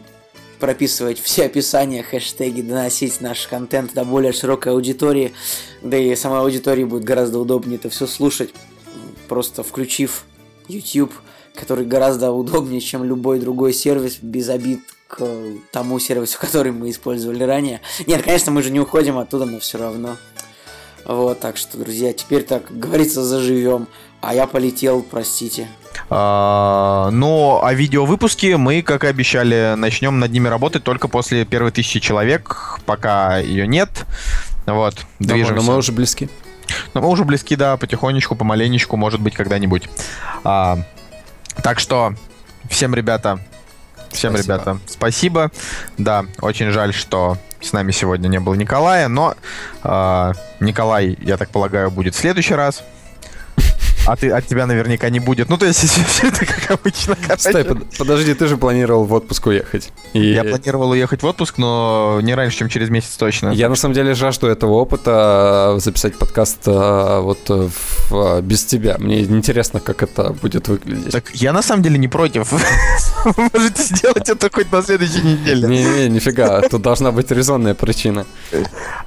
[0.60, 5.34] прописывать все описания, хэштеги, доносить наш контент до более широкой аудитории,
[5.82, 8.52] да и самой аудитории будет гораздо удобнее это все слушать,
[9.28, 10.26] просто включив
[10.68, 11.14] YouTube
[11.56, 15.24] который гораздо удобнее, чем любой другой сервис, без обид к
[15.72, 17.82] тому сервису, который мы использовали ранее.
[18.08, 20.18] Нет, конечно, мы же не уходим оттуда, но все равно.
[21.06, 23.88] Вот, так что, друзья, теперь так, говорится, заживем.
[24.22, 25.68] А я полетел, простите.
[26.10, 31.72] А, ну, а видеовыпуски мы, как и обещали, начнем над ними работать только после первой
[31.72, 34.06] тысячи человек, пока ее нет.
[34.66, 35.54] Вот, движемся.
[35.54, 36.28] Но мы уже близки.
[36.96, 39.88] Но мы уже близки, да, потихонечку, помаленечку, может быть, когда-нибудь.
[40.44, 40.80] А,
[41.62, 42.16] так что,
[42.68, 43.40] всем, ребята,
[44.16, 44.54] всем, спасибо.
[44.54, 45.52] ребята, спасибо.
[45.98, 49.36] Да, очень жаль, что с нами сегодня не было Николая, но
[49.84, 52.84] э, Николай, я так полагаю, будет в следующий раз
[54.06, 55.50] а ты от тебя наверняка не будет.
[55.50, 57.18] Ну, то есть, все это как обычно.
[57.38, 59.92] Стой, под, подожди, ты же планировал в отпуск уехать.
[60.14, 60.34] И...
[60.34, 63.50] Я планировал уехать в отпуск, но не раньше, чем через месяц точно.
[63.50, 68.98] Я на самом деле жажду этого опыта записать подкаст а, вот в, без тебя.
[69.00, 71.12] Мне интересно, как это будет выглядеть.
[71.12, 72.52] Так я на самом деле не против.
[72.52, 72.60] Вы
[73.54, 75.68] можете сделать это хоть на следующей неделе.
[75.68, 78.26] Не-не, нифига, тут должна быть резонная причина.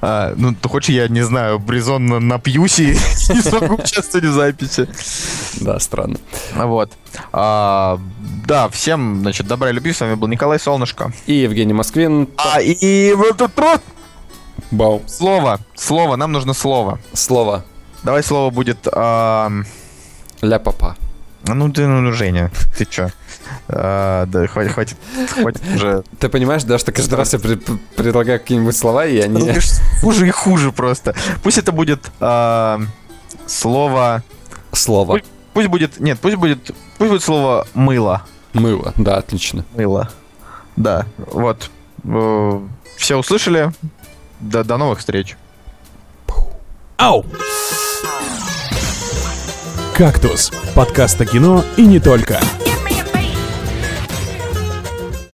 [0.01, 2.87] А, ну, ты хочешь, я не знаю, резонно напьюсь и
[3.35, 4.88] не смогу участвовать в записи.
[5.61, 6.19] Да, странно.
[6.55, 6.93] Вот.
[7.33, 7.99] А,
[8.47, 9.93] да, всем, значит, добра и любви.
[9.93, 11.13] С вами был Николай Солнышко.
[11.27, 12.29] И Евгений Москвин.
[12.37, 13.13] А, и...
[13.15, 13.53] вот тут
[14.71, 15.03] Бау.
[15.07, 15.59] Слово.
[15.75, 16.17] Слово.
[16.17, 16.99] Нам нужно слово.
[17.13, 17.65] Слово.
[18.03, 18.87] Давай слово будет...
[18.93, 19.51] А...
[20.43, 20.97] Ля папа.
[21.45, 23.09] Ну ты, ну, Женя, ты чё?
[23.69, 24.97] А, да, хватит, хватит,
[25.31, 26.03] хватит уже.
[26.19, 27.57] Ты понимаешь, да, что каждый раз я при-
[27.97, 29.39] предлагаю какие-нибудь слова, и они...
[29.39, 29.61] Ну,
[30.03, 31.15] хуже и хуже просто.
[31.43, 32.81] Пусть это будет а,
[33.47, 34.23] слово
[34.73, 35.13] слово.
[35.13, 35.25] Пусть,
[35.55, 38.23] пусть будет, нет, пусть будет, пусть будет слово мыло.
[38.53, 39.65] Мыло, да, отлично.
[39.75, 40.11] Мыло.
[40.77, 41.71] Да, вот.
[42.05, 42.61] Э,
[42.97, 43.73] все услышали.
[44.41, 45.37] До, до новых встреч.
[46.97, 47.25] Ау!
[49.97, 52.41] «Кактус»— подкаст о кино и не только.